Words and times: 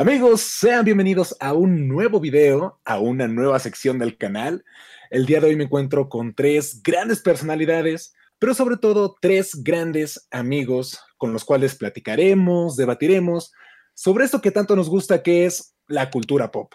Amigos, 0.00 0.40
sean 0.40 0.86
bienvenidos 0.86 1.36
a 1.40 1.52
un 1.52 1.86
nuevo 1.86 2.20
video, 2.20 2.80
a 2.86 2.98
una 2.98 3.28
nueva 3.28 3.58
sección 3.58 3.98
del 3.98 4.16
canal. 4.16 4.64
El 5.10 5.26
día 5.26 5.40
de 5.40 5.48
hoy 5.48 5.56
me 5.56 5.64
encuentro 5.64 6.08
con 6.08 6.32
tres 6.34 6.82
grandes 6.82 7.20
personalidades, 7.20 8.14
pero 8.38 8.54
sobre 8.54 8.78
todo 8.78 9.14
tres 9.20 9.62
grandes 9.62 10.26
amigos 10.30 10.98
con 11.18 11.34
los 11.34 11.44
cuales 11.44 11.74
platicaremos, 11.74 12.78
debatiremos 12.78 13.52
sobre 13.92 14.24
esto 14.24 14.40
que 14.40 14.50
tanto 14.50 14.74
nos 14.74 14.88
gusta 14.88 15.22
que 15.22 15.44
es 15.44 15.76
la 15.86 16.10
cultura 16.10 16.50
pop. 16.50 16.72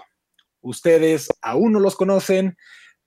Ustedes 0.62 1.28
aún 1.42 1.74
no 1.74 1.80
los 1.80 1.96
conocen, 1.96 2.56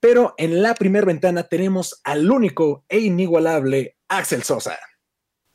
pero 0.00 0.34
en 0.36 0.62
la 0.62 0.74
primera 0.74 1.06
ventana 1.06 1.44
tenemos 1.44 2.00
al 2.02 2.28
único 2.28 2.84
e 2.88 2.98
inigualable 2.98 3.94
Axel 4.08 4.42
Sosa. 4.42 4.76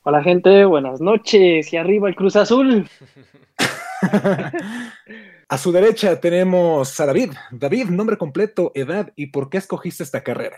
Hola 0.03 0.23
gente, 0.23 0.63
buenas 0.63 1.01
noches 1.01 1.73
y 1.73 1.75
arriba 1.75 2.07
el 2.07 2.15
Cruz 2.15 2.37
Azul. 2.37 2.87
a 5.49 5.57
su 5.57 5.71
derecha 5.71 6.19
tenemos 6.19 6.99
a 6.99 7.05
David. 7.05 7.31
David, 7.51 7.85
nombre 7.85 8.17
completo, 8.17 8.71
edad 8.75 9.11
y 9.15 9.27
por 9.27 9.49
qué 9.49 9.57
escogiste 9.57 10.03
esta 10.03 10.23
carrera. 10.23 10.57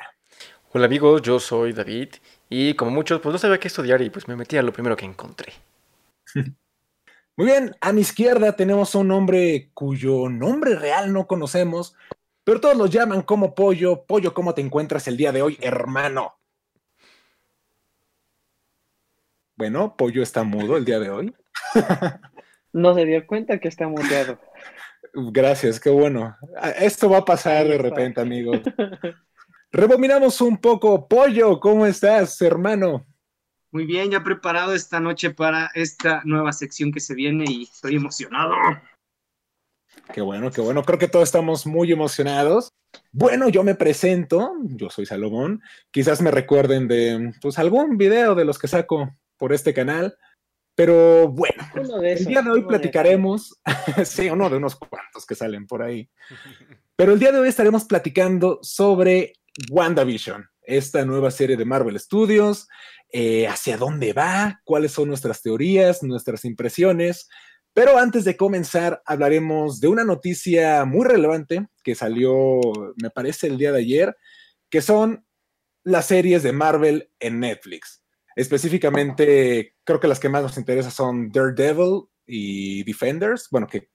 Hola 0.71 0.85
amigos, 0.85 1.21
yo 1.21 1.39
soy 1.39 1.73
David 1.73 2.09
y 2.49 2.73
como 2.73 2.91
muchos, 2.91 3.21
pues 3.21 3.33
no 3.33 3.39
sabía 3.39 3.59
qué 3.59 3.67
estudiar 3.67 4.01
y 4.01 4.09
pues 4.09 4.27
me 4.27 4.35
metí 4.35 4.57
a 4.57 4.61
lo 4.61 4.73
primero 4.73 4.95
que 4.95 5.05
encontré. 5.05 5.53
Muy 7.37 7.47
bien, 7.47 7.75
a 7.81 7.91
mi 7.91 8.01
izquierda 8.01 8.55
tenemos 8.55 8.95
a 8.95 8.99
un 8.99 9.11
hombre 9.11 9.69
cuyo 9.73 10.29
nombre 10.29 10.75
real 10.75 11.11
no 11.11 11.27
conocemos, 11.27 11.95
pero 12.43 12.61
todos 12.61 12.77
lo 12.77 12.85
llaman 12.85 13.23
como 13.23 13.53
Pollo. 13.53 14.05
Pollo, 14.05 14.33
¿cómo 14.33 14.53
te 14.53 14.61
encuentras 14.61 15.07
el 15.07 15.17
día 15.17 15.31
de 15.31 15.41
hoy, 15.41 15.57
hermano? 15.61 16.37
Bueno, 19.57 19.95
Pollo 19.97 20.21
está 20.23 20.43
mudo 20.43 20.77
el 20.77 20.85
día 20.85 20.99
de 20.99 21.09
hoy. 21.09 21.35
No 22.75 22.93
se 22.93 23.05
dio 23.05 23.25
cuenta 23.25 23.57
que 23.57 23.69
está 23.69 23.87
muteado. 23.87 24.37
Gracias, 25.13 25.79
qué 25.79 25.89
bueno. 25.89 26.35
Ah, 26.57 26.71
esto 26.71 27.09
va 27.09 27.19
a 27.19 27.25
pasar 27.25 27.65
de 27.69 27.77
repente, 27.77 28.19
amigo. 28.19 28.51
Rebominamos 29.71 30.41
un 30.41 30.57
poco. 30.57 31.07
Pollo, 31.07 31.57
¿cómo 31.61 31.85
estás, 31.85 32.41
hermano? 32.41 33.05
Muy 33.71 33.85
bien, 33.85 34.11
ya 34.11 34.21
preparado 34.21 34.73
esta 34.73 34.99
noche 34.99 35.29
para 35.29 35.71
esta 35.73 36.21
nueva 36.25 36.51
sección 36.51 36.91
que 36.91 36.99
se 36.99 37.15
viene 37.15 37.45
y 37.47 37.63
estoy 37.63 37.95
emocionado. 37.95 38.53
Qué 40.13 40.19
bueno, 40.19 40.51
qué 40.51 40.59
bueno. 40.59 40.83
Creo 40.83 40.99
que 40.99 41.07
todos 41.07 41.29
estamos 41.29 41.65
muy 41.65 41.93
emocionados. 41.93 42.73
Bueno, 43.13 43.47
yo 43.47 43.63
me 43.63 43.75
presento. 43.75 44.51
Yo 44.63 44.89
soy 44.89 45.05
Salomón. 45.05 45.61
Quizás 45.91 46.21
me 46.21 46.29
recuerden 46.29 46.89
de 46.89 47.31
pues, 47.41 47.57
algún 47.57 47.97
video 47.97 48.35
de 48.35 48.43
los 48.43 48.59
que 48.59 48.67
saco 48.67 49.15
por 49.37 49.53
este 49.53 49.73
canal. 49.73 50.17
Pero 50.75 51.29
bueno, 51.29 51.63
el 52.03 52.25
día 52.25 52.41
de 52.41 52.49
hoy 52.51 52.63
platicaremos, 52.63 53.59
sí, 54.05 54.29
uno 54.29 54.49
de 54.49 54.57
unos 54.57 54.75
cuantos 54.75 55.25
que 55.25 55.33
salen 55.33 55.65
por 55.67 55.81
ahí. 55.81 56.09
Pero 56.97 57.13
el 57.13 57.19
día 57.19 57.31
de 57.31 57.39
hoy 57.39 57.47
estaremos 57.47 57.85
platicando 57.85 58.59
sobre 58.61 59.33
WandaVision, 59.71 60.45
esta 60.63 61.05
nueva 61.05 61.31
serie 61.31 61.55
de 61.55 61.63
Marvel 61.63 61.97
Studios, 61.99 62.67
eh, 63.11 63.47
hacia 63.47 63.77
dónde 63.77 64.11
va, 64.11 64.59
cuáles 64.65 64.91
son 64.91 65.07
nuestras 65.07 65.41
teorías, 65.41 66.03
nuestras 66.03 66.43
impresiones. 66.43 67.29
Pero 67.73 67.97
antes 67.97 68.25
de 68.25 68.35
comenzar, 68.35 69.01
hablaremos 69.05 69.79
de 69.79 69.87
una 69.87 70.03
noticia 70.03 70.83
muy 70.83 71.05
relevante 71.05 71.67
que 71.83 71.95
salió, 71.95 72.59
me 73.01 73.09
parece, 73.09 73.47
el 73.47 73.57
día 73.57 73.71
de 73.71 73.79
ayer, 73.79 74.15
que 74.69 74.81
son 74.81 75.25
las 75.83 76.07
series 76.07 76.43
de 76.43 76.51
Marvel 76.51 77.09
en 77.19 77.39
Netflix. 77.39 78.04
Específicamente, 78.35 79.75
creo 79.83 79.99
que 79.99 80.07
las 80.07 80.19
que 80.19 80.29
más 80.29 80.43
nos 80.43 80.57
interesan 80.57 80.91
son 80.91 81.31
Daredevil 81.31 82.03
y 82.27 82.83
Defenders, 82.83 83.47
bueno, 83.49 83.67
que, 83.67 83.89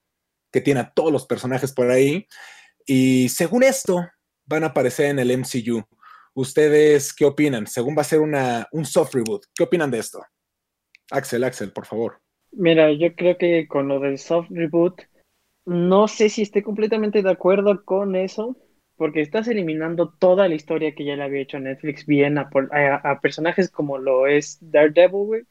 que 0.51 0.61
tiene 0.61 0.81
a 0.81 0.93
todos 0.93 1.13
los 1.13 1.27
personajes 1.27 1.73
por 1.73 1.91
ahí. 1.91 2.27
Y 2.87 3.29
según 3.29 3.63
esto, 3.63 4.09
van 4.47 4.65
a 4.65 4.69
aparecer 4.69 5.07
en 5.07 5.19
el 5.19 5.37
MCU. 5.39 5.85
¿Ustedes 6.35 7.13
qué 7.15 7.25
opinan? 7.25 7.67
Según 7.67 7.97
va 7.97 8.03
a 8.03 8.05
ser 8.05 8.21
una, 8.21 8.67
un 8.73 8.85
soft 8.85 9.15
reboot, 9.15 9.45
¿qué 9.55 9.65
opinan 9.65 9.91
de 9.91 9.99
esto? 9.99 10.21
Axel, 11.11 11.45
Axel, 11.45 11.73
por 11.73 11.87
favor. 11.87 12.21
Mira, 12.53 12.93
yo 12.93 13.15
creo 13.15 13.37
que 13.37 13.67
con 13.69 13.89
lo 13.89 14.01
del 14.01 14.19
soft 14.19 14.49
reboot, 14.51 15.03
no 15.67 16.09
sé 16.09 16.29
si 16.29 16.43
esté 16.43 16.63
completamente 16.63 17.23
de 17.23 17.31
acuerdo 17.31 17.85
con 17.85 18.17
eso, 18.17 18.57
porque 19.01 19.23
estás 19.23 19.49
eliminando 19.49 20.11
toda 20.11 20.47
la 20.47 20.55
historia 20.55 20.95
que 20.95 21.07
ya 21.07 21.17
le 21.17 21.23
había 21.23 21.41
hecho 21.41 21.59
Netflix 21.59 22.05
bien 22.05 22.37
a, 22.37 22.51
personajes 23.23 23.71
como 23.71 23.97
lo 23.97 24.27
es 24.27 24.59
Daredevil, 24.61 25.47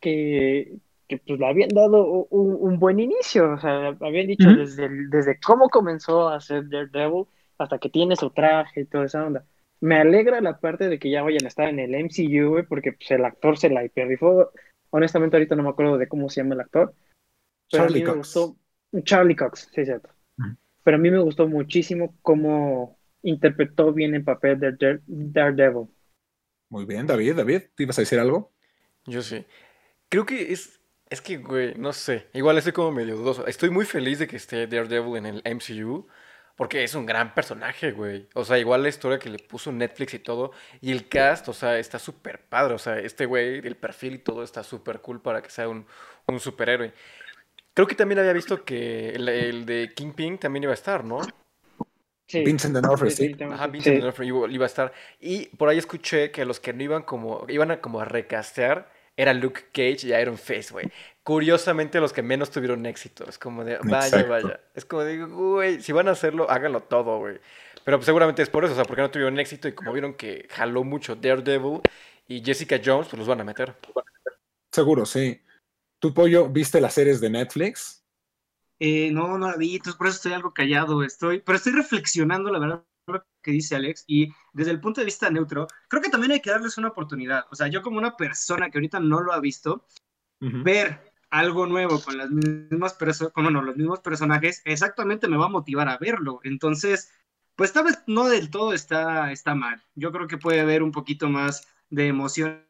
que, 0.00 0.78
que 1.06 1.18
pues 1.18 1.38
le 1.38 1.46
habían 1.46 1.68
dado 1.68 2.26
un, 2.30 2.78
buen 2.78 2.98
inicio, 2.98 3.52
o 3.52 3.58
sea, 3.58 3.88
habían 4.00 4.28
dicho 4.28 4.48
desde, 4.48 4.88
desde 5.10 5.38
cómo 5.38 5.68
comenzó 5.68 6.30
a 6.30 6.40
ser 6.40 6.66
Daredevil 6.70 7.26
hasta 7.58 7.76
que 7.76 7.90
tiene 7.90 8.16
su 8.16 8.30
traje 8.30 8.80
y 8.80 8.86
toda 8.86 9.04
esa 9.04 9.26
onda. 9.26 9.44
Me 9.80 9.96
alegra 9.96 10.40
la 10.40 10.58
parte 10.58 10.88
de 10.88 10.98
que 10.98 11.10
ya 11.10 11.22
vayan 11.22 11.44
a 11.44 11.48
estar 11.48 11.68
en 11.68 11.80
el 11.80 11.94
MCU, 11.94 12.64
porque 12.70 12.94
pues, 12.94 13.10
el 13.10 13.22
actor 13.26 13.58
se 13.58 13.68
la 13.68 13.84
hiperrifó. 13.84 14.50
Honestamente, 14.88 15.36
ahorita 15.36 15.56
no 15.56 15.62
me 15.62 15.68
acuerdo 15.68 15.98
de 15.98 16.08
cómo 16.08 16.30
se 16.30 16.40
llama 16.40 16.54
el 16.54 16.62
actor. 16.62 16.94
Charlie 17.68 18.02
Cox. 18.02 18.54
Charlie 19.04 19.36
Cox, 19.36 19.68
sí, 19.74 19.84
cierto 19.84 20.17
pero 20.88 20.96
a 20.96 21.00
mí 21.00 21.10
me 21.10 21.18
gustó 21.18 21.46
muchísimo 21.46 22.16
cómo 22.22 22.98
interpretó 23.22 23.92
bien 23.92 24.14
el 24.14 24.24
papel 24.24 24.58
de 24.58 25.00
Daredevil. 25.06 25.88
Muy 26.70 26.86
bien, 26.86 27.06
David, 27.06 27.34
David, 27.34 27.64
¿te 27.74 27.82
ibas 27.82 27.98
a 27.98 28.00
decir 28.00 28.18
algo? 28.18 28.54
Yo 29.04 29.20
sí. 29.20 29.44
Creo 30.08 30.24
que 30.24 30.50
es, 30.50 30.80
es 31.10 31.20
que, 31.20 31.36
güey, 31.36 31.74
no 31.74 31.92
sé, 31.92 32.28
igual 32.32 32.56
estoy 32.56 32.72
como 32.72 32.90
medio 32.90 33.16
dudoso. 33.18 33.46
Estoy 33.46 33.68
muy 33.68 33.84
feliz 33.84 34.18
de 34.18 34.26
que 34.26 34.36
esté 34.36 34.66
Daredevil 34.66 35.18
en 35.18 35.26
el 35.26 35.42
MCU, 35.44 36.06
porque 36.56 36.82
es 36.82 36.94
un 36.94 37.04
gran 37.04 37.34
personaje, 37.34 37.92
güey. 37.92 38.26
O 38.32 38.46
sea, 38.46 38.58
igual 38.58 38.82
la 38.82 38.88
historia 38.88 39.18
que 39.18 39.28
le 39.28 39.40
puso 39.40 39.70
Netflix 39.70 40.14
y 40.14 40.20
todo, 40.20 40.52
y 40.80 40.92
el 40.92 41.06
cast, 41.10 41.50
o 41.50 41.52
sea, 41.52 41.78
está 41.78 41.98
súper 41.98 42.48
padre. 42.48 42.72
O 42.72 42.78
sea, 42.78 42.98
este 42.98 43.26
güey, 43.26 43.58
el 43.58 43.76
perfil 43.76 44.14
y 44.14 44.18
todo 44.20 44.42
está 44.42 44.62
súper 44.62 45.02
cool 45.02 45.20
para 45.20 45.42
que 45.42 45.50
sea 45.50 45.68
un, 45.68 45.84
un 46.26 46.40
superhéroe. 46.40 46.94
Creo 47.78 47.86
que 47.86 47.94
también 47.94 48.18
había 48.18 48.32
visto 48.32 48.64
que 48.64 49.10
el, 49.10 49.64
de 49.64 49.92
Kingpin 49.94 50.36
también 50.36 50.64
iba 50.64 50.72
a 50.72 50.74
estar, 50.74 51.04
¿no? 51.04 51.20
Sí. 52.26 52.42
Vincent 52.42 52.74
D'Onofrio, 52.74 53.08
sí. 53.08 53.36
Ajá, 53.52 53.68
Vincent 53.68 54.00
D'Onofrio 54.00 54.48
iba 54.48 54.64
a 54.64 54.66
estar. 54.66 54.92
Y 55.20 55.46
por 55.56 55.68
ahí 55.68 55.78
escuché 55.78 56.32
que 56.32 56.44
los 56.44 56.58
que 56.58 56.72
no 56.72 56.82
iban 56.82 57.04
como, 57.04 57.46
iban 57.48 57.70
a 57.70 57.80
como 57.80 58.00
a 58.00 58.04
recastear 58.04 58.90
era 59.16 59.32
Luke 59.32 59.66
Cage 59.72 60.08
y 60.08 60.12
Iron 60.12 60.38
Face, 60.38 60.72
güey. 60.72 60.90
Curiosamente 61.22 62.00
los 62.00 62.12
que 62.12 62.20
menos 62.20 62.50
tuvieron 62.50 62.84
éxito. 62.84 63.24
Es 63.28 63.38
como 63.38 63.62
de, 63.62 63.78
vaya, 63.84 64.24
vaya. 64.24 64.58
Es 64.74 64.84
como 64.84 65.04
de, 65.04 65.24
güey, 65.24 65.80
si 65.80 65.92
van 65.92 66.08
a 66.08 66.10
hacerlo, 66.10 66.50
háganlo 66.50 66.80
todo, 66.80 67.20
güey. 67.20 67.38
Pero 67.84 67.98
pues, 67.98 68.06
seguramente 68.06 68.42
es 68.42 68.50
por 68.50 68.64
eso, 68.64 68.72
o 68.72 68.74
sea, 68.74 68.86
porque 68.86 69.02
no 69.02 69.10
tuvieron 69.12 69.38
éxito 69.38 69.68
y 69.68 69.72
como 69.72 69.92
vieron 69.92 70.14
que 70.14 70.48
jaló 70.50 70.82
mucho 70.82 71.14
Daredevil 71.14 71.80
y 72.26 72.44
Jessica 72.44 72.80
Jones, 72.84 73.06
pues 73.06 73.20
los 73.20 73.28
van 73.28 73.40
a 73.40 73.44
meter. 73.44 73.76
Seguro, 74.72 75.06
sí. 75.06 75.40
¿Tu 76.00 76.14
pollo 76.14 76.48
viste 76.48 76.80
las 76.80 76.94
series 76.94 77.20
de 77.20 77.30
Netflix? 77.30 78.04
Eh, 78.78 79.10
no, 79.10 79.36
no 79.38 79.48
la 79.48 79.56
vi, 79.56 79.76
entonces 79.76 79.96
por 79.96 80.06
eso 80.06 80.16
estoy 80.16 80.32
algo 80.32 80.54
callado, 80.54 81.02
estoy, 81.02 81.40
pero 81.40 81.56
estoy 81.56 81.72
reflexionando, 81.72 82.50
la 82.50 82.60
verdad, 82.60 82.84
lo 83.08 83.24
que 83.42 83.50
dice 83.50 83.74
Alex, 83.74 84.04
y 84.06 84.28
desde 84.52 84.70
el 84.70 84.80
punto 84.80 85.00
de 85.00 85.06
vista 85.06 85.30
neutro, 85.30 85.66
creo 85.88 86.02
que 86.02 86.10
también 86.10 86.32
hay 86.32 86.40
que 86.40 86.50
darles 86.50 86.78
una 86.78 86.88
oportunidad. 86.88 87.46
O 87.50 87.56
sea, 87.56 87.66
yo 87.66 87.82
como 87.82 87.98
una 87.98 88.16
persona 88.16 88.70
que 88.70 88.78
ahorita 88.78 89.00
no 89.00 89.20
lo 89.20 89.32
ha 89.32 89.40
visto, 89.40 89.86
ver 90.40 91.12
algo 91.30 91.66
nuevo 91.66 92.00
con 92.00 92.16
las 92.16 92.30
mismas 92.30 92.94
personas, 92.94 93.32
con 93.32 93.52
los 93.52 93.76
mismos 93.76 94.00
personajes, 94.00 94.62
exactamente 94.64 95.26
me 95.26 95.36
va 95.36 95.46
a 95.46 95.50
motivar 95.50 95.88
a 95.88 95.98
verlo. 95.98 96.40
Entonces, 96.44 97.10
pues 97.56 97.72
tal 97.72 97.84
vez 97.84 97.98
no 98.06 98.28
del 98.28 98.50
todo 98.50 98.72
está, 98.72 99.32
está 99.32 99.56
mal. 99.56 99.82
Yo 99.96 100.12
creo 100.12 100.28
que 100.28 100.38
puede 100.38 100.60
haber 100.60 100.82
un 100.82 100.92
poquito 100.92 101.28
más 101.28 101.66
de 101.90 102.06
emoción 102.06 102.67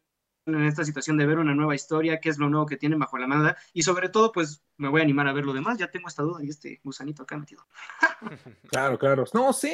en 0.57 0.65
esta 0.65 0.85
situación 0.85 1.17
de 1.17 1.27
ver 1.27 1.39
una 1.39 1.55
nueva 1.55 1.75
historia, 1.75 2.21
qué 2.21 2.29
es 2.29 2.39
lo 2.39 2.49
nuevo 2.49 2.67
que 2.67 2.77
tienen 2.77 2.99
bajo 2.99 3.19
la 3.19 3.27
manga 3.27 3.57
y 3.73 3.83
sobre 3.83 4.09
todo 4.09 4.33
pues 4.33 4.63
me 4.77 4.89
voy 4.89 5.01
a 5.01 5.05
animar 5.05 5.29
a 5.29 5.33
ver 5.33 5.45
lo 5.45 5.53
demás, 5.53 5.79
ya 5.79 5.91
tengo 5.91 6.09
esta 6.09 6.23
duda 6.23 6.43
y 6.43 6.49
este 6.49 6.81
gusanito 6.83 7.23
acá 7.23 7.37
metido. 7.37 7.67
claro, 8.71 8.99
claro. 8.99 9.25
No, 9.35 9.53
sí, 9.53 9.71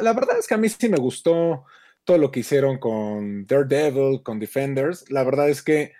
la 0.00 0.12
verdad 0.12 0.38
es 0.38 0.46
que 0.46 0.54
a 0.54 0.58
mí 0.58 0.68
sí 0.68 0.88
me 0.88 0.98
gustó 0.98 1.64
todo 2.04 2.18
lo 2.18 2.30
que 2.30 2.40
hicieron 2.40 2.78
con 2.78 3.46
Daredevil, 3.46 4.22
con 4.22 4.38
Defenders. 4.38 5.10
La 5.10 5.24
verdad 5.24 5.48
es 5.48 5.62
que 5.62 5.92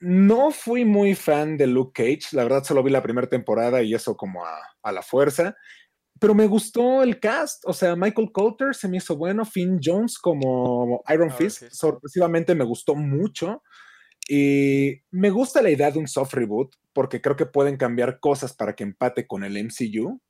no 0.00 0.50
fui 0.50 0.84
muy 0.84 1.14
fan 1.14 1.56
de 1.56 1.66
Luke 1.66 2.02
Cage, 2.02 2.36
la 2.36 2.44
verdad 2.44 2.62
solo 2.62 2.82
vi 2.82 2.90
la 2.90 3.02
primera 3.02 3.28
temporada 3.28 3.82
y 3.82 3.94
eso 3.94 4.16
como 4.16 4.44
a, 4.44 4.56
a 4.82 4.92
la 4.92 5.02
fuerza 5.02 5.56
pero 6.20 6.34
me 6.34 6.46
gustó 6.46 7.02
el 7.02 7.20
cast, 7.20 7.64
o 7.66 7.72
sea, 7.72 7.96
Michael 7.96 8.32
Coulter 8.32 8.74
se 8.74 8.88
me 8.88 8.98
hizo 8.98 9.16
bueno, 9.16 9.44
Finn 9.44 9.78
Jones 9.82 10.18
como 10.18 11.02
Iron 11.08 11.30
Fist, 11.30 11.64
sorpresivamente 11.70 12.54
me 12.54 12.64
gustó 12.64 12.94
mucho. 12.94 13.62
Y 14.30 15.00
me 15.10 15.30
gusta 15.30 15.62
la 15.62 15.70
idea 15.70 15.90
de 15.90 15.98
un 15.98 16.06
soft 16.06 16.34
reboot, 16.34 16.74
porque 16.92 17.22
creo 17.22 17.34
que 17.34 17.46
pueden 17.46 17.78
cambiar 17.78 18.20
cosas 18.20 18.52
para 18.52 18.74
que 18.74 18.84
empate 18.84 19.26
con 19.26 19.42
el 19.42 19.56
MCU, 19.56 20.20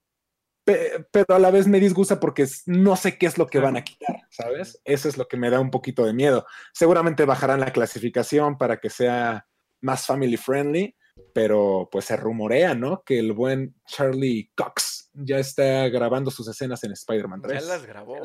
pero 1.11 1.35
a 1.35 1.39
la 1.39 1.51
vez 1.51 1.67
me 1.67 1.81
disgusta 1.81 2.21
porque 2.21 2.47
no 2.67 2.95
sé 2.95 3.19
qué 3.19 3.27
es 3.27 3.39
lo 3.39 3.47
que 3.47 3.59
van 3.59 3.77
a 3.77 3.85
quitar, 3.85 4.21
¿sabes? 4.31 4.81
Eso 4.85 5.09
es 5.09 5.17
lo 5.17 5.27
que 5.27 5.37
me 5.37 5.51
da 5.51 5.61
un 5.61 5.71
poquito 5.71 6.05
de 6.05 6.13
miedo. 6.13 6.47
Seguramente 6.73 7.25
bajarán 7.25 7.61
la 7.61 7.73
clasificación 7.73 8.59
para 8.59 8.79
que 8.79 8.91
sea 8.91 9.47
más 9.81 10.07
family 10.07 10.37
friendly, 10.37 10.95
pero 11.33 11.89
pues 11.91 12.05
se 12.05 12.17
rumorea, 12.17 12.75
¿no? 12.75 13.03
Que 13.05 13.19
el 13.19 13.33
buen 13.33 13.75
Charlie 13.87 14.53
Cox 14.55 14.98
ya 15.25 15.39
está 15.39 15.89
grabando 15.89 16.31
sus 16.31 16.49
escenas 16.49 16.83
en 16.85 16.93
Spider-Man 16.93 17.43
3. 17.43 17.63
Ya 17.63 17.69
las 17.69 17.87
grabó. 17.87 18.17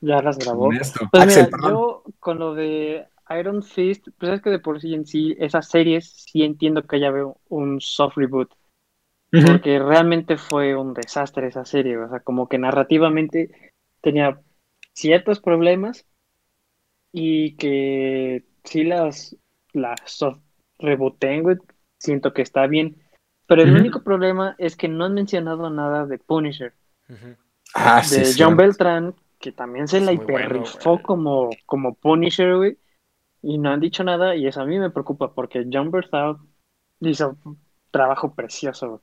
Ya 0.00 0.20
las 0.22 0.38
grabó. 0.38 0.64
Honesto. 0.64 1.08
Pues 1.10 1.22
Axel, 1.22 1.46
mira, 1.46 1.56
perdón. 1.56 1.70
yo 1.70 2.04
con 2.18 2.38
lo 2.38 2.54
de 2.54 3.06
Iron 3.38 3.62
Fist, 3.62 4.08
pues 4.18 4.32
es 4.32 4.42
que 4.42 4.50
de 4.50 4.58
por 4.58 4.80
sí 4.80 4.94
en 4.94 5.06
sí, 5.06 5.36
esas 5.38 5.68
series 5.68 6.24
sí 6.26 6.42
entiendo 6.42 6.82
que 6.86 7.00
ya 7.00 7.10
veo 7.10 7.38
un 7.48 7.80
soft 7.80 8.16
reboot, 8.16 8.50
porque 9.30 9.78
realmente 9.78 10.36
fue 10.36 10.76
un 10.76 10.92
desastre 10.92 11.48
esa 11.48 11.64
serie, 11.64 11.96
o 11.96 12.08
sea, 12.08 12.20
como 12.20 12.48
que 12.48 12.58
narrativamente 12.58 13.72
tenía 14.00 14.40
ciertos 14.92 15.40
problemas 15.40 16.06
y 17.12 17.56
que 17.56 18.44
sí 18.64 18.84
las, 18.84 19.36
las 19.72 20.00
soft 20.04 20.40
rebooten, 20.78 21.42
güey, 21.42 21.56
siento 21.98 22.32
que 22.32 22.42
está 22.42 22.66
bien, 22.66 23.02
pero 23.46 23.62
el 23.62 23.74
único 23.74 24.02
problema 24.02 24.54
es 24.58 24.76
que 24.76 24.88
no 24.88 25.04
han 25.04 25.14
mencionado 25.14 25.70
nada 25.70 26.06
de 26.06 26.18
Punisher. 26.18 26.74
Ah, 27.74 28.02
de 28.08 28.24
sí, 28.24 28.34
John 28.38 28.56
cierto. 28.56 28.56
Beltrán, 28.56 29.14
que 29.38 29.52
también 29.52 29.88
se 29.88 29.98
Es 29.98 30.04
la 30.04 30.12
bueno, 30.12 30.22
hiperrifó 30.22 31.02
como, 31.02 31.50
como 31.66 31.94
Punisher, 31.94 32.56
güey, 32.56 32.78
y 33.42 33.58
no 33.58 33.70
han 33.70 33.80
dicho 33.80 34.04
nada, 34.04 34.36
y 34.36 34.46
eso 34.46 34.60
a 34.62 34.66
mí 34.66 34.78
me 34.78 34.90
preocupa, 34.90 35.34
porque 35.34 35.66
John 35.72 35.90
Beltrán 35.90 36.38
hizo 37.00 37.36
un 37.44 37.58
trabajo 37.90 38.34
precioso, 38.34 38.88
güey. 38.88 39.00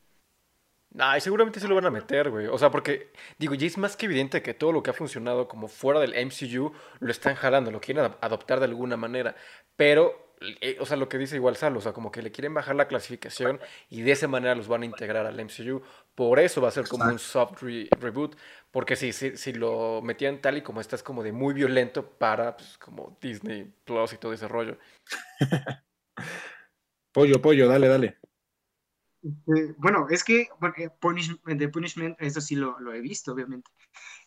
Nah, 0.92 1.18
y 1.18 1.22
seguramente 1.22 1.60
sí 1.60 1.68
lo 1.68 1.76
van 1.76 1.86
a 1.86 1.92
meter, 1.92 2.32
güey. 2.32 2.48
O 2.48 2.58
sea, 2.58 2.72
porque, 2.72 3.12
digo, 3.38 3.54
ya 3.54 3.68
es 3.68 3.78
más 3.78 3.96
que 3.96 4.08
evidente 4.08 4.42
que 4.42 4.56
todo 4.56 4.72
lo 4.72 4.82
que 4.82 4.90
ha 4.90 4.94
funcionado 4.94 5.48
como 5.48 5.68
fuera 5.68 6.00
del 6.00 6.16
MCU 6.16 6.74
lo 7.00 7.12
están 7.12 7.36
jalando, 7.36 7.70
lo 7.70 7.80
quieren 7.80 8.12
adoptar 8.22 8.60
de 8.60 8.66
alguna 8.66 8.98
manera. 8.98 9.36
Pero, 9.76 10.29
eh, 10.42 10.78
o 10.80 10.86
sea, 10.86 10.98
lo 10.98 11.10
que 11.10 11.18
dice 11.18 11.36
igual 11.36 11.56
Sal, 11.56 11.76
o 11.78 11.82
sea, 11.82 11.94
como 11.94 12.12
que 12.12 12.22
le 12.22 12.32
quieren 12.32 12.54
bajar 12.54 12.76
la 12.76 12.88
clasificación 12.88 13.60
y 13.90 14.02
de 14.02 14.12
esa 14.12 14.28
manera 14.28 14.56
los 14.56 14.68
van 14.68 14.84
a 14.84 14.86
integrar 14.86 15.26
al 15.26 15.40
MCU. 15.40 15.82
Por 16.16 16.40
eso 16.40 16.62
va 16.62 16.70
a 16.70 16.72
ser 16.72 16.88
como 16.88 17.10
un 17.10 17.20
soft 17.20 17.62
re- 17.62 17.90
reboot. 18.00 18.36
Porque 18.72 18.96
si, 18.96 19.14
si, 19.14 19.36
si 19.38 19.54
lo 19.54 20.02
metían 20.04 20.42
tal 20.42 20.58
y 20.58 20.62
como 20.62 20.82
está, 20.82 20.96
es 20.96 21.04
como 21.04 21.24
de 21.24 21.32
muy 21.32 21.54
violento 21.54 22.08
para, 22.18 22.56
pues, 22.58 22.78
como 22.78 23.18
Disney 23.22 23.74
Plus 23.86 24.14
y 24.14 24.18
todo 24.18 24.34
ese 24.34 24.48
rollo. 24.48 24.78
Pollo, 27.12 27.40
pollo, 27.42 27.68
dale, 27.68 27.88
dale. 27.88 28.18
Eh, 29.24 29.74
bueno, 29.78 30.08
es 30.10 30.24
que 30.24 30.48
bueno, 30.60 30.76
eh, 30.78 30.90
Punish- 31.00 31.40
The 31.58 31.70
Punishment, 31.70 32.16
eso 32.22 32.40
sí 32.42 32.56
lo, 32.56 32.80
lo 32.80 32.94
he 32.94 33.02
visto, 33.02 33.34
obviamente. 33.34 33.70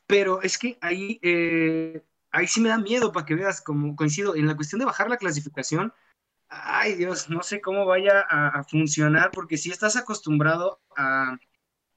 Pero 0.06 0.42
es 0.42 0.58
que 0.58 0.78
ahí, 0.82 1.20
eh, 1.22 2.02
ahí 2.32 2.46
sí 2.48 2.60
me 2.60 2.70
da 2.70 2.78
miedo 2.78 3.12
para 3.12 3.26
que 3.26 3.34
veas, 3.34 3.60
como 3.60 3.94
coincido, 3.94 4.34
en 4.34 4.46
la 4.46 4.56
cuestión 4.56 4.80
de 4.80 4.86
bajar 4.86 5.08
la 5.08 5.18
clasificación. 5.18 5.92
Ay, 6.48 6.94
Dios, 6.96 7.30
no 7.30 7.42
sé 7.42 7.60
cómo 7.60 7.86
vaya 7.86 8.20
a, 8.28 8.64
funcionar, 8.64 9.30
porque 9.30 9.56
si 9.56 9.70
estás 9.70 9.96
acostumbrado 9.96 10.80
a, 10.96 11.38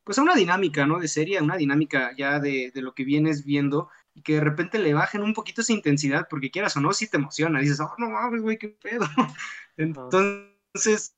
pues 0.03 0.17
a 0.17 0.21
una 0.21 0.35
dinámica, 0.35 0.85
¿no? 0.85 0.99
De 0.99 1.07
serie, 1.07 1.39
a 1.39 1.43
una 1.43 1.57
dinámica 1.57 2.13
ya 2.17 2.39
de, 2.39 2.71
lo 2.75 2.93
que 2.93 3.03
vienes 3.03 3.43
viendo, 3.43 3.89
y 4.13 4.21
que 4.21 4.35
de 4.35 4.41
repente 4.41 4.79
le 4.79 4.93
bajen 4.93 5.23
un 5.23 5.33
poquito 5.33 5.61
esa 5.61 5.73
intensidad, 5.73 6.27
porque 6.29 6.51
quieras 6.51 6.77
o 6.77 6.81
no, 6.81 6.93
sí 6.93 7.09
te 7.09 7.17
emociona. 7.17 7.59
Dices, 7.59 7.79
oh, 7.81 7.95
no 7.97 8.09
mames, 8.09 8.41
güey, 8.41 8.57
qué 8.57 8.69
pedo. 8.69 9.05
Entonces, 9.77 11.15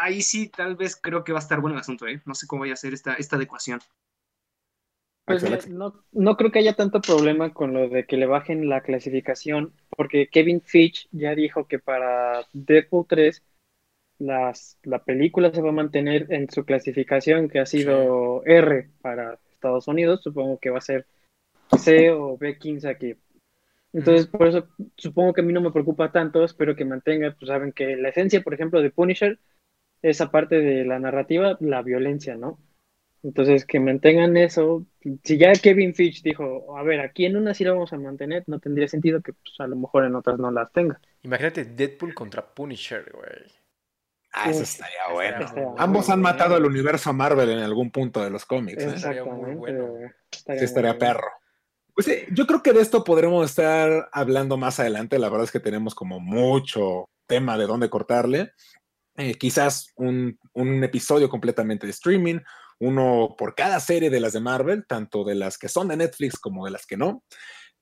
ahí 0.00 0.22
sí, 0.22 0.48
tal 0.48 0.76
vez 0.76 0.96
creo 1.00 1.22
que 1.22 1.32
va 1.32 1.38
a 1.38 1.42
estar 1.42 1.60
bueno 1.60 1.76
el 1.76 1.80
asunto, 1.80 2.06
¿eh? 2.08 2.22
No 2.24 2.34
sé 2.34 2.46
cómo 2.46 2.60
vaya 2.62 2.74
a 2.74 2.76
ser 2.76 2.94
esta 2.94 3.16
adecuación. 3.36 3.80
Pues 5.24 5.42
Axel, 5.42 5.50
mira, 5.50 5.56
Axel. 5.56 5.78
no, 5.78 6.04
no 6.12 6.36
creo 6.36 6.50
que 6.50 6.58
haya 6.58 6.74
tanto 6.74 7.00
problema 7.00 7.52
con 7.52 7.72
lo 7.72 7.88
de 7.88 8.04
que 8.06 8.16
le 8.16 8.26
bajen 8.26 8.68
la 8.68 8.80
clasificación, 8.80 9.72
porque 9.96 10.28
Kevin 10.28 10.60
Feige 10.60 11.08
ya 11.12 11.34
dijo 11.34 11.66
que 11.66 11.78
para 11.78 12.46
Deadpool 12.52 13.06
3 13.08 13.42
las, 14.18 14.78
la 14.82 15.02
película 15.02 15.52
se 15.52 15.62
va 15.62 15.70
a 15.70 15.72
mantener 15.72 16.32
en 16.32 16.50
su 16.50 16.64
clasificación, 16.64 17.48
que 17.48 17.60
ha 17.60 17.66
sido 17.66 18.44
R 18.44 18.88
para 19.00 19.38
Estados 19.52 19.88
Unidos, 19.88 20.22
supongo 20.22 20.58
que 20.58 20.70
va 20.70 20.78
a 20.78 20.82
ser 20.82 21.06
C 21.76 22.10
o 22.10 22.38
B15 22.38 22.88
aquí. 22.88 23.14
Entonces, 23.92 24.26
por 24.26 24.46
eso 24.46 24.68
supongo 24.96 25.34
que 25.34 25.42
a 25.42 25.44
mí 25.44 25.52
no 25.52 25.60
me 25.60 25.70
preocupa 25.70 26.10
tanto, 26.10 26.44
espero 26.44 26.74
que 26.74 26.84
mantenga, 26.84 27.34
pues 27.38 27.48
saben 27.48 27.72
que 27.72 27.96
la 27.96 28.08
esencia, 28.08 28.42
por 28.42 28.54
ejemplo, 28.54 28.80
de 28.80 28.90
Punisher, 28.90 29.38
esa 30.00 30.30
parte 30.30 30.60
de 30.60 30.84
la 30.84 30.98
narrativa, 30.98 31.56
la 31.60 31.82
violencia, 31.82 32.36
¿no? 32.36 32.58
Entonces, 33.22 33.64
que 33.66 33.78
mantengan 33.80 34.36
eso. 34.36 34.84
Si 35.24 35.38
ya 35.38 35.52
Kevin 35.52 35.94
Fitch 35.94 36.22
dijo, 36.22 36.76
a 36.76 36.82
ver, 36.82 37.00
aquí 37.00 37.24
en 37.26 37.36
una 37.36 37.54
sí 37.54 37.64
la 37.64 37.72
vamos 37.72 37.92
a 37.92 37.98
mantener, 37.98 38.44
no 38.48 38.58
tendría 38.58 38.88
sentido 38.88 39.22
que 39.22 39.32
pues, 39.32 39.54
a 39.60 39.66
lo 39.66 39.76
mejor 39.76 40.04
en 40.04 40.14
otras 40.16 40.38
no 40.38 40.50
las 40.50 40.72
tenga. 40.72 41.00
Imagínate 41.22 41.64
Deadpool 41.64 42.14
contra 42.14 42.54
Punisher, 42.54 43.10
güey. 43.12 43.52
Ah, 44.32 44.50
eso 44.50 44.62
estaría 44.62 45.08
bueno. 45.12 45.44
estaría 45.44 45.68
Ambos 45.76 46.08
han 46.08 46.22
bueno. 46.22 46.22
matado 46.22 46.54
al 46.54 46.64
universo 46.64 47.12
Marvel 47.12 47.50
en 47.50 47.58
algún 47.58 47.90
punto 47.90 48.22
de 48.24 48.30
los 48.30 48.44
cómics. 48.46 48.86
¿eh? 48.86 48.94
Estaría 48.94 49.24
muy 49.24 49.52
Exactamente. 49.52 49.56
bueno. 49.56 49.86
güey. 49.86 50.08
Sí, 50.56 50.64
Estaría 50.64 50.94
bueno. 50.94 50.98
perro. 50.98 51.28
Pues 51.94 52.06
sí, 52.06 52.14
yo 52.32 52.46
creo 52.46 52.62
que 52.62 52.72
de 52.72 52.80
esto 52.80 53.04
podremos 53.04 53.44
estar 53.50 54.08
hablando 54.12 54.56
más 54.56 54.80
adelante. 54.80 55.18
La 55.18 55.28
verdad 55.28 55.44
es 55.44 55.52
que 55.52 55.60
tenemos 55.60 55.94
como 55.94 56.20
mucho 56.20 57.10
tema 57.26 57.58
de 57.58 57.66
dónde 57.66 57.90
cortarle. 57.90 58.52
Eh, 59.16 59.34
quizás 59.34 59.92
un, 59.96 60.38
un 60.54 60.82
episodio 60.82 61.28
completamente 61.28 61.86
de 61.86 61.90
streaming, 61.92 62.38
uno 62.82 63.36
por 63.38 63.54
cada 63.54 63.78
serie 63.78 64.10
de 64.10 64.18
las 64.18 64.32
de 64.32 64.40
Marvel, 64.40 64.84
tanto 64.86 65.22
de 65.22 65.36
las 65.36 65.56
que 65.56 65.68
son 65.68 65.86
de 65.86 65.96
Netflix 65.96 66.36
como 66.36 66.64
de 66.64 66.72
las 66.72 66.84
que 66.84 66.96
no. 66.96 67.22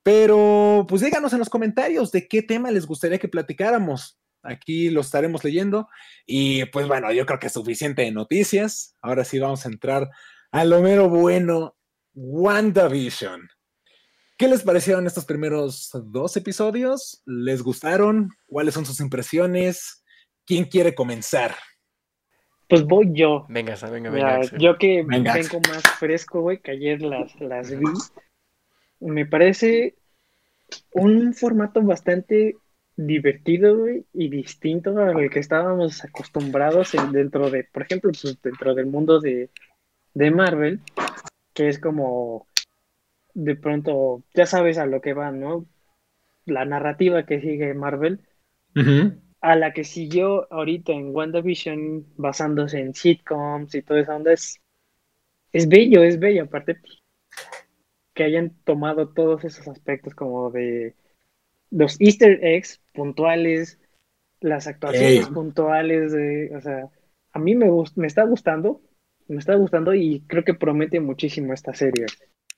Pero 0.03 0.85
pues 0.87 1.01
díganos 1.01 1.33
en 1.33 1.39
los 1.39 1.49
comentarios 1.49 2.13
de 2.13 2.29
qué 2.29 2.43
tema 2.43 2.71
les 2.71 2.87
gustaría 2.87 3.19
que 3.19 3.29
platicáramos. 3.29 4.19
Aquí 4.43 4.91
lo 4.91 5.01
estaremos 5.01 5.43
leyendo. 5.43 5.89
Y 6.27 6.67
pues 6.67 6.87
bueno, 6.87 7.11
yo 7.13 7.25
creo 7.25 7.39
que 7.39 7.47
es 7.47 7.53
suficiente 7.53 8.03
de 8.03 8.11
noticias. 8.11 8.95
Ahora 9.01 9.25
sí 9.25 9.39
vamos 9.39 9.65
a 9.65 9.71
entrar 9.71 10.11
a 10.53 10.65
lo 10.65 10.83
mero 10.83 11.09
bueno, 11.09 11.77
WandaVision. 12.13 13.49
¿Qué 14.37 14.49
les 14.49 14.63
parecieron 14.63 15.07
estos 15.07 15.25
primeros 15.25 15.91
dos 15.95 16.37
episodios? 16.37 17.23
¿Les 17.25 17.63
gustaron? 17.63 18.29
¿Cuáles 18.47 18.75
son 18.75 18.85
sus 18.85 19.01
impresiones? 19.01 20.05
¿Quién 20.47 20.65
quiere 20.65 20.95
comenzar? 20.95 21.57
Pues 22.71 22.85
voy 22.85 23.11
yo. 23.13 23.47
Venga, 23.49 23.75
venga, 23.91 24.11
Mira, 24.11 24.39
venga. 24.39 24.59
Yo 24.59 24.79
que 24.79 25.03
Venga, 25.07 25.35
vengo 25.35 25.61
más 25.69 25.83
fresco, 25.99 26.41
güey, 26.41 26.59
que 26.59 26.71
ayer 26.71 27.03
las, 27.03 27.39
las 27.41 27.77
vi. 27.77 27.87
Me 29.01 29.27
parece 29.27 29.97
un 30.93 31.35
formato 31.35 31.83
bastante 31.83 32.57
divertido, 32.97 33.77
güey, 33.79 34.05
y 34.13 34.29
distinto 34.29 34.97
al 34.99 35.31
que 35.31 35.41
estábamos 35.41 36.05
acostumbrados 36.05 36.95
en- 36.95 37.13
dentro 37.13 37.51
de, 37.51 37.65
por 37.65 37.83
ejemplo, 37.83 38.11
pues, 38.13 38.41
dentro 38.43 38.75
del 38.75 38.87
mundo 38.87 39.21
de, 39.21 39.51
de 40.15 40.31
Marvel, 40.31 40.81
que 41.55 41.69
es 41.69 41.79
como 41.79 42.47
de 43.35 43.57
pronto, 43.57 44.23
ya 44.35 44.47
sabes 44.47 44.79
a 44.79 44.87
lo 44.87 45.01
que 45.01 45.13
va, 45.15 45.31
¿no? 45.33 45.67
La 46.45 46.65
narrativa 46.65 47.27
que 47.27 47.41
sigue 47.41 47.75
Marvel 47.75 48.21
a 49.41 49.57
la 49.57 49.73
que 49.73 49.85
siguió 49.85 50.53
ahorita 50.53 50.93
en 50.93 51.15
WandaVision, 51.15 52.07
basándose 52.17 52.81
en 52.81 52.95
sitcoms 52.95 53.75
y 53.75 53.83
toda 53.83 54.01
esa 54.01 54.17
onda, 54.17 54.33
es, 54.33 54.61
es 55.53 55.69
bello, 55.69 56.03
es 56.03 56.19
bello, 56.19 56.45
aparte 56.45 56.81
que 58.15 58.25
hayan 58.25 58.55
tomado 58.65 59.09
todos 59.09 59.45
esos 59.45 59.67
aspectos 59.69 60.15
como 60.15 60.51
de 60.51 60.95
los 61.71 62.01
easter 62.01 62.45
eggs 62.45 62.81
puntuales, 62.93 63.79
las 64.41 64.67
actuaciones 64.67 65.29
puntuales, 65.29 66.13
de, 66.13 66.55
o 66.55 66.61
sea, 66.61 66.91
a 67.33 67.39
mí 67.39 67.55
me, 67.55 67.71
me 67.97 68.07
está 68.07 68.25
gustando, 68.25 68.83
me 69.29 69.39
está 69.39 69.55
gustando 69.55 69.95
y 69.95 70.23
creo 70.27 70.45
que 70.45 70.55
promete 70.55 71.01
muchísimo 71.01 71.53
esta 71.53 71.73
serie. 71.73 72.07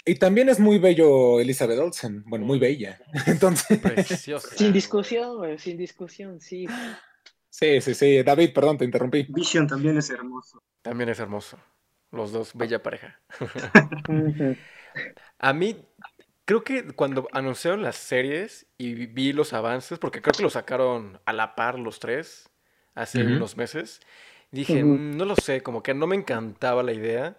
Y 0.04 0.16
también 0.16 0.48
es 0.48 0.58
muy 0.58 0.78
bello 0.78 1.38
Elizabeth 1.40 1.78
Olsen. 1.78 2.24
Bueno, 2.26 2.44
muy 2.44 2.58
bella. 2.58 2.98
Entonces, 3.26 3.78
Precioso. 3.78 4.48
Sin 4.56 4.72
discusión, 4.72 5.58
sin 5.58 5.76
discusión, 5.76 6.40
sí. 6.40 6.66
sí, 7.50 7.80
sí, 7.80 7.94
sí. 7.94 8.22
David, 8.22 8.52
perdón, 8.52 8.78
te 8.78 8.84
interrumpí. 8.84 9.26
Vision 9.28 9.66
también 9.66 9.96
es 9.98 10.10
hermoso. 10.10 10.62
También 10.82 11.08
es 11.10 11.20
hermoso. 11.20 11.58
Los 12.10 12.32
dos, 12.32 12.52
bella 12.54 12.82
pareja. 12.82 13.20
A 15.38 15.52
mí, 15.52 15.84
creo 16.44 16.64
que 16.64 16.92
cuando 16.92 17.28
anunciaron 17.32 17.82
las 17.82 17.96
series 17.96 18.66
y 18.78 19.06
vi- 19.06 19.32
los 19.32 19.52
avances, 19.52 19.98
porque 19.98 20.20
creo 20.22 20.32
que 20.34 20.42
lo 20.42 20.50
sacaron 20.50 21.20
a 21.24 21.32
la 21.32 21.54
par 21.54 21.78
los 21.78 22.00
tres 22.00 22.50
hace 22.94 23.22
unos 23.24 23.56
meses, 23.56 24.00
dije. 24.50 24.84
"Mm, 24.84 25.16
no 25.16 25.24
lo 25.24 25.36
sé, 25.36 25.62
como 25.62 25.82
que 25.82 25.94
no 25.94 26.06
me 26.06 26.16
encantaba 26.16 26.82
la 26.82 26.92
idea. 26.92 27.38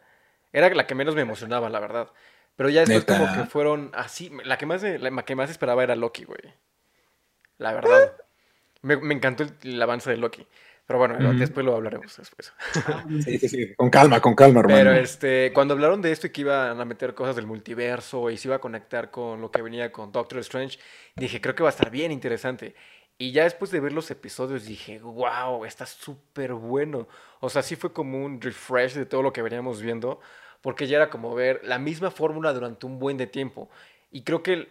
Era 0.51 0.69
la 0.73 0.87
que 0.87 0.95
menos 0.95 1.15
me 1.15 1.21
emocionaba, 1.21 1.69
la 1.69 1.79
verdad. 1.79 2.11
Pero 2.55 2.69
ya 2.69 2.81
después 2.81 3.05
como 3.05 3.25
Neta. 3.25 3.33
que 3.33 3.45
fueron 3.45 3.91
así, 3.93 4.31
la 4.43 4.57
que 4.57 4.65
más, 4.65 4.83
la 4.83 5.25
que 5.25 5.35
más 5.35 5.49
esperaba 5.49 5.83
era 5.83 5.95
Loki, 5.95 6.25
güey. 6.25 6.39
La 7.57 7.73
verdad. 7.73 8.13
Me, 8.81 8.97
me 8.97 9.13
encantó 9.13 9.43
el, 9.43 9.53
el 9.63 9.81
avance 9.81 10.09
de 10.09 10.17
Loki. 10.17 10.47
Pero 10.85 10.99
bueno, 10.99 11.33
después 11.33 11.65
lo 11.65 11.75
hablaremos 11.75 12.17
después. 12.17 12.53
Sí, 13.23 13.37
sí, 13.39 13.47
sí. 13.47 13.75
Con 13.75 13.89
calma, 13.89 14.19
con 14.19 14.35
calma, 14.35 14.59
hermano. 14.59 14.77
Pero 14.77 14.93
este, 14.93 15.51
cuando 15.53 15.73
hablaron 15.73 16.01
de 16.01 16.11
esto 16.11 16.27
y 16.27 16.31
que 16.31 16.41
iban 16.41 16.79
a 16.79 16.85
meter 16.85 17.13
cosas 17.13 17.35
del 17.37 17.47
multiverso 17.47 18.29
y 18.29 18.37
se 18.37 18.49
iba 18.49 18.57
a 18.57 18.59
conectar 18.59 19.09
con 19.09 19.39
lo 19.39 19.49
que 19.49 19.61
venía 19.61 19.91
con 19.93 20.11
Doctor 20.11 20.39
Strange, 20.39 20.79
dije, 21.15 21.39
creo 21.39 21.55
que 21.55 21.63
va 21.63 21.69
a 21.69 21.71
estar 21.71 21.89
bien 21.89 22.11
interesante. 22.11 22.75
Y 23.17 23.31
ya 23.31 23.43
después 23.43 23.71
de 23.71 23.79
ver 23.79 23.93
los 23.93 24.11
episodios 24.11 24.65
dije, 24.65 24.99
wow, 24.99 25.63
está 25.63 25.85
súper 25.85 26.53
bueno. 26.53 27.07
O 27.39 27.49
sea, 27.49 27.61
sí 27.61 27.77
fue 27.77 27.93
como 27.93 28.23
un 28.23 28.41
refresh 28.41 28.93
de 28.95 29.05
todo 29.05 29.21
lo 29.21 29.31
que 29.31 29.41
veníamos 29.41 29.81
viendo, 29.81 30.19
porque 30.63 30.87
ya 30.87 30.95
era 30.95 31.09
como 31.11 31.35
ver 31.35 31.59
la 31.63 31.77
misma 31.77 32.09
fórmula 32.09 32.53
durante 32.53 32.87
un 32.87 32.97
buen 32.97 33.17
de 33.17 33.27
tiempo. 33.27 33.69
Y 34.11 34.23
creo 34.23 34.41
que 34.41 34.69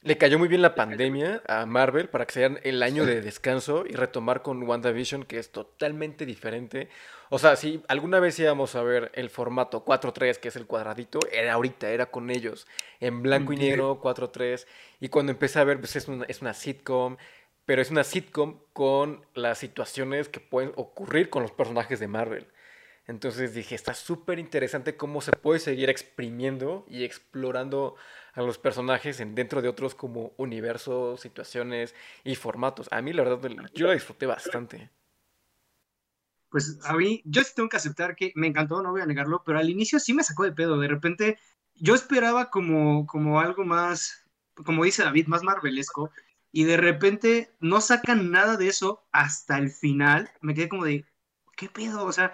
le 0.00 0.18
cayó 0.18 0.38
muy 0.38 0.48
bien 0.48 0.62
la 0.62 0.74
pandemia 0.74 1.42
a 1.46 1.66
Marvel 1.66 2.08
para 2.08 2.26
que 2.26 2.32
sea 2.32 2.46
el 2.62 2.82
año 2.82 3.04
de 3.04 3.20
descanso 3.20 3.84
y 3.86 3.92
retomar 3.92 4.42
con 4.42 4.62
WandaVision, 4.62 5.24
que 5.24 5.38
es 5.38 5.52
totalmente 5.52 6.24
diferente. 6.24 6.88
O 7.28 7.38
sea, 7.38 7.54
si 7.56 7.82
alguna 7.86 8.18
vez 8.18 8.38
íbamos 8.38 8.74
a 8.76 8.82
ver 8.82 9.10
el 9.14 9.28
formato 9.28 9.84
4-3, 9.84 10.38
que 10.38 10.48
es 10.48 10.56
el 10.56 10.66
cuadradito, 10.66 11.20
era 11.30 11.52
ahorita, 11.52 11.90
era 11.90 12.06
con 12.06 12.30
ellos, 12.30 12.66
en 13.00 13.22
blanco 13.22 13.52
y 13.52 13.56
negro, 13.56 14.00
4-3. 14.02 14.66
Y 15.00 15.10
cuando 15.10 15.32
empecé 15.32 15.58
a 15.58 15.64
ver, 15.64 15.80
pues 15.80 15.96
es 15.96 16.08
una, 16.08 16.24
es 16.24 16.40
una 16.40 16.54
sitcom, 16.54 17.18
pero 17.66 17.82
es 17.82 17.90
una 17.90 18.04
sitcom 18.04 18.58
con 18.72 19.24
las 19.34 19.58
situaciones 19.58 20.30
que 20.30 20.40
pueden 20.40 20.72
ocurrir 20.76 21.28
con 21.28 21.42
los 21.42 21.52
personajes 21.52 22.00
de 22.00 22.08
Marvel. 22.08 22.46
Entonces 23.06 23.54
dije, 23.54 23.74
está 23.74 23.92
súper 23.92 24.38
interesante 24.38 24.96
cómo 24.96 25.20
se 25.20 25.32
puede 25.32 25.60
seguir 25.60 25.90
exprimiendo 25.90 26.86
y 26.88 27.04
explorando 27.04 27.96
a 28.32 28.40
los 28.40 28.58
personajes 28.58 29.20
en, 29.20 29.34
dentro 29.34 29.60
de 29.60 29.68
otros 29.68 29.94
como 29.94 30.32
universos, 30.38 31.20
situaciones 31.20 31.94
y 32.24 32.34
formatos. 32.34 32.88
A 32.90 33.02
mí 33.02 33.12
la 33.12 33.24
verdad 33.24 33.50
yo 33.74 33.86
la 33.86 33.92
disfruté 33.92 34.26
bastante. 34.26 34.90
Pues 36.48 36.78
a 36.84 36.94
mí, 36.94 37.20
yo 37.24 37.42
sí 37.42 37.52
tengo 37.54 37.68
que 37.68 37.76
aceptar 37.76 38.16
que 38.16 38.32
me 38.36 38.46
encantó, 38.46 38.80
no 38.80 38.92
voy 38.92 39.00
a 39.00 39.06
negarlo, 39.06 39.42
pero 39.44 39.58
al 39.58 39.68
inicio 39.68 39.98
sí 39.98 40.14
me 40.14 40.22
sacó 40.22 40.44
de 40.44 40.52
pedo. 40.52 40.78
De 40.78 40.88
repente 40.88 41.38
yo 41.74 41.94
esperaba 41.94 42.48
como, 42.48 43.06
como 43.06 43.40
algo 43.40 43.64
más, 43.64 44.24
como 44.64 44.84
dice 44.84 45.02
David, 45.02 45.26
más 45.26 45.42
marvelesco. 45.42 46.10
Y 46.52 46.64
de 46.64 46.76
repente 46.76 47.52
no 47.58 47.80
sacan 47.80 48.30
nada 48.30 48.56
de 48.56 48.68
eso 48.68 49.04
hasta 49.10 49.58
el 49.58 49.70
final. 49.70 50.30
Me 50.40 50.54
quedé 50.54 50.68
como 50.68 50.84
de, 50.84 51.04
¿qué 51.56 51.68
pedo? 51.68 52.04
O 52.04 52.12
sea, 52.12 52.32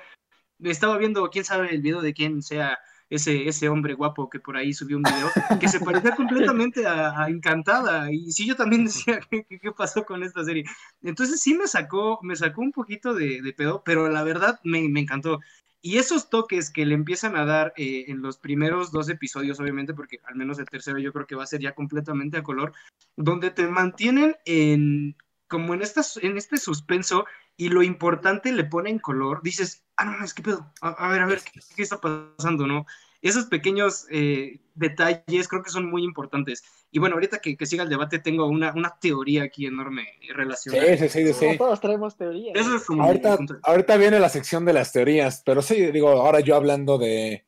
estaba 0.65 0.99
viendo, 0.99 1.29
quién 1.31 1.45
sabe, 1.45 1.75
el 1.75 1.83
video 1.83 2.01
de 2.01 2.15
quién 2.15 2.43
sea 2.43 2.79
ese, 3.11 3.49
ese 3.49 3.69
hombre 3.69 3.95
guapo 3.95 4.31
que 4.31 4.39
por 4.39 4.57
ahí 4.57 4.73
subió 4.73 4.97
un 4.97 5.03
video, 5.03 5.29
que 5.61 5.69
se 5.69 5.81
parecía 5.81 6.15
completamente 6.15 6.87
a, 6.87 7.27
Encantada. 7.29 8.11
Y 8.13 8.31
sí, 8.33 8.47
yo 8.47 8.55
también 8.55 8.85
decía, 8.85 9.21
¿qué, 9.29 9.45
¿qué, 9.45 9.73
pasó 9.73 10.05
con 10.05 10.23
esta 10.23 10.45
serie? 10.45 10.65
Entonces 11.03 11.41
sí 11.43 11.55
me 11.55 11.67
sacó, 11.67 12.21
me 12.23 12.37
sacó 12.37 12.63
un 12.63 12.73
poquito 12.73 13.13
de, 13.13 13.43
de 13.43 13.53
pedo, 13.53 13.83
pero 13.85 14.09
la 14.09 14.23
verdad 14.23 14.61
me, 14.63 14.89
me, 14.89 15.01
encantó. 15.01 15.41
Y 15.83 15.97
esos 15.99 16.31
toques 16.31 16.71
que 16.71 16.87
le 16.87 16.95
empiezan 16.95 17.37
a 17.37 17.45
dar 17.45 17.73
eh, 17.77 18.05
en 18.09 18.23
los 18.23 18.39
primeros 18.39 18.93
dos 18.93 19.09
episodios, 19.09 19.59
obviamente, 19.61 19.95
porque 19.95 20.21
al 20.25 20.37
menos 20.37 20.59
el 20.59 20.67
tercero 20.67 20.99
yo 20.99 21.13
creo 21.13 21.27
que 21.27 21.35
va 21.35 21.45
a 21.45 21.49
ser 21.49 21.61
ya 21.61 21.75
completamente 21.75 22.37
a 22.37 22.43
color, 22.43 22.73
donde 23.17 23.51
te 23.51 23.67
mantienen 23.67 24.37
en 24.45 25.17
como 25.49 25.75
en, 25.75 25.83
estas, 25.83 26.17
en 26.19 26.37
este 26.37 26.59
suspenso 26.59 27.27
y 27.61 27.69
lo 27.69 27.83
importante 27.83 28.53
le 28.53 28.65
pone 28.65 28.89
en 28.89 28.99
color, 28.99 29.43
dices, 29.43 29.85
ah, 29.99 30.07
no, 30.07 30.25
es 30.25 30.33
que 30.33 30.41
pedo, 30.41 30.73
a, 30.81 31.09
ver, 31.11 31.21
a 31.21 31.27
ver, 31.27 31.43
¿qué, 31.77 31.83
está 31.83 32.01
pasando, 32.01 32.67
no? 32.67 32.87
Esos 33.21 33.45
pequeños 33.45 34.07
eh, 34.11 34.61
detalles 34.75 35.47
creo 35.47 35.63
que 35.63 35.69
son 35.69 35.91
muy 35.91 36.03
importantes. 36.03 36.65
Y 36.91 37.01
bueno, 37.01 37.17
ahorita 37.17 37.41
que, 37.41 37.59
siga 37.67 37.83
el 37.83 37.91
debate, 37.91 38.19
tengo 38.19 38.47
una, 38.47 38.73
una 38.73 38.97
teoría 38.99 39.43
aquí 39.43 39.67
enorme 39.67 40.09
relacionada. 40.35 40.97
Sí, 40.97 41.09
sí, 41.11 41.27
sí. 41.27 41.35
sí. 41.35 41.59
todos 41.59 41.79
traemos 41.83 42.17
teorías. 42.17 42.59
Eso 42.59 42.77
es 42.77 42.85
como 42.85 43.05
ahorita, 43.05 43.37
ahorita, 43.65 43.97
viene 43.99 44.19
la 44.21 44.31
sección 44.31 44.65
de 44.65 44.73
las 44.73 44.91
teorías, 44.91 45.43
pero 45.45 45.61
sí, 45.61 45.93
digo, 45.93 46.09
ahora 46.09 46.41
yo 46.41 46.57
hablando 46.57 46.97
de, 46.97 47.45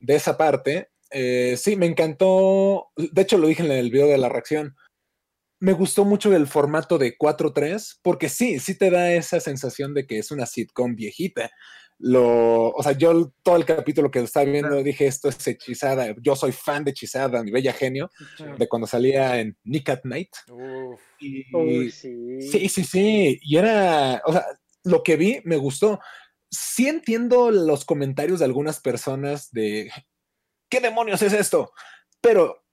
de 0.00 0.16
esa 0.16 0.36
parte, 0.36 0.90
eh, 1.10 1.54
sí, 1.56 1.76
me 1.76 1.86
encantó. 1.86 2.88
De 2.96 3.22
hecho, 3.22 3.38
lo 3.38 3.46
dije 3.46 3.64
en 3.64 3.70
el 3.70 3.92
video 3.92 4.08
de 4.08 4.18
la 4.18 4.28
reacción 4.28 4.74
me 5.64 5.72
gustó 5.72 6.04
mucho 6.04 6.34
el 6.36 6.46
formato 6.46 6.98
de 6.98 7.16
4-3, 7.16 8.00
porque 8.02 8.28
sí, 8.28 8.58
sí 8.58 8.76
te 8.76 8.90
da 8.90 9.14
esa 9.14 9.40
sensación 9.40 9.94
de 9.94 10.06
que 10.06 10.18
es 10.18 10.30
una 10.30 10.44
sitcom 10.44 10.94
viejita. 10.94 11.50
Lo, 11.98 12.68
o 12.68 12.82
sea, 12.82 12.92
yo 12.92 13.32
todo 13.42 13.56
el 13.56 13.64
capítulo 13.64 14.10
que 14.10 14.18
estaba 14.18 14.44
viendo 14.44 14.82
dije, 14.82 15.06
esto 15.06 15.30
es 15.30 15.46
hechizada. 15.46 16.14
Yo 16.20 16.36
soy 16.36 16.52
fan 16.52 16.84
de 16.84 16.90
hechizada, 16.90 17.42
mi 17.42 17.50
bella 17.50 17.72
genio, 17.72 18.10
de 18.58 18.68
cuando 18.68 18.86
salía 18.86 19.40
en 19.40 19.56
Nick 19.64 19.88
at 19.88 20.00
Night. 20.04 20.36
Y, 21.18 21.44
sí. 21.90 22.42
sí, 22.42 22.68
sí, 22.68 22.84
sí. 22.84 23.38
Y 23.40 23.56
era, 23.56 24.20
o 24.26 24.32
sea, 24.32 24.44
lo 24.82 25.02
que 25.02 25.16
vi 25.16 25.40
me 25.44 25.56
gustó. 25.56 25.98
Sí 26.50 26.88
entiendo 26.88 27.50
los 27.50 27.86
comentarios 27.86 28.40
de 28.40 28.44
algunas 28.44 28.80
personas 28.80 29.50
de, 29.50 29.90
¿qué 30.68 30.80
demonios 30.80 31.22
es 31.22 31.32
esto? 31.32 31.72
Pero 32.20 32.63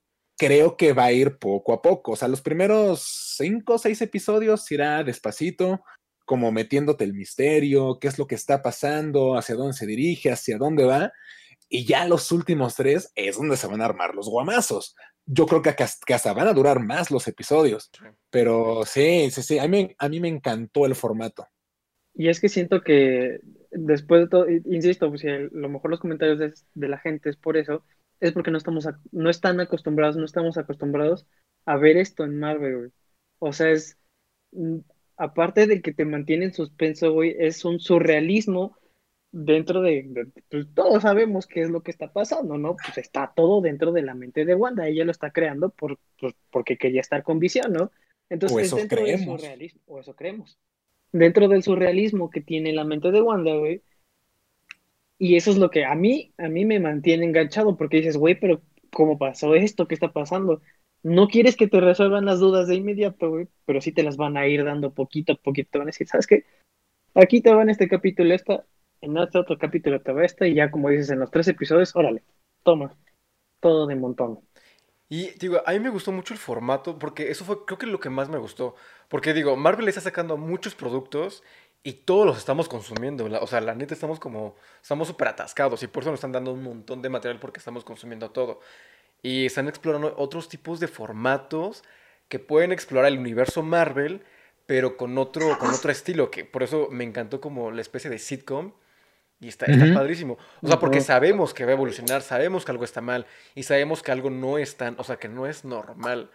creo 0.42 0.76
que 0.76 0.92
va 0.94 1.06
a 1.06 1.12
ir 1.12 1.38
poco 1.38 1.72
a 1.72 1.84
poco. 1.84 2.14
O 2.14 2.16
sea, 2.16 2.28
los 2.28 2.42
primeros 2.42 3.36
cinco 3.38 3.76
o 3.76 3.78
seis 3.78 4.02
episodios 4.02 4.72
irá 4.72 5.04
despacito, 5.04 5.84
como 6.26 6.52
metiéndote 6.52 7.04
el 7.04 7.14
misterio, 7.14 8.00
qué 8.00 8.08
es 8.08 8.18
lo 8.18 8.26
que 8.26 8.34
está 8.34 8.64
pasando, 8.64 9.38
hacia 9.38 9.54
dónde 9.54 9.74
se 9.74 9.86
dirige, 9.86 10.32
hacia 10.32 10.58
dónde 10.58 10.86
va. 10.86 11.14
Y 11.70 11.86
ya 11.86 12.08
los 12.08 12.32
últimos 12.32 12.74
tres 12.74 13.12
es 13.14 13.38
donde 13.38 13.56
se 13.56 13.68
van 13.68 13.84
a 13.84 13.86
armar 13.86 14.16
los 14.16 14.30
guamazos. 14.30 14.96
Yo 15.28 15.46
creo 15.46 15.62
que, 15.62 15.76
hasta 15.80 16.34
van 16.34 16.48
a 16.48 16.54
durar 16.54 16.80
más 16.80 17.12
los 17.12 17.28
episodios. 17.28 17.92
Pero 18.32 18.82
sí, 18.84 19.30
sí, 19.30 19.44
sí, 19.44 19.60
a 19.60 19.68
mí, 19.68 19.94
a 20.00 20.10
mí 20.10 20.20
me 20.20 20.28
encantó 20.28 20.88
el 20.88 20.96
formato. 20.96 21.46
Y 22.16 22.30
es 22.30 22.40
que 22.40 22.50
siento 22.50 22.82
que 22.82 23.42
después 23.70 24.22
de 24.22 24.28
todo, 24.28 24.50
insisto, 24.50 25.08
pues 25.10 25.22
si 25.22 25.28
a 25.28 25.38
lo 25.52 25.70
mejor 25.70 25.92
los 25.92 26.00
comentarios 26.00 26.40
de, 26.40 26.52
de 26.74 26.88
la 26.88 26.98
gente 26.98 27.30
es 27.30 27.38
por 27.38 27.58
eso, 27.58 27.84
es 28.22 28.32
porque 28.32 28.52
no 28.52 28.58
estamos, 28.58 28.88
no 29.12 29.30
están 29.30 29.60
acostumbrados, 29.60 30.16
no 30.16 30.26
estamos 30.26 30.58
acostumbrados 30.58 31.26
a 31.66 31.76
ver 31.76 31.98
esto 31.98 32.24
en 32.24 32.40
Marvel, 32.40 32.94
O 33.40 33.52
sea, 33.52 33.72
es, 33.72 33.98
mm, 34.52 34.78
aparte 35.18 35.68
de 35.68 35.82
que 35.82 35.94
te 35.94 36.06
mantiene 36.06 36.46
en 36.46 36.54
suspenso, 36.54 37.12
güey, 37.12 37.36
es 37.38 37.66
un 37.66 37.80
surrealismo 37.80 38.78
dentro 39.32 39.82
de, 39.82 40.32
pues 40.50 40.68
todos 40.74 41.02
sabemos 41.04 41.48
qué 41.48 41.62
es 41.62 41.70
lo 41.70 41.82
que 41.82 41.92
está 41.92 42.12
pasando, 42.12 42.58
¿no? 42.58 42.76
Pues 42.76 42.98
está 42.98 43.32
todo 43.36 43.62
dentro 43.62 43.92
de 43.92 44.04
la 44.04 44.14
mente 44.14 44.46
de 44.46 44.56
Wanda, 44.56 44.88
ella 44.88 45.06
lo 45.06 45.12
está 45.12 45.32
creando 45.32 45.70
por, 45.70 45.98
pues, 46.20 46.36
porque 46.52 46.78
quería 46.78 47.02
estar 47.02 47.24
con 47.24 47.40
visión, 47.40 47.74
¿no? 47.74 47.92
Entonces, 48.30 48.56
o 48.56 48.60
eso 48.60 48.76
dentro 48.76 49.02
creemos. 49.02 49.26
del 49.26 49.40
surrealismo, 49.40 49.82
o 49.88 50.00
eso 50.00 50.16
creemos. 50.16 50.60
Dentro 51.12 51.48
del 51.48 51.64
surrealismo 51.64 52.30
que 52.30 52.42
tiene 52.42 52.72
la 52.72 52.84
mente 52.84 53.12
de 53.12 53.22
Wanda, 53.22 53.56
güey, 53.56 53.82
y 55.22 55.36
eso 55.36 55.52
es 55.52 55.60
lo 55.60 55.70
que 55.70 55.86
a 55.86 55.94
mí, 55.94 56.34
a 56.40 56.50
mí 56.50 56.66
me 56.66 56.80
mantiene 56.80 57.26
enganchado, 57.26 57.78
porque 57.78 57.98
dices, 57.98 58.18
güey, 58.18 58.40
pero 58.40 58.64
¿cómo 58.92 59.20
pasó 59.20 59.54
esto? 59.54 59.88
¿Qué 59.88 59.94
está 59.94 60.12
pasando? 60.12 60.64
No 61.04 61.28
quieres 61.28 61.56
que 61.56 61.68
te 61.68 61.80
resuelvan 61.80 62.26
las 62.26 62.40
dudas 62.40 62.68
de 62.68 62.74
inmediato, 62.74 63.30
güey, 63.30 63.48
pero 63.66 63.82
sí 63.82 63.92
te 63.92 64.02
las 64.02 64.18
van 64.18 64.36
a 64.36 64.48
ir 64.48 64.66
dando 64.66 64.96
poquito 64.96 65.34
a 65.34 65.36
poquito. 65.36 65.70
Te 65.74 65.78
van 65.78 65.86
a 65.86 65.94
decir, 65.94 66.08
¿sabes 66.08 66.26
qué? 66.26 66.46
Aquí 67.14 67.40
te 67.40 67.54
va 67.54 67.62
en 67.62 67.70
este 67.70 67.88
capítulo 67.88 68.34
esta, 68.34 68.66
en 69.00 69.16
este 69.16 69.38
otro 69.38 69.60
capítulo 69.60 70.02
te 70.02 70.12
va 70.12 70.26
esta, 70.26 70.48
y 70.48 70.56
ya 70.56 70.72
como 70.72 70.90
dices, 70.90 71.12
en 71.12 71.20
los 71.20 71.30
tres 71.30 71.48
episodios, 71.50 71.96
órale, 71.96 72.24
toma, 72.64 72.98
todo 73.60 73.86
de 73.86 73.98
montón. 73.98 74.40
Y 75.08 75.38
digo, 75.38 75.62
a 75.66 75.72
mí 75.74 75.80
me 75.82 75.90
gustó 75.90 76.12
mucho 76.12 76.34
el 76.34 76.40
formato, 76.40 76.98
porque 76.98 77.30
eso 77.30 77.46
fue, 77.46 77.64
creo 77.66 77.78
que 77.78 77.86
lo 77.86 78.00
que 78.00 78.10
más 78.10 78.30
me 78.30 78.40
gustó. 78.40 78.76
Porque 79.08 79.34
digo, 79.34 79.56
Marvel 79.56 79.88
está 79.88 80.02
sacando 80.02 80.38
muchos 80.38 80.74
productos 80.74 81.44
y 81.84 81.94
todos 81.94 82.26
los 82.26 82.38
estamos 82.38 82.70
consumiendo. 82.70 83.26
o 83.26 83.48
sea, 83.48 83.62
la 83.62 83.74
neta 83.74 83.94
estamos 83.94 84.20
como, 84.20 84.56
estamos 84.82 85.08
súper 85.08 85.30
atascados 85.30 85.82
y 85.84 85.88
por 85.88 86.04
eso 86.04 86.12
nos 86.12 86.20
están 86.20 86.32
dando 86.32 86.54
un 86.54 86.64
montón 86.64 87.02
de 87.02 87.10
material 87.10 87.40
porque 87.40 87.60
estamos 87.60 87.84
consumiendo 87.84 88.30
todo. 88.30 88.60
Y 89.24 89.46
están 89.46 89.68
explorando 89.68 90.14
otros 90.18 90.50
tipos 90.50 90.80
de 90.80 90.88
formatos 90.88 91.84
que 92.28 92.40
pueden 92.40 92.72
explorar 92.72 93.12
el 93.12 93.18
universo 93.20 93.64
Marvel, 93.64 94.24
pero 94.66 94.96
con 94.96 95.18
otro, 95.18 95.58
con 95.60 95.72
otro 95.72 95.92
estilo, 95.92 96.32
que 96.32 96.46
por 96.46 96.64
eso 96.64 96.88
me 96.92 97.04
encantó 97.04 97.42
como 97.42 97.72
la 97.72 97.82
especie 97.82 98.10
de 98.10 98.20
sitcom. 98.20 98.74
Y 99.40 99.48
está, 99.48 99.66
está 99.66 99.92
padrísimo. 99.96 100.38
O 100.62 100.68
sea, 100.68 100.80
porque 100.80 101.02
sabemos 101.02 101.56
que 101.56 101.66
va 101.66 101.72
a 101.72 101.74
evolucionar, 101.74 102.22
sabemos 102.22 102.64
que 102.64 102.72
algo 102.72 102.84
está 102.84 103.02
mal 103.02 103.26
y 103.56 103.64
sabemos 103.64 104.04
que 104.04 104.12
algo 104.12 104.30
no 104.30 104.60
es 104.60 104.78
tan, 104.78 104.94
o 105.00 105.04
sea, 105.04 105.16
que 105.16 105.30
no 105.30 105.48
es 105.48 105.66
normal. 105.66 106.30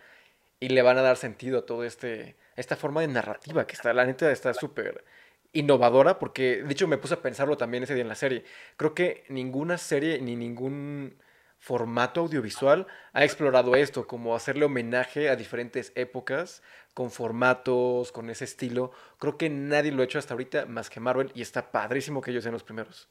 Y 0.59 0.71
le 0.71 0.83
van 0.83 0.99
a 0.99 1.03
dar 1.03 1.17
sentido 1.17 1.61
a 1.61 1.67
todo 1.67 1.85
este, 1.85 2.35
esta 2.57 2.75
forma 2.75 3.03
de 3.03 3.09
narrativa 3.09 3.65
que 3.65 3.75
está, 3.75 3.93
la 3.93 4.07
neta 4.07 4.33
está 4.33 4.53
súper 4.55 5.05
innovadora, 5.53 6.19
porque 6.19 6.63
de 6.63 6.73
hecho 6.73 6.89
me 6.89 6.99
puse 6.99 7.15
a 7.15 7.23
pensarlo 7.23 7.57
también 7.57 7.83
ese 7.83 7.95
día 7.95 8.03
en 8.03 8.09
la 8.09 8.15
serie. 8.15 8.45
Creo 8.77 8.95
que 8.95 9.25
ninguna 9.29 9.79
serie 9.79 10.21
ni 10.21 10.37
ningún 10.37 11.17
formato 11.59 12.21
audiovisual 12.21 12.87
ha 13.13 13.25
explorado 13.25 13.75
esto, 13.77 14.07
como 14.07 14.37
hacerle 14.37 14.67
homenaje 14.67 15.29
a 15.29 15.37
diferentes 15.37 15.93
épocas, 15.95 16.63
con 16.95 17.11
formatos, 17.11 18.13
con 18.13 18.31
ese 18.31 18.45
estilo. 18.45 18.93
Creo 19.19 19.37
que 19.37 19.51
nadie 19.51 19.93
lo 19.93 20.03
ha 20.03 20.05
hecho 20.05 20.19
hasta 20.19 20.35
ahorita 20.35 20.67
más 20.67 20.91
que 20.91 21.01
Marvel 21.01 21.33
y 21.35 21.43
está 21.43 21.73
padrísimo 21.73 22.21
que 22.21 22.31
ellos 22.31 22.45
sean 22.45 22.53
los 22.53 22.63
primeros. 22.63 23.09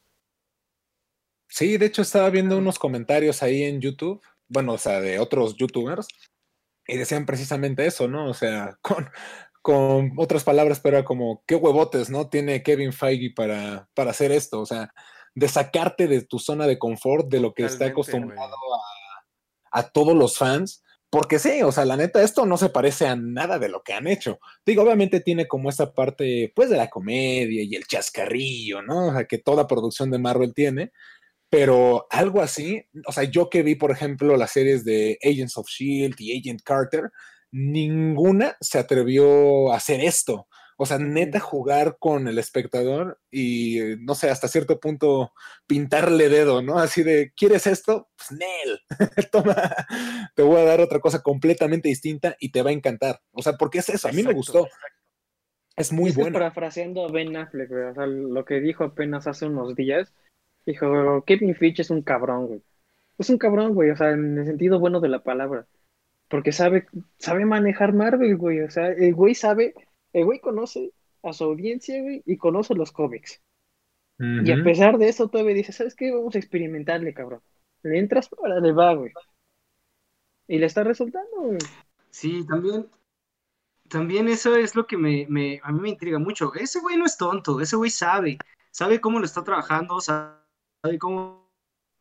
Sí, 1.48 1.78
de 1.78 1.86
hecho 1.86 2.02
estaba 2.02 2.30
viendo 2.30 2.58
unos 2.58 2.80
comentarios 2.80 3.44
ahí 3.44 3.64
en 3.64 3.82
YouTube, 3.82 4.22
bueno, 4.48 4.74
o 4.74 4.78
sea, 4.78 5.00
de 5.00 5.20
otros 5.20 5.56
youtubers, 5.56 6.08
y 6.88 6.98
decían 6.98 7.26
precisamente 7.26 7.86
eso, 7.86 8.08
¿no? 8.08 8.30
O 8.30 8.34
sea, 8.34 8.78
con, 8.82 9.10
con 9.66 10.12
otras 10.18 10.44
palabras, 10.44 10.80
pero 10.80 10.98
era 10.98 11.06
como, 11.06 11.44
qué 11.48 11.56
huevotes, 11.56 12.12
¿no? 12.12 12.30
Tiene 12.30 12.62
Kevin 12.62 12.94
Feige 12.94 13.34
para, 13.36 13.90
para 13.96 14.12
hacer 14.12 14.32
esto, 14.32 14.62
o 14.62 14.66
sea, 14.68 14.94
de 15.34 15.48
sacarte 15.48 16.08
de 16.08 16.22
tu 16.22 16.38
zona 16.38 16.68
de 16.68 16.78
confort, 16.78 17.28
de 17.30 17.40
lo 17.40 17.52
que 17.56 17.66
está 17.66 17.88
acostumbrado 17.88 18.54
a, 19.72 19.90
todos 19.90 20.16
los 20.16 20.38
fans, 20.38 20.84
porque 21.10 21.40
sí, 21.40 21.64
o 21.64 21.72
sea, 21.72 21.84
la 21.84 21.98
neta, 21.98 22.22
esto 22.22 22.46
no 22.46 22.58
se 22.58 22.70
parece 22.70 23.08
a 23.08 23.16
nada 23.16 23.58
de 23.58 23.70
lo 23.70 23.82
que 23.82 23.94
han 23.94 24.06
hecho. 24.06 24.38
Digo, 24.64 24.84
obviamente 24.84 25.20
tiene 25.20 25.48
como 25.48 25.70
esa 25.70 25.96
parte, 25.96 26.54
pues, 26.56 26.70
de 26.70 26.78
la 26.78 26.92
comedia 26.92 27.64
y 27.64 27.74
el 27.74 27.88
chascarrillo, 27.88 28.84
¿no? 28.84 29.08
O 29.08 29.14
sea, 29.14 29.26
que 29.26 29.40
toda 29.40 29.66
producción 29.66 30.12
de 30.12 30.20
Marvel 30.20 30.54
tiene, 30.54 30.92
pero 31.50 32.06
algo 32.12 32.40
así, 32.40 32.86
o 33.08 33.12
sea, 33.12 33.24
yo 33.24 33.50
que 33.50 33.64
vi, 33.64 33.74
por 33.74 33.90
ejemplo, 33.90 34.38
las 34.38 34.52
series 34.52 34.86
de 34.86 35.18
Agents 35.24 35.58
of 35.58 35.68
Shield 35.68 36.18
y 36.20 36.38
Agent 36.38 36.62
Carter, 36.62 37.10
ninguna 37.52 38.56
se 38.62 38.80
atrevió 38.80 39.72
a 39.72 39.78
hacer 39.78 40.02
esto. 40.02 40.48
O 40.78 40.86
sea, 40.86 40.98
neta 40.98 41.40
jugar 41.40 41.96
con 42.00 42.28
el 42.28 42.38
espectador 42.38 43.18
y, 43.32 43.80
no 44.00 44.14
sé, 44.14 44.30
hasta 44.30 44.50
cierto 44.50 44.80
punto 44.82 45.32
pintarle 45.66 46.28
dedo, 46.28 46.62
¿no? 46.62 46.80
Así 46.80 47.02
de, 47.02 47.32
¿quieres 47.34 47.66
esto? 47.66 48.10
Pues 48.18 48.38
Nel, 48.38 48.80
toma, 49.32 49.56
te 50.36 50.44
voy 50.44 50.60
a 50.60 50.66
dar 50.66 50.82
otra 50.82 51.00
cosa 51.00 51.22
completamente 51.22 51.88
distinta 51.88 52.36
y 52.40 52.52
te 52.52 52.62
va 52.62 52.72
a 52.72 52.74
encantar. 52.74 53.22
O 53.32 53.42
sea, 53.42 53.54
porque 53.54 53.80
es 53.80 53.88
eso, 53.88 54.10
a 54.10 54.12
mí 54.12 54.22
me 54.22 54.34
gustó. 54.34 54.68
Es 55.78 55.94
muy 55.94 56.12
bueno. 56.12 56.34
Parafraseando 56.34 57.06
a 57.06 57.12
Ben 57.12 57.36
Affleck, 57.38 57.70
güey, 57.70 57.84
o 57.84 57.94
sea, 57.94 58.06
lo 58.06 58.44
que 58.44 58.60
dijo 58.60 58.84
apenas 58.84 59.28
hace 59.28 59.46
unos 59.46 59.76
días, 59.76 60.14
dijo, 60.66 61.24
Kevin 61.26 61.56
Fitch 61.56 61.80
es 61.80 61.90
un 61.90 62.02
cabrón, 62.02 62.48
güey. 62.48 62.64
Es 63.18 63.30
un 63.30 63.38
cabrón, 63.38 63.74
güey, 63.74 63.92
o 63.92 63.96
sea, 63.96 64.12
en 64.12 64.38
el 64.38 64.46
sentido 64.46 64.80
bueno 64.80 65.00
de 65.00 65.08
la 65.08 65.24
palabra. 65.24 65.68
Porque 66.36 66.52
sabe, 66.52 66.86
sabe 67.18 67.46
manejar 67.46 67.94
Marvel, 67.94 68.36
güey. 68.36 68.60
O 68.60 68.70
sea, 68.70 68.90
el 68.90 69.14
güey 69.16 69.36
sabe, 69.36 69.74
el 70.12 70.26
güey 70.26 70.42
conoce 70.42 70.92
a 71.24 71.32
su 71.32 71.46
audiencia, 71.46 72.02
güey, 72.02 72.24
y 72.26 72.36
conoce 72.36 72.76
los 72.76 72.92
cómics. 72.92 73.42
Y 74.20 74.52
a 74.52 74.62
pesar 74.64 74.98
de 74.98 75.08
eso, 75.08 75.30
todavía 75.30 75.54
dice, 75.56 75.72
¿sabes 75.72 75.96
qué? 75.96 76.12
Vamos 76.12 76.36
a 76.36 76.40
experimentarle, 76.40 77.14
cabrón. 77.14 77.42
Le 77.84 78.00
entras 78.00 78.28
para 78.28 78.60
le 78.60 78.74
va, 78.74 78.94
güey. 78.96 79.12
Y 80.48 80.58
le 80.58 80.66
está 80.66 80.84
resultando, 80.84 81.38
güey. 81.38 81.58
Sí, 82.10 82.46
también, 82.46 82.88
también 83.90 84.28
eso 84.28 84.58
es 84.58 84.76
lo 84.76 84.88
que 84.88 84.98
me, 84.98 85.26
me- 85.30 85.62
a 85.64 85.72
mí 85.72 85.80
me 85.80 85.90
intriga 85.90 86.20
mucho. 86.20 86.54
Ese 86.54 86.82
güey 86.82 86.98
no 86.98 87.06
es 87.06 87.18
tonto, 87.18 87.62
ese 87.62 87.78
güey 87.78 87.90
sabe, 87.92 88.38
sabe 88.72 89.00
cómo 89.00 89.20
lo 89.20 89.26
está 89.26 89.42
trabajando, 89.44 90.02
sabe 90.02 91.00
cómo 91.00 91.50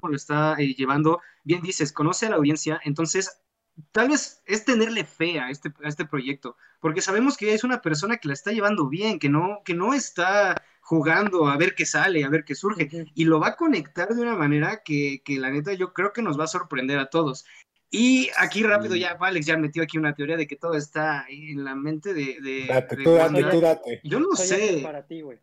lo 0.02 0.16
está 0.16 0.56
eh, 0.58 0.74
llevando. 0.74 1.20
Bien 1.44 1.62
dices, 1.62 1.92
conoce 1.92 2.26
a 2.26 2.30
la 2.30 2.36
audiencia, 2.36 2.80
entonces 2.84 3.43
tal 3.92 4.08
vez 4.08 4.42
es 4.46 4.64
tenerle 4.64 5.04
fe 5.04 5.40
a 5.40 5.50
este, 5.50 5.72
a 5.82 5.88
este 5.88 6.04
proyecto, 6.04 6.56
porque 6.80 7.00
sabemos 7.00 7.36
que 7.36 7.54
es 7.54 7.64
una 7.64 7.80
persona 7.82 8.16
que 8.18 8.28
la 8.28 8.34
está 8.34 8.52
llevando 8.52 8.88
bien, 8.88 9.18
que 9.18 9.28
no, 9.28 9.60
que 9.64 9.74
no 9.74 9.94
está 9.94 10.62
jugando 10.80 11.48
a 11.48 11.56
ver 11.56 11.74
qué 11.74 11.86
sale, 11.86 12.24
a 12.24 12.28
ver 12.28 12.44
qué 12.44 12.54
surge, 12.54 12.88
y 13.14 13.24
lo 13.24 13.40
va 13.40 13.48
a 13.48 13.56
conectar 13.56 14.08
de 14.14 14.20
una 14.22 14.36
manera 14.36 14.82
que, 14.84 15.22
que 15.24 15.38
la 15.38 15.50
neta 15.50 15.72
yo 15.72 15.92
creo 15.92 16.12
que 16.12 16.22
nos 16.22 16.38
va 16.38 16.44
a 16.44 16.48
sorprender 16.48 16.98
a 16.98 17.10
todos. 17.10 17.44
Y 17.90 18.28
aquí 18.38 18.62
rápido 18.64 18.96
ya, 18.96 19.16
Alex 19.20 19.46
ya 19.46 19.56
metió 19.56 19.82
aquí 19.82 19.98
una 19.98 20.14
teoría 20.14 20.36
de 20.36 20.46
que 20.48 20.56
todo 20.56 20.74
está 20.74 21.26
en 21.28 21.64
la 21.64 21.74
mente 21.76 22.12
de... 22.12 22.38
de- 22.40 22.66
Date, 22.68 22.96
de 22.96 23.04
tú 23.04 23.14
date, 23.14 23.44
tú 23.44 23.60
date. 23.60 24.00
Yo 24.02 24.18
no 24.18 24.34
Soy 24.34 24.46
sé. 24.46 24.80
para 24.82 25.06
ti, 25.06 25.20
güey. 25.20 25.38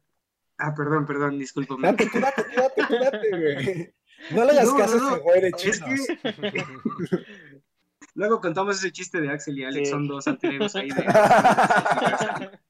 Ah, 0.57 0.75
perdón, 0.75 1.05
perdón, 1.05 1.39
discúlpame. 1.39 1.87
Date, 1.87 2.09
tú 2.11 2.19
date, 2.19 2.43
tú 2.43 2.61
date, 2.61 2.81
tú 2.87 2.95
date, 3.03 3.29
güey. 3.29 3.93
No 4.31 4.45
le 4.45 4.51
hagas 4.51 4.65
No, 4.67 4.77
caso 4.77 4.97
no, 4.99 5.07
a 5.07 5.11
ese 5.13 5.19
güey 5.21 5.41
de 5.41 5.47
Es 5.47 5.55
chinos. 5.55 6.07
que 6.51 7.60
luego 8.13 8.41
contamos 8.41 8.77
ese 8.77 8.91
chiste 8.91 9.21
de 9.21 9.29
Axel 9.29 9.57
y 9.59 9.63
Alex, 9.63 9.87
Sí. 9.87 9.91
son 9.91 10.07
dos 10.07 10.27
anteriores 10.27 10.75
ahí 10.75 10.89
de... 10.89 11.05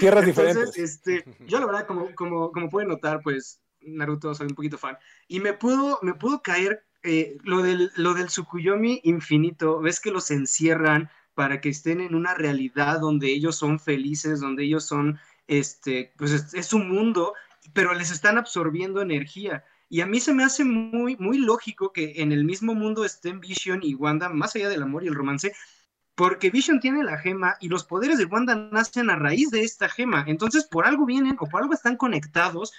Tierras 0.00 0.24
Entonces, 0.26 0.72
diferentes. 0.74 0.78
este, 0.78 1.24
yo 1.46 1.60
la 1.60 1.66
verdad, 1.66 1.86
como, 1.86 2.14
como, 2.14 2.50
como 2.50 2.68
pueden 2.68 2.88
notar, 2.88 3.20
pues 3.22 3.60
Naruto 3.80 4.34
soy 4.34 4.48
un 4.48 4.54
poquito 4.54 4.78
fan. 4.78 4.96
Y 5.28 5.40
me 5.40 5.52
pudo, 5.52 5.98
me 6.02 6.14
pudo 6.14 6.42
caer 6.42 6.84
eh, 7.02 7.36
lo, 7.44 7.62
del, 7.62 7.90
lo 7.96 8.14
del 8.14 8.26
Tsukuyomi 8.26 9.00
infinito. 9.04 9.80
Ves 9.80 10.00
que 10.00 10.10
los 10.10 10.30
encierran 10.30 11.10
para 11.34 11.60
que 11.60 11.68
estén 11.68 12.00
en 12.00 12.14
una 12.14 12.34
realidad 12.34 13.00
donde 13.00 13.28
ellos 13.28 13.56
son 13.56 13.78
felices, 13.78 14.40
donde 14.40 14.64
ellos 14.64 14.84
son, 14.84 15.18
este, 15.46 16.12
pues 16.16 16.32
es, 16.32 16.54
es 16.54 16.66
su 16.66 16.78
mundo, 16.78 17.34
pero 17.72 17.94
les 17.94 18.10
están 18.10 18.36
absorbiendo 18.38 19.00
energía. 19.00 19.64
Y 19.94 20.00
a 20.00 20.06
mí 20.06 20.18
se 20.18 20.34
me 20.34 20.42
hace 20.42 20.64
muy, 20.64 21.14
muy 21.18 21.38
lógico 21.38 21.92
que 21.92 22.14
en 22.16 22.32
el 22.32 22.42
mismo 22.42 22.74
mundo 22.74 23.04
estén 23.04 23.38
Vision 23.38 23.78
y 23.80 23.94
Wanda, 23.94 24.28
más 24.28 24.56
allá 24.56 24.68
del 24.68 24.82
amor 24.82 25.04
y 25.04 25.06
el 25.06 25.14
romance, 25.14 25.52
porque 26.16 26.50
Vision 26.50 26.80
tiene 26.80 27.04
la 27.04 27.16
gema 27.16 27.54
y 27.60 27.68
los 27.68 27.84
poderes 27.84 28.18
de 28.18 28.24
Wanda 28.24 28.56
nacen 28.56 29.08
a 29.08 29.14
raíz 29.14 29.52
de 29.52 29.62
esta 29.62 29.88
gema. 29.88 30.24
Entonces, 30.26 30.64
por 30.64 30.84
algo 30.84 31.06
vienen 31.06 31.36
o 31.38 31.46
por 31.46 31.62
algo 31.62 31.74
están 31.74 31.96
conectados 31.96 32.72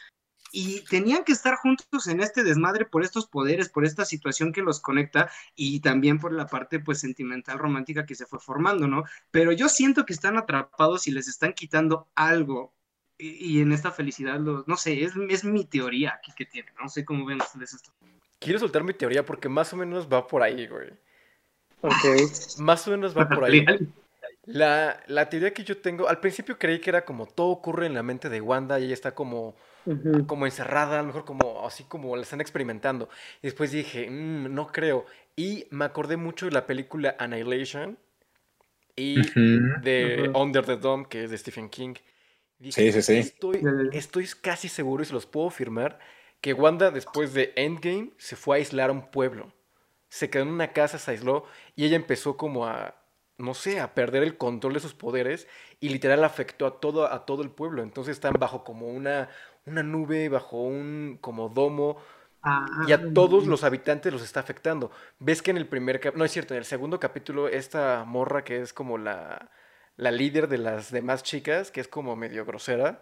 y 0.51 0.81
tenían 0.89 1.23
que 1.23 1.31
estar 1.31 1.55
juntos 1.55 2.05
en 2.07 2.19
este 2.19 2.43
desmadre 2.43 2.83
por 2.83 3.01
estos 3.01 3.27
poderes, 3.27 3.69
por 3.69 3.85
esta 3.85 4.03
situación 4.03 4.51
que 4.51 4.61
los 4.61 4.81
conecta 4.81 5.29
y 5.55 5.79
también 5.79 6.19
por 6.19 6.33
la 6.33 6.47
parte 6.47 6.81
pues 6.81 6.99
sentimental 6.99 7.59
romántica 7.59 8.05
que 8.05 8.15
se 8.15 8.25
fue 8.25 8.41
formando, 8.41 8.89
¿no? 8.89 9.05
Pero 9.31 9.53
yo 9.53 9.69
siento 9.69 10.05
que 10.05 10.11
están 10.11 10.35
atrapados 10.35 11.07
y 11.07 11.11
les 11.11 11.29
están 11.29 11.53
quitando 11.53 12.09
algo 12.13 12.74
y, 13.17 13.57
y 13.57 13.61
en 13.61 13.71
esta 13.71 13.91
felicidad, 13.91 14.39
los, 14.39 14.67
no 14.67 14.77
sé, 14.77 15.03
es, 15.03 15.13
es 15.29 15.43
mi 15.43 15.65
teoría 15.65 16.15
aquí 16.17 16.31
que 16.35 16.45
tiene, 16.45 16.69
no 16.81 16.89
sé 16.89 17.05
cómo 17.05 17.25
ven 17.25 17.41
ustedes 17.41 17.73
esto. 17.73 17.91
Quiero 18.39 18.59
soltar 18.59 18.83
mi 18.83 18.93
teoría 18.93 19.25
porque 19.25 19.49
más 19.49 19.71
o 19.73 19.77
menos 19.77 20.11
va 20.11 20.27
por 20.27 20.43
ahí, 20.43 20.67
güey. 20.67 20.89
Ok. 21.81 22.59
Más 22.59 22.87
o 22.87 22.91
menos 22.91 23.17
va 23.17 23.27
por 23.29 23.45
ahí. 23.45 23.65
La, 24.45 25.01
la 25.07 25.29
teoría 25.29 25.53
que 25.53 25.63
yo 25.63 25.77
tengo, 25.77 26.07
al 26.07 26.19
principio 26.19 26.59
creí 26.59 26.79
que 26.79 26.89
era 26.91 27.05
como 27.05 27.25
todo 27.25 27.47
ocurre 27.47 27.87
en 27.87 27.95
la 27.95 28.03
mente 28.03 28.29
de 28.29 28.41
Wanda 28.41 28.79
y 28.79 28.85
ella 28.85 28.93
está 28.93 29.15
como, 29.15 29.55
como 30.27 30.45
encerrada, 30.45 30.99
a 30.99 31.01
lo 31.01 31.07
mejor 31.07 31.25
como 31.25 31.65
así 31.65 31.83
como 31.85 32.15
la 32.15 32.21
están 32.21 32.41
experimentando. 32.41 33.09
Y 33.41 33.47
después 33.47 33.71
dije, 33.71 34.09
"Mm, 34.09 34.53
no 34.53 34.67
creo. 34.67 35.05
Y 35.35 35.65
me 35.71 35.85
acordé 35.85 36.17
mucho 36.17 36.45
de 36.45 36.51
la 36.51 36.67
película 36.67 37.15
Annihilation 37.17 37.97
y 38.95 39.15
de. 39.81 40.31
Under 40.35 40.65
the 40.65 40.77
Dome, 40.77 41.07
que 41.09 41.23
es 41.23 41.31
de 41.31 41.37
Stephen 41.37 41.69
King. 41.69 41.95
Dije, 42.59 42.91
Sí, 42.91 42.91
sí, 42.91 43.01
sí. 43.01 43.17
Estoy, 43.19 43.69
estoy 43.91 44.27
casi 44.41 44.69
seguro 44.69 45.03
y 45.03 45.05
se 45.05 45.13
los 45.13 45.25
puedo 45.25 45.47
afirmar 45.47 45.99
que 46.41 46.53
Wanda 46.53 46.91
después 46.91 47.33
de 47.33 47.53
Endgame 47.55 48.11
se 48.17 48.35
fue 48.35 48.55
a 48.55 48.59
aislar 48.59 48.89
a 48.89 48.93
un 48.93 49.09
pueblo. 49.11 49.53
Se 50.09 50.29
quedó 50.29 50.43
en 50.43 50.49
una 50.49 50.73
casa, 50.73 50.97
se 50.99 51.11
aisló 51.11 51.45
y 51.75 51.85
ella 51.85 51.95
empezó 51.97 52.37
como 52.37 52.67
a, 52.67 52.95
no 53.37 53.53
sé, 53.53 53.79
a 53.79 53.93
perder 53.95 54.23
el 54.23 54.37
control 54.37 54.73
de 54.73 54.79
sus 54.79 54.93
poderes 54.93 55.47
y 55.79 55.89
literal 55.89 56.23
afectó 56.23 56.65
a 56.67 56.79
todo, 56.79 57.11
a 57.11 57.25
todo 57.25 57.41
el 57.43 57.51
pueblo. 57.51 57.83
Entonces 57.83 58.13
están 58.13 58.33
bajo 58.39 58.63
como 58.63 58.87
una, 58.89 59.29
una 59.65 59.83
nube, 59.83 60.29
bajo 60.29 60.61
un 60.61 61.17
como 61.21 61.49
domo 61.49 61.97
y 62.79 62.91
a 62.91 63.13
todos 63.13 63.47
los 63.47 63.63
habitantes 63.63 64.13
los 64.13 64.21
está 64.23 64.39
afectando. 64.41 64.91
Ves 65.19 65.41
que 65.41 65.51
en 65.51 65.57
el 65.57 65.67
primer 65.67 65.99
cap- 65.99 66.15
no 66.15 66.25
es 66.25 66.31
cierto, 66.31 66.53
en 66.53 66.59
el 66.59 66.65
segundo 66.65 66.99
capítulo 66.99 67.47
esta 67.47 68.03
morra 68.05 68.43
que 68.43 68.61
es 68.61 68.73
como 68.73 68.97
la, 68.97 69.49
la 69.97 70.11
líder 70.11 70.47
de 70.47 70.57
las 70.57 70.91
demás 70.91 71.23
chicas, 71.23 71.71
que 71.71 71.81
es 71.81 71.87
como 71.87 72.15
medio 72.15 72.45
grosera. 72.45 72.99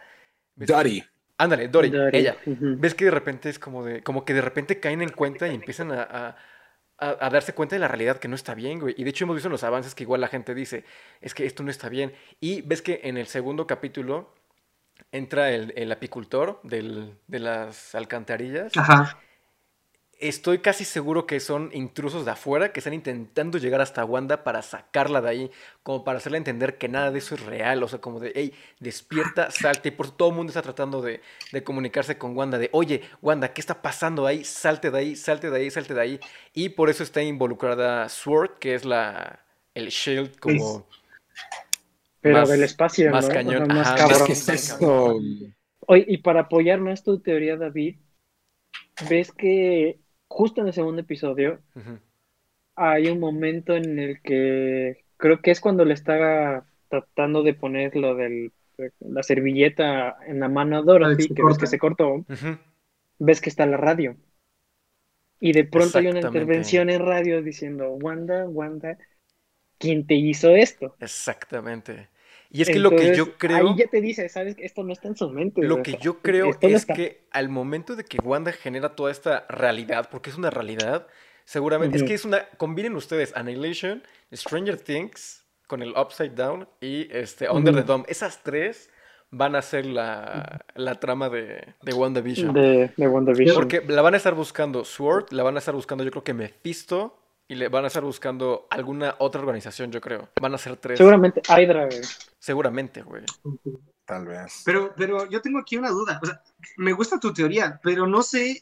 ¿ves 0.55 0.67
que- 0.67 0.73
Dottie. 0.73 1.05
Ándale, 1.37 1.67
Dory, 1.67 1.89
Dory, 1.89 2.17
ella. 2.19 2.37
Ves 2.45 2.93
que 2.93 3.05
de 3.05 3.11
repente 3.11 3.49
es 3.49 3.57
como 3.57 3.83
de, 3.83 4.03
como 4.03 4.23
que 4.23 4.33
de 4.35 4.41
repente 4.41 4.79
caen 4.79 5.01
en 5.01 5.09
cuenta 5.09 5.47
y 5.47 5.55
empiezan 5.55 5.91
a, 5.91 6.03
a- 6.03 6.37
a- 6.99 7.25
a 7.25 7.29
darse 7.31 7.53
cuenta 7.53 7.75
de 7.75 7.79
la 7.79 7.87
realidad 7.87 8.17
que 8.19 8.27
no 8.27 8.35
está 8.35 8.53
bien, 8.53 8.79
güey. 8.79 8.93
Y 8.97 9.03
de 9.03 9.09
hecho 9.09 9.25
hemos 9.25 9.35
visto 9.35 9.47
en 9.47 9.53
los 9.53 9.63
avances 9.63 9.95
que 9.95 10.03
igual 10.03 10.21
la 10.21 10.27
gente 10.27 10.53
dice, 10.53 10.85
es 11.21 11.33
que 11.33 11.45
esto 11.47 11.63
no 11.63 11.71
está 11.71 11.89
bien. 11.89 12.13
Y 12.39 12.61
ves 12.61 12.81
que 12.83 13.01
en 13.03 13.17
el 13.17 13.25
segundo 13.25 13.65
capítulo 13.65 14.33
entra 15.11 15.51
el, 15.51 15.73
el 15.75 15.91
apicultor 15.91 16.59
del- 16.63 17.17
de 17.27 17.39
las 17.39 17.95
alcantarillas. 17.95 18.71
Ajá. 18.77 19.19
Estoy 20.23 20.59
casi 20.59 20.85
seguro 20.85 21.27
que 21.27 21.41
son 21.41 21.69
intrusos 21.73 22.23
de 22.23 22.31
afuera 22.31 22.71
que 22.71 22.79
están 22.79 22.93
intentando 22.93 23.57
llegar 23.57 23.81
hasta 23.81 24.05
Wanda 24.05 24.45
para 24.45 24.61
sacarla 24.61 25.19
de 25.19 25.29
ahí, 25.29 25.51
como 25.83 26.05
para 26.05 26.19
hacerle 26.19 26.37
entender 26.37 26.77
que 26.77 26.87
nada 26.87 27.11
de 27.11 27.19
eso 27.19 27.35
es 27.35 27.45
real, 27.45 27.83
o 27.83 27.89
sea, 27.89 27.99
como 27.99 28.21
de, 28.21 28.31
hey, 28.33 28.53
despierta, 28.79 29.51
salte, 29.51 29.89
y 29.89 29.91
por 29.91 30.05
eso 30.05 30.15
todo 30.15 30.29
el 30.29 30.35
mundo 30.35 30.51
está 30.51 30.61
tratando 30.61 31.01
de, 31.01 31.19
de 31.51 31.63
comunicarse 31.65 32.17
con 32.17 32.37
Wanda, 32.37 32.57
de, 32.57 32.69
oye, 32.71 33.01
Wanda, 33.21 33.51
¿qué 33.53 33.59
está 33.59 33.81
pasando 33.81 34.25
ahí? 34.25 34.45
Salte 34.45 34.91
de 34.91 34.97
ahí, 34.97 35.15
salte 35.17 35.49
de 35.49 35.57
ahí, 35.57 35.69
salte 35.69 35.93
de 35.93 36.01
ahí, 36.01 36.19
y 36.53 36.69
por 36.69 36.89
eso 36.89 37.03
está 37.03 37.21
involucrada 37.21 38.07
Sword, 38.07 38.59
que 38.59 38.75
es 38.75 38.85
la, 38.85 39.43
el 39.73 39.89
shield 39.89 40.39
como... 40.39 40.87
Pero 42.21 42.39
más- 42.39 42.49
del 42.49 42.63
espacio, 42.63 43.11
más 43.11 43.27
¿no? 43.27 43.33
cañón, 43.33 43.67
más 43.67 43.87
ajá, 43.87 43.97
cabrón. 43.97 44.27
¿Qué 44.27 44.31
es 44.31 44.47
eso? 44.47 45.19
Oye, 45.85 46.05
y 46.07 46.17
para 46.19 46.41
apoyarme 46.43 46.93
a 46.93 46.95
tu 46.95 47.19
teoría, 47.19 47.57
David, 47.57 47.97
ves 49.09 49.33
que 49.33 49.99
justo 50.33 50.61
en 50.61 50.67
el 50.67 50.73
segundo 50.73 51.01
episodio 51.01 51.59
hay 52.75 53.07
un 53.07 53.19
momento 53.19 53.75
en 53.75 53.99
el 53.99 54.21
que 54.21 55.05
creo 55.17 55.41
que 55.41 55.51
es 55.51 55.61
cuando 55.61 55.85
le 55.85 55.93
está 55.93 56.65
tratando 56.89 57.43
de 57.43 57.53
poner 57.53 57.95
lo 57.95 58.15
del 58.15 58.51
la 58.99 59.21
servilleta 59.21 60.17
en 60.25 60.39
la 60.39 60.49
mano 60.49 60.77
a 60.77 60.81
Dorothy, 60.81 61.27
se 61.27 61.35
que 61.35 61.43
ves 61.43 61.59
que 61.59 61.67
se 61.67 61.77
cortó, 61.77 62.25
ves 63.19 63.39
que 63.39 63.49
está 63.49 63.67
la 63.67 63.77
radio. 63.77 64.17
Y 65.39 65.51
de 65.51 65.65
pronto 65.65 65.99
hay 65.99 66.07
una 66.07 66.21
intervención 66.21 66.89
en 66.89 67.05
radio 67.05 67.43
diciendo, 67.43 67.91
Wanda, 67.91 68.47
Wanda, 68.49 68.97
¿quién 69.77 70.07
te 70.07 70.15
hizo 70.15 70.55
esto? 70.55 70.95
Exactamente. 70.99 72.09
Y 72.53 72.61
es 72.61 72.69
que 72.69 72.79
lo 72.79 72.91
que 72.91 73.13
yo 73.15 73.37
creo... 73.37 73.71
Ahí 73.71 73.75
ya 73.75 73.87
te 73.87 73.99
dice, 73.99 74.29
sabes 74.29 74.55
que 74.55 74.63
esto 74.63 74.83
no 74.83 74.93
está 74.93 75.09
en 75.09 75.17
su 75.17 75.29
mente. 75.29 75.61
Lo 75.63 75.75
o 75.75 75.83
que 75.83 75.97
yo 75.99 76.19
creo 76.21 76.51
no 76.61 76.69
es 76.69 76.85
que 76.85 77.25
al 77.31 77.49
momento 77.49 77.97
de 77.97 78.05
que 78.05 78.19
Wanda 78.23 78.53
genera 78.53 78.95
toda 78.95 79.11
esta 79.11 79.45
realidad, 79.49 80.07
porque 80.09 80.29
es 80.29 80.37
una 80.37 80.49
realidad, 80.49 81.07
Seguramente. 81.45 81.97
Es 81.97 82.03
que 82.03 82.13
es 82.13 82.25
una. 82.25 82.45
Combinen 82.57 82.95
ustedes 82.95 83.35
Annihilation, 83.35 84.03
Stranger 84.31 84.77
Things 84.77 85.43
con 85.67 85.81
el 85.81 85.91
Upside 85.91 86.35
Down 86.35 86.67
y 86.79 87.07
este 87.11 87.49
Under 87.49 87.75
the. 87.75 87.83
Dome. 87.83 88.05
Esas 88.07 88.43
tres 88.43 88.89
van 89.31 89.55
a 89.55 89.61
ser 89.61 89.85
la, 89.85 90.63
la 90.75 90.99
trama 90.99 91.29
de, 91.29 91.73
de 91.81 91.93
WandaVision. 91.93 92.53
De, 92.53 92.91
de 92.95 93.07
WandaVision. 93.07 93.55
Porque 93.55 93.83
la 93.87 94.01
van 94.01 94.13
a 94.13 94.17
estar 94.17 94.35
buscando 94.35 94.85
Sword, 94.85 95.31
la 95.31 95.43
van 95.43 95.55
a 95.55 95.59
estar 95.59 95.73
buscando 95.73 96.03
yo 96.03 96.11
creo 96.11 96.23
que 96.23 96.33
Mephisto 96.33 97.17
y 97.47 97.55
le 97.55 97.69
van 97.69 97.83
a 97.83 97.87
estar 97.87 98.03
buscando 98.03 98.67
alguna 98.69 99.15
otra 99.19 99.41
organización, 99.41 99.91
yo 99.91 100.01
creo. 100.01 100.29
Van 100.41 100.53
a 100.53 100.57
ser 100.57 100.77
tres. 100.77 100.97
Seguramente 100.97 101.41
Hydra, 101.47 101.85
güey. 101.85 102.01
Seguramente, 102.39 103.01
güey. 103.01 103.23
Tal 104.05 104.25
vez. 104.25 104.63
Pero, 104.65 104.93
pero 104.95 105.29
yo 105.29 105.41
tengo 105.41 105.59
aquí 105.59 105.77
una 105.77 105.89
duda. 105.89 106.19
O 106.21 106.25
sea, 106.25 106.41
me 106.77 106.93
gusta 106.93 107.19
tu 107.19 107.33
teoría, 107.33 107.79
pero 107.83 108.07
no 108.07 108.23
sé 108.23 108.61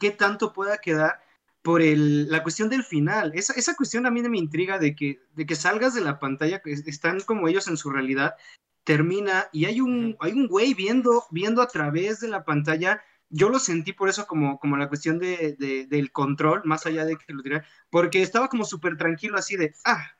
qué 0.00 0.10
tanto 0.10 0.52
pueda 0.52 0.78
quedar 0.78 1.20
por 1.62 1.82
el, 1.82 2.30
la 2.30 2.42
cuestión 2.42 2.68
del 2.68 2.84
final. 2.84 3.32
Esa, 3.34 3.52
esa 3.54 3.74
cuestión 3.74 4.06
a 4.06 4.10
mí 4.10 4.22
me 4.22 4.38
intriga 4.38 4.78
de 4.78 4.94
que, 4.94 5.20
de 5.34 5.46
que 5.46 5.54
salgas 5.54 5.94
de 5.94 6.00
la 6.00 6.18
pantalla, 6.18 6.60
que 6.60 6.72
están 6.72 7.20
como 7.20 7.48
ellos 7.48 7.68
en 7.68 7.76
su 7.76 7.90
realidad, 7.90 8.36
termina 8.84 9.48
y 9.52 9.66
hay 9.66 9.80
un, 9.80 10.16
hay 10.20 10.32
un 10.32 10.48
güey 10.48 10.74
viendo, 10.74 11.24
viendo 11.30 11.60
a 11.60 11.68
través 11.68 12.20
de 12.20 12.28
la 12.28 12.44
pantalla. 12.44 13.02
Yo 13.30 13.48
lo 13.50 13.58
sentí 13.58 13.92
por 13.92 14.08
eso 14.08 14.26
como, 14.26 14.58
como 14.58 14.76
la 14.76 14.88
cuestión 14.88 15.18
de, 15.18 15.54
de- 15.58 15.86
del 15.86 16.12
control, 16.12 16.62
más 16.64 16.86
allá 16.86 17.04
de 17.04 17.16
que 17.16 17.32
lo 17.32 17.42
tirara, 17.42 17.66
porque 17.90 18.22
estaba 18.22 18.48
como 18.48 18.64
súper 18.64 18.96
tranquilo 18.96 19.38
así 19.38 19.56
de, 19.56 19.74
ah, 19.84 20.12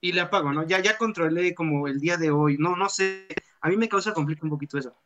y 0.00 0.12
le 0.12 0.20
apago, 0.22 0.52
¿no? 0.52 0.66
Ya, 0.66 0.80
ya 0.80 0.98
controlé 0.98 1.54
como 1.54 1.88
el 1.88 2.00
día 2.00 2.16
de 2.18 2.30
hoy. 2.30 2.56
No, 2.58 2.76
no 2.76 2.88
sé. 2.90 3.28
A 3.62 3.68
mí 3.70 3.76
me 3.76 3.88
causa 3.88 4.14
conflicto 4.14 4.46
un 4.46 4.50
poquito 4.50 4.78
eso. 4.78 4.96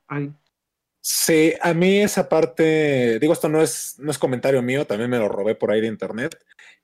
Sí, 1.01 1.53
a 1.61 1.75
mí 1.75 1.99
esa 2.01 2.29
parte, 2.31 3.19
digo, 3.19 3.35
esto 3.35 3.49
no 3.51 3.61
es, 3.61 3.97
no 3.99 4.11
es 4.11 4.19
comentario 4.19 4.63
mío, 4.63 4.87
también 4.87 5.11
me 5.11 5.19
lo 5.19 5.29
robé 5.29 5.55
por 5.55 5.71
ahí 5.71 5.81
de 5.83 5.87
internet, 5.89 6.35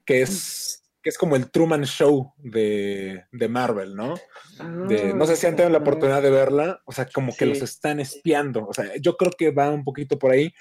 que 0.05 0.21
es, 0.23 0.60
que 1.03 1.09
es 1.11 1.19
como 1.19 1.37
el 1.37 1.51
Truman 1.51 1.85
Show 1.85 2.33
de, 2.39 3.25
de 3.33 3.49
Marvel, 3.49 3.95
¿no? 3.95 4.15
De- 4.87 5.15
no 5.15 5.27
sé 5.27 5.37
si 5.37 5.47
han 5.47 5.57
tenido 5.57 5.71
la 5.71 5.79
Ah, 5.79 5.83
oportunidad 5.83 6.23
de 6.23 6.31
verla, 6.31 6.83
o 6.85 6.93
sea, 6.93 7.07
como 7.07 7.33
que 7.35 7.45
Sí. 7.45 7.51
los 7.51 7.63
están 7.63 8.01
espiando, 8.01 8.67
o 8.67 8.73
sea, 8.75 8.97
yo 9.01 9.17
creo 9.17 9.33
que 9.37 9.51
va 9.51 9.71
un 9.71 9.85
poquito 9.85 10.19
por 10.19 10.33
ahí. 10.33 10.53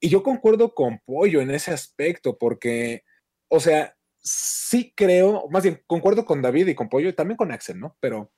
Y 0.00 0.08
yo 0.08 0.22
concuerdo 0.22 0.74
con 0.74 0.98
Pollo 1.04 1.40
en 1.40 1.50
ese 1.50 1.70
aspecto, 1.70 2.36
porque, 2.36 3.04
o 3.48 3.60
sea, 3.60 3.96
sí 4.18 4.92
creo, 4.96 5.48
más 5.50 5.62
bien, 5.62 5.82
concuerdo 5.86 6.24
con 6.24 6.42
David 6.42 6.68
y 6.68 6.74
con 6.74 6.88
Pollo, 6.88 7.08
y 7.08 7.12
también 7.12 7.36
con 7.36 7.52
Axel, 7.52 7.78
¿no? 7.78 7.96
Pero 8.00 8.32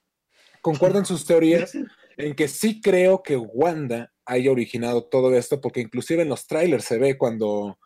concuerdo 0.61 0.99
en 0.99 1.07
sus 1.07 1.25
teorías 1.27 1.73
en 2.19 2.35
que 2.35 2.49
sí 2.49 2.81
creo 2.81 3.23
que 3.23 3.37
Wanda 3.37 4.13
haya 4.27 4.51
originado 4.51 5.05
todo 5.09 5.35
esto, 5.35 5.61
porque 5.61 5.81
inclusive 5.81 6.23
en 6.23 6.29
los 6.29 6.47
trailers 6.47 6.85
se 6.85 6.99
ve 6.99 7.17
cuando 7.17 7.79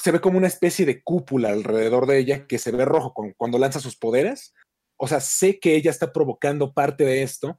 se 0.00 0.10
ve 0.12 0.20
como 0.20 0.38
una 0.38 0.46
especie 0.46 0.84
de 0.86 1.02
cúpula 1.02 1.50
alrededor 1.50 2.06
de 2.06 2.18
ella 2.18 2.46
que 2.46 2.58
se 2.58 2.70
ve 2.70 2.84
rojo 2.84 3.14
con- 3.14 3.32
cuando 3.36 3.58
lanza 3.58 3.80
sus 3.80 3.96
poderes. 3.96 4.54
O 4.98 5.08
sea, 5.08 5.20
sé 5.20 5.58
que 5.58 5.74
ella 5.76 5.90
está 5.90 6.12
provocando 6.12 6.72
parte 6.72 7.04
de 7.04 7.22
esto, 7.22 7.58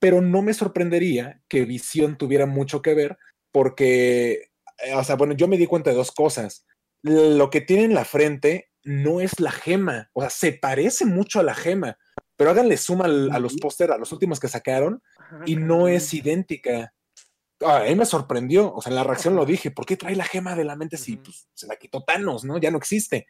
pero 0.00 0.20
no 0.20 0.42
me 0.42 0.54
sorprendería 0.54 1.40
que 1.48 1.64
Visión 1.64 2.18
tuviera 2.18 2.46
mucho 2.46 2.82
que 2.82 2.94
ver, 2.94 3.18
porque, 3.52 4.50
eh, 4.78 4.94
o 4.94 5.04
sea, 5.04 5.16
bueno, 5.16 5.34
yo 5.34 5.46
me 5.48 5.58
di 5.58 5.66
cuenta 5.66 5.90
de 5.90 5.96
dos 5.96 6.10
cosas. 6.12 6.66
Lo 7.02 7.50
que 7.50 7.60
tiene 7.60 7.84
en 7.84 7.94
la 7.94 8.04
frente 8.04 8.70
no 8.84 9.20
es 9.20 9.38
la 9.38 9.52
gema, 9.52 10.10
o 10.12 10.22
sea, 10.22 10.30
se 10.30 10.52
parece 10.52 11.04
mucho 11.04 11.38
a 11.38 11.44
la 11.44 11.54
gema, 11.54 11.98
pero 12.36 12.50
háganle 12.50 12.76
suma 12.76 13.04
a 13.04 13.38
los 13.38 13.54
póster, 13.56 13.92
a 13.92 13.98
los 13.98 14.10
últimos 14.12 14.40
que 14.40 14.48
sacaron, 14.48 15.00
y 15.46 15.54
no 15.56 15.86
es 15.88 16.12
idéntica. 16.14 16.92
A 17.66 17.84
mí 17.84 17.94
me 17.94 18.06
sorprendió, 18.06 18.72
o 18.72 18.80
sea, 18.80 18.90
en 18.90 18.96
la 18.96 19.04
reacción 19.04 19.36
lo 19.36 19.44
dije, 19.46 19.70
¿por 19.70 19.86
qué 19.86 19.96
trae 19.96 20.16
la 20.16 20.24
gema 20.24 20.54
de 20.54 20.64
la 20.64 20.76
mente 20.76 20.96
si 20.96 21.16
pues, 21.16 21.48
se 21.54 21.66
la 21.66 21.76
quitó 21.76 22.02
Thanos, 22.02 22.44
¿no? 22.44 22.58
Ya 22.58 22.70
no 22.70 22.78
existe. 22.78 23.26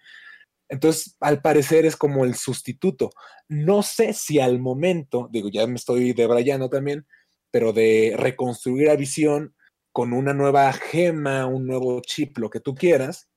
Entonces, 0.68 1.16
al 1.20 1.42
parecer 1.42 1.84
es 1.84 1.96
como 1.96 2.24
el 2.24 2.34
sustituto. 2.34 3.10
No 3.48 3.82
sé 3.82 4.14
si 4.14 4.40
al 4.40 4.58
momento, 4.58 5.28
digo, 5.30 5.50
ya 5.50 5.66
me 5.66 5.76
estoy 5.76 6.12
debrayando 6.14 6.70
también, 6.70 7.06
pero 7.50 7.72
de 7.72 8.14
reconstruir 8.16 8.88
a 8.88 8.96
Visión 8.96 9.54
con 9.92 10.14
una 10.14 10.32
nueva 10.32 10.72
gema, 10.72 11.46
un 11.46 11.66
nuevo 11.66 12.00
chip, 12.00 12.38
lo 12.38 12.48
que 12.48 12.60
tú 12.60 12.74
quieras, 12.74 13.28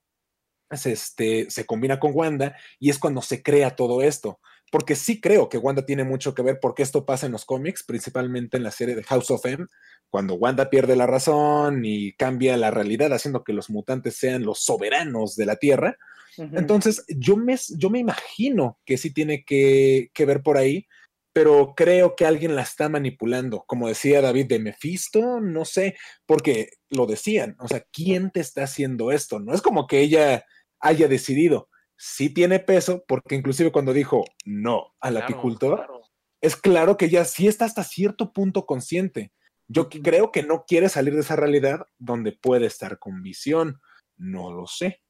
es 0.70 0.86
este, 0.86 1.50
se 1.50 1.66
combina 1.66 2.00
con 2.00 2.12
Wanda 2.14 2.56
y 2.80 2.90
es 2.90 3.00
cuando 3.00 3.22
se 3.22 3.44
crea 3.44 3.76
todo 3.76 4.02
esto. 4.02 4.40
Porque 4.76 4.96
sí 4.96 5.22
creo 5.22 5.48
que 5.48 5.58
Wanda 5.58 5.86
tiene 5.86 6.04
mucho 6.04 6.36
que 6.36 6.42
ver 6.42 6.60
porque 6.62 6.84
esto 6.84 7.06
pasa 7.06 7.26
en 7.26 7.32
los 7.32 7.46
cómics, 7.46 7.82
principalmente 7.82 8.58
en 8.58 8.64
la 8.64 8.72
serie 8.72 8.94
de 8.94 9.04
House 9.04 9.32
of 9.32 9.46
M, 9.46 9.68
cuando 10.10 10.34
Wanda 10.34 10.70
pierde 10.70 10.98
la 10.98 11.08
razón 11.08 11.86
y 11.86 12.12
cambia 12.12 12.58
la 12.58 12.72
realidad, 12.72 13.14
haciendo 13.14 13.46
que 13.46 13.54
los 13.54 13.70
mutantes 13.70 14.18
sean 14.18 14.44
los 14.44 14.66
soberanos 14.66 15.38
de 15.38 15.46
la 15.46 15.56
Tierra. 15.56 15.96
Entonces, 16.38 17.06
yo 17.08 17.38
me, 17.38 17.56
yo 17.78 17.90
me 17.90 18.00
imagino 18.00 18.78
que 18.86 18.98
sí 18.98 19.14
tiene 19.14 19.46
que, 19.46 20.10
que 20.14 20.26
ver 20.26 20.44
por 20.44 20.58
ahí, 20.58 20.88
pero 21.32 21.74
creo 21.74 22.14
que 22.18 22.26
alguien 22.26 22.54
la 22.54 22.64
está 22.64 22.90
manipulando. 22.90 23.64
Como 23.66 23.88
decía 23.88 24.20
David 24.20 24.48
de 24.48 24.60
Mephisto, 24.60 25.40
no 25.40 25.64
sé, 25.64 25.96
porque 26.26 26.72
lo 26.90 27.06
decían, 27.06 27.56
o 27.62 27.70
sea, 27.70 27.86
¿quién 27.94 28.30
te 28.30 28.42
está 28.42 28.64
haciendo 28.64 29.14
esto? 29.14 29.40
No 29.40 29.54
es 29.54 29.62
como 29.62 29.88
que 29.88 30.02
ella 30.02 30.44
haya 30.82 31.08
decidido. 31.08 31.70
Sí 31.98 32.30
tiene 32.34 32.60
peso, 32.60 33.04
porque 33.08 33.36
inclusive 33.36 33.72
cuando 33.72 33.94
dijo 33.94 34.26
no 34.46 34.94
al 35.00 35.14
Claro, 35.16 35.26
apicultor, 35.26 35.78
claro. 35.78 36.02
es 36.42 36.56
claro 36.56 36.98
que 36.98 37.06
ella 37.06 37.26
sí 37.26 37.48
está 37.48 37.66
hasta 37.66 37.84
cierto 37.84 38.34
punto 38.34 38.66
consciente. 38.66 39.32
Yo 39.68 39.90
que- 39.90 40.02
creo 40.02 40.32
que 40.32 40.44
no 40.44 40.66
quiere 40.68 40.90
salir 40.90 41.14
de 41.16 41.22
esa 41.22 41.36
realidad 41.36 41.88
donde 41.98 42.34
puede 42.34 42.66
estar 42.68 43.00
con 43.00 43.22
visión. 43.24 43.82
No 44.18 44.52
lo 44.52 44.68
sé. 44.68 45.02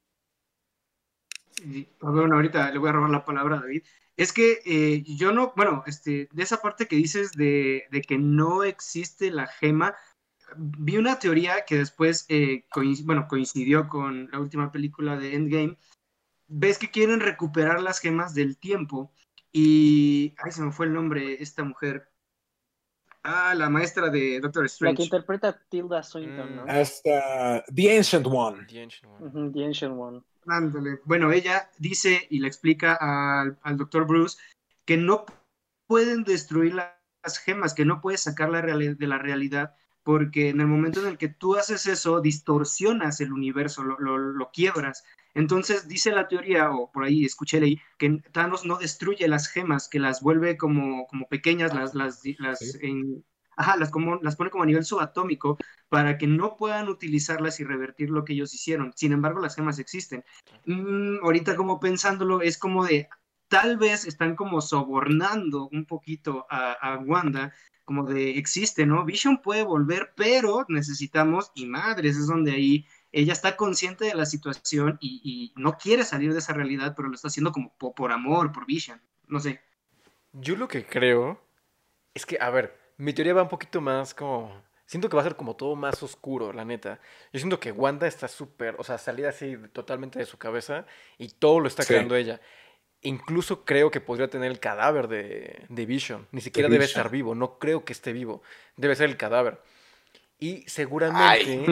Y, 1.64 1.88
ah, 2.02 2.10
bueno, 2.10 2.36
ahorita 2.36 2.70
le 2.70 2.78
voy 2.78 2.88
a 2.90 2.92
robar 2.92 3.10
la 3.10 3.24
palabra 3.24 3.56
a 3.56 3.60
David. 3.60 3.82
Es 4.16 4.32
que 4.32 4.60
eh, 4.64 5.02
yo 5.16 5.32
no, 5.32 5.52
bueno, 5.56 5.82
este, 5.86 6.28
de 6.32 6.42
esa 6.42 6.60
parte 6.62 6.86
que 6.86 6.96
dices 6.96 7.32
de, 7.32 7.84
de 7.90 8.00
que 8.02 8.18
no 8.18 8.64
existe 8.64 9.30
la 9.30 9.46
gema, 9.46 9.94
vi 10.56 10.96
una 10.96 11.18
teoría 11.18 11.64
que 11.66 11.76
después, 11.78 12.24
eh, 12.28 12.64
coinc- 12.70 13.04
bueno, 13.04 13.26
coincidió 13.28 13.88
con 13.88 14.30
la 14.30 14.40
última 14.40 14.70
película 14.72 15.16
de 15.18 15.34
Endgame. 15.34 15.76
Ves 16.48 16.78
que 16.78 16.90
quieren 16.90 17.20
recuperar 17.20 17.80
las 17.82 17.98
gemas 18.00 18.34
del 18.34 18.56
tiempo 18.56 19.12
y, 19.52 20.34
ay, 20.38 20.52
se 20.52 20.62
me 20.62 20.72
fue 20.72 20.86
el 20.86 20.92
nombre, 20.92 21.42
esta 21.42 21.64
mujer. 21.64 22.08
Ah, 23.22 23.54
la 23.56 23.68
maestra 23.68 24.08
de 24.08 24.38
Doctor 24.40 24.62
La 24.62 24.66
que 24.68 24.72
Strange. 24.72 25.02
interpreta 25.02 25.48
a 25.48 25.58
Tilda 25.68 26.02
Swinton, 26.02 26.52
Mm. 26.52 26.56
¿no? 26.56 26.64
Hasta 26.68 27.64
The 27.74 27.96
Ancient 27.96 28.26
One. 28.26 28.66
The 28.66 28.82
Ancient 28.82 29.12
One. 29.20 29.52
The 29.52 29.64
Ancient 29.64 29.94
One. 29.98 30.22
Ándale. 30.46 31.00
Bueno, 31.04 31.32
ella 31.32 31.68
dice 31.78 32.26
y 32.30 32.38
le 32.38 32.46
explica 32.46 32.94
al, 32.94 33.58
al 33.62 33.76
doctor 33.76 34.06
Bruce 34.06 34.38
que 34.84 34.96
no 34.96 35.24
pueden 35.88 36.22
destruir 36.22 36.74
la- 36.74 37.00
las 37.24 37.38
gemas, 37.38 37.74
que 37.74 37.84
no 37.84 38.00
puedes 38.00 38.20
sacarla 38.22 38.62
reali- 38.62 38.96
de 38.96 39.06
la 39.08 39.18
realidad, 39.18 39.74
porque 40.04 40.50
en 40.50 40.60
el 40.60 40.68
momento 40.68 41.00
en 41.00 41.08
el 41.08 41.18
que 41.18 41.26
tú 41.28 41.56
haces 41.56 41.86
eso, 41.86 42.20
distorsionas 42.20 43.20
el 43.20 43.32
universo, 43.32 43.82
lo, 43.82 43.98
lo- 43.98 44.18
lo 44.18 44.50
quiebras. 44.52 45.02
Entonces 45.36 45.86
dice 45.86 46.10
la 46.12 46.28
teoría, 46.28 46.70
o 46.70 46.90
por 46.90 47.04
ahí 47.04 47.24
escuché 47.24 47.60
leí, 47.60 47.78
que 47.98 48.20
Thanos 48.32 48.64
no 48.64 48.78
destruye 48.78 49.28
las 49.28 49.48
gemas, 49.48 49.88
que 49.88 49.98
las 50.00 50.22
vuelve 50.22 50.56
como, 50.56 51.06
como 51.06 51.28
pequeñas, 51.28 51.74
las, 51.74 51.94
las, 51.94 52.22
las, 52.38 52.58
Sí. 52.58 52.78
en- 52.80 53.24
ajá, 53.56 53.76
las, 53.76 53.90
como, 53.90 54.16
las 54.22 54.36
pone 54.36 54.50
como 54.50 54.64
a 54.64 54.66
nivel 54.66 54.84
subatómico 54.84 55.58
para 55.88 56.18
que 56.18 56.26
no 56.26 56.56
puedan 56.56 56.88
utilizarlas 56.88 57.60
y 57.60 57.64
revertir 57.64 58.10
lo 58.10 58.24
que 58.24 58.32
ellos 58.32 58.54
hicieron. 58.54 58.92
Sin 58.96 59.12
embargo, 59.12 59.40
las 59.40 59.54
gemas 59.56 59.78
existen. 59.78 60.24
Mm, 60.64 61.18
ahorita 61.22 61.54
como 61.56 61.80
pensándolo, 61.80 62.40
es 62.42 62.58
como 62.58 62.84
de, 62.86 63.08
tal 63.48 63.76
vez 63.78 64.06
están 64.06 64.36
como 64.36 64.60
sobornando 64.60 65.68
un 65.70 65.86
poquito 65.86 66.46
a, 66.50 66.72
a 66.72 66.98
Wanda, 66.98 67.52
como 67.84 68.04
de, 68.04 68.38
existe, 68.38 68.84
¿no? 68.86 69.04
Vision 69.04 69.40
puede 69.42 69.62
volver, 69.62 70.12
pero 70.16 70.64
necesitamos, 70.68 71.52
y 71.54 71.66
madres, 71.66 72.16
es 72.16 72.26
donde 72.26 72.52
ahí 72.52 72.86
ella 73.20 73.32
está 73.32 73.56
consciente 73.56 74.04
de 74.04 74.14
la 74.14 74.26
situación 74.26 74.98
y, 75.00 75.20
y 75.24 75.60
no 75.60 75.78
quiere 75.78 76.04
salir 76.04 76.32
de 76.32 76.38
esa 76.40 76.52
realidad, 76.52 76.94
pero 76.94 77.08
lo 77.08 77.14
está 77.14 77.28
haciendo 77.28 77.50
como 77.52 77.72
po- 77.76 77.94
por 77.94 78.12
amor, 78.12 78.52
por 78.52 78.66
Vision, 78.66 79.00
no 79.26 79.40
sé. 79.40 79.60
Yo 80.32 80.54
lo 80.56 80.68
que 80.68 80.84
creo 80.84 81.40
es 82.14 82.26
que, 82.26 82.36
a 82.40 82.50
ver, 82.50 82.78
mi 82.98 83.12
teoría 83.12 83.34
va 83.34 83.42
un 83.42 83.48
poquito 83.48 83.80
más 83.80 84.14
como... 84.14 84.64
Siento 84.84 85.08
que 85.08 85.16
va 85.16 85.22
a 85.22 85.24
ser 85.24 85.34
como 85.34 85.56
todo 85.56 85.74
más 85.74 86.00
oscuro, 86.02 86.52
la 86.52 86.64
neta. 86.64 87.00
Yo 87.32 87.40
siento 87.40 87.58
que 87.58 87.72
Wanda 87.72 88.06
está 88.06 88.28
súper, 88.28 88.76
o 88.78 88.84
sea, 88.84 88.98
salida 88.98 89.30
así 89.30 89.56
totalmente 89.72 90.18
de 90.20 90.26
su 90.26 90.38
cabeza 90.38 90.86
y 91.18 91.28
todo 91.28 91.58
lo 91.58 91.66
está 91.66 91.82
Sí. 91.82 91.88
creando 91.88 92.14
ella. 92.14 92.40
Incluso 93.02 93.64
creo 93.64 93.90
que 93.90 94.00
podría 94.00 94.28
tener 94.30 94.50
el 94.50 94.60
cadáver 94.60 95.08
de, 95.08 95.64
de 95.68 95.86
Vision. 95.86 96.28
Ni 96.30 96.40
siquiera 96.40 96.68
debe 96.68 96.84
Vision. 96.84 97.00
estar 97.00 97.10
vivo, 97.10 97.34
no 97.34 97.58
creo 97.58 97.84
que 97.84 97.92
esté 97.92 98.12
vivo. 98.12 98.42
Debe 98.76 98.94
ser 98.94 99.08
el 99.10 99.16
cadáver. 99.16 99.60
Y 100.38 100.62
seguramente... 100.68 101.64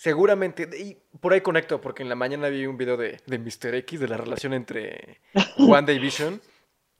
Seguramente, 0.00 0.66
y 0.78 0.96
por 1.20 1.34
ahí 1.34 1.42
conecto, 1.42 1.78
porque 1.82 2.02
en 2.02 2.08
la 2.08 2.14
mañana 2.14 2.48
vi 2.48 2.64
un 2.64 2.78
video 2.78 2.96
de, 2.96 3.20
de 3.26 3.38
Mr. 3.38 3.74
X, 3.74 4.00
de 4.00 4.08
la 4.08 4.16
relación 4.16 4.54
entre 4.54 5.20
Wanda 5.58 5.92
y 5.92 5.98
Vision, 5.98 6.40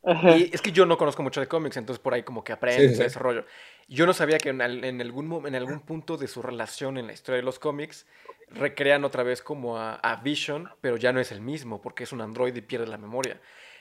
Ajá. 0.03 0.37
Y 0.37 0.51
es 0.53 0.61
que 0.61 0.71
yo 0.71 0.85
no 0.85 0.99
conozco 0.99 1.23
mucho 1.23 1.41
de 1.41 1.47
cómics, 1.47 1.79
entonces 1.79 1.99
por 2.03 2.13
ahí 2.13 2.23
como 2.23 2.45
que 2.45 2.53
aprendo 2.53 2.95
Sí, 2.95 3.03
ese 3.03 3.19
rollo. 3.19 3.47
Yo 3.89 4.05
no 4.05 4.13
sabía 4.13 4.37
que 4.37 4.51
en, 4.51 4.61
al- 4.61 4.85
en 4.85 5.01
algún, 5.01 5.47
en 5.47 5.55
algún 5.55 5.81
punto 5.81 6.19
de 6.19 6.29
su 6.29 6.43
relación 6.43 6.99
en 6.99 7.07
la 7.07 7.15
historia 7.15 7.37
de 7.37 7.43
los 7.43 7.59
cómics 7.59 8.07
recrean 8.49 9.05
otra 9.05 9.23
vez 9.23 9.41
como 9.41 9.79
a, 9.79 9.95
a 9.95 10.17
Vision, 10.17 10.69
pero 10.83 10.99
ya 10.99 11.13
no 11.15 11.21
es 11.21 11.33
el 11.33 11.41
mismo 11.41 11.81
porque 11.81 12.05
es 12.05 12.13
un 12.13 12.21
androide 12.21 12.59
y 12.59 12.63
pierde 12.63 12.87
la 12.87 12.99
memoria. 12.99 13.41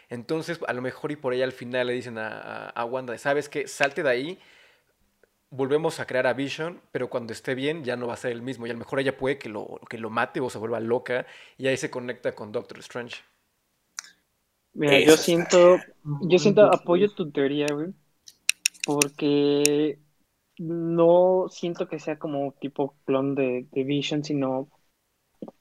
Entonces, 0.09 0.59
a 0.65 0.71
lo 0.73 0.81
mejor 0.81 1.11
y 1.11 1.17
por 1.17 1.33
ahí 1.33 1.41
al 1.41 1.51
final 1.51 1.87
le 1.87 1.93
dicen 1.93 2.17
a, 2.17 2.27
a- 2.29 2.69
a 2.69 2.85
Wanda, 2.85 3.17
¿sabes 3.17 3.49
qué? 3.49 3.67
Salte 3.67 4.01
de 4.03 4.09
ahí, 4.09 4.39
volvemos 5.51 5.99
a 5.99 6.05
crear 6.05 6.27
a 6.27 6.33
Vision, 6.33 6.81
pero 6.91 7.09
cuando 7.09 7.33
esté 7.33 7.55
bien 7.55 7.83
ya 7.83 7.95
no 7.95 8.07
va 8.07 8.13
a 8.13 8.17
ser 8.17 8.31
el 8.31 8.41
mismo. 8.41 8.67
Y 8.67 8.69
a 8.69 8.73
lo 8.73 8.79
mejor 8.79 8.99
ella 8.99 9.17
puede 9.17 9.37
que 9.37 9.49
lo, 9.49 9.79
que 9.89 9.97
lo 9.97 10.09
mate 10.09 10.39
o 10.39 10.49
se 10.49 10.57
vuelva 10.57 10.79
loca 10.79 11.25
y 11.57 11.67
ahí 11.67 11.77
se 11.77 11.89
conecta 11.89 12.35
con 12.35 12.51
Doctor 12.51 12.79
Strange. 12.79 13.17
Mira, 14.73 14.97
Eso 14.97 15.07
yo 15.07 15.13
está 15.13 15.23
siento, 15.23 15.77
yo 16.03 16.39
siento, 16.39 16.63
apoyo 16.65 17.13
tu 17.13 17.31
teoría, 17.31 17.65
güey, 17.73 17.93
porque 18.85 19.99
no 20.57 21.47
siento 21.49 21.87
que 21.87 21.99
sea 21.99 22.19
como 22.19 22.53
tipo 22.59 22.95
clon 23.05 23.35
de, 23.35 23.67
de 23.71 23.83
Vision, 23.83 24.23
sino 24.23 24.69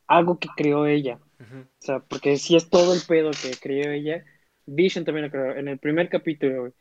algo 0.07 0.38
que 0.38 0.48
creó 0.57 0.87
ella. 0.87 1.20
O 1.40 1.83
sea, 1.85 2.01
porque 2.01 2.37
si 2.37 2.57
es 2.57 2.68
todo 2.68 2.94
el 2.94 3.01
pedo 3.07 3.31
que 3.31 3.57
creó 3.61 3.92
ella, 3.92 4.24
Vision 4.66 5.05
también 5.05 5.27
lo 5.27 5.31
creó. 5.31 5.57
En 5.57 5.68
el 5.68 5.79
primer 5.79 6.09
capítulo, 6.09 6.61
güey, 6.62 6.72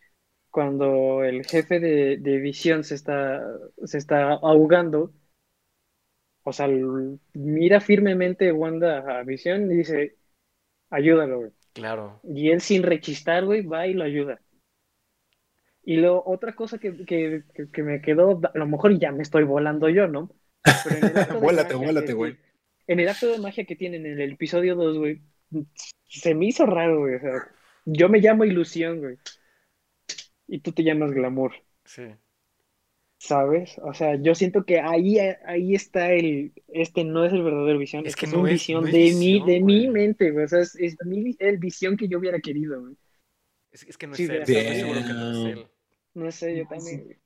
cuando 0.58 1.24
el 1.24 1.46
jefe 1.46 1.80
de, 1.80 2.18
de 2.18 2.38
Vision 2.40 2.84
se 2.84 2.96
está, 2.96 3.44
se 3.86 4.00
está 4.00 4.32
ahogando, 4.32 5.14
o 6.42 6.52
sea, 6.52 6.68
mira 7.36 7.80
firmemente 7.80 8.52
Wanda 8.52 9.20
a 9.20 9.22
Vision 9.22 9.72
y 9.72 9.76
dice, 9.76 10.16
ayúdalo, 10.90 11.38
güey. 11.42 11.52
Claro. 11.74 12.22
Y 12.24 12.50
él 12.50 12.62
sin 12.62 12.82
rechistar, 12.82 13.46
güey, 13.46 13.62
va 13.68 13.86
y 13.86 13.94
lo 13.94 14.04
ayuda. 14.04 14.42
Y 15.84 15.98
lo, 15.98 16.24
otra 16.26 16.56
cosa 16.56 16.80
que, 16.80 17.06
que, 17.06 17.44
que- 17.72 17.84
me 17.84 18.02
quedó, 18.02 18.42
a 18.52 18.58
lo 18.58 18.66
mejor 18.66 18.98
ya 18.98 19.12
me 19.12 19.22
estoy 19.22 19.44
volando 19.44 19.90
yo, 19.90 20.08
¿no? 20.08 20.32
Vuélate, 21.40 21.76
vuélate, 21.76 22.14
güey. 22.14 22.36
En 22.88 23.00
el 23.00 23.10
acto 23.10 23.28
de 23.28 23.38
magia 23.38 23.64
que 23.64 23.76
tienen 23.76 24.08
en 24.08 24.20
el 24.20 24.32
episodio 24.32 24.74
2, 24.74 24.98
güey, 24.98 25.22
se 26.08 26.34
me 26.34 26.48
hizo 26.48 26.66
raro, 26.66 27.02
güey. 27.02 27.14
O 27.14 27.20
sea, 27.20 27.48
yo 27.86 28.10
me 28.10 28.22
llamo 28.22 28.44
ilusión, 28.44 29.02
güey. 29.02 29.20
Y 30.48 30.60
tú 30.60 30.72
te 30.72 30.84
llamas 30.84 31.12
glamour, 31.12 31.54
Sí. 31.86 32.04
¿sabes? 33.20 33.80
O 33.84 33.94
sea, 33.94 34.16
yo 34.16 34.36
siento 34.36 34.66
que 34.66 34.80
ahí, 34.80 35.18
ahí 35.20 35.76
está 35.76 36.12
el, 36.14 36.54
este 36.68 37.04
no 37.04 37.26
es 37.26 37.34
el 37.34 37.44
verdadero 37.44 37.80
visión, 37.80 38.06
Es 38.06 38.12
es 38.14 38.16
que 38.16 38.28
no 38.28 38.46
es- 38.48 38.54
visión 38.54 38.82
no 38.82 38.88
es 38.88 38.94
de 38.94 39.00
mi, 39.00 39.34
visión, 39.34 39.48
de 39.48 39.60
mi 39.62 39.88
mente, 39.90 40.32
güey. 40.32 40.46
O 40.46 40.48
sea, 40.48 40.60
es, 40.60 40.76
es 40.76 40.96
mi- 41.06 41.36
el 41.40 41.58
visión 41.58 41.98
que 41.98 42.08
yo 42.08 42.20
hubiera 42.20 42.40
querido, 42.40 42.80
güey. 42.82 42.96
Es, 43.72 43.84
es 43.84 43.98
que 43.98 44.08
no 44.08 44.16
Sí, 44.16 44.24
es 44.24 44.30
él, 44.30 44.46
de- 44.46 44.60
estoy 44.60 44.76
seguro 44.76 45.00
que 45.02 45.14
no 45.14 45.32
es 45.32 45.54
él. 45.58 45.68
No 46.14 46.32
sé, 46.32 46.58
yo 46.58 46.68
también. 46.68 47.20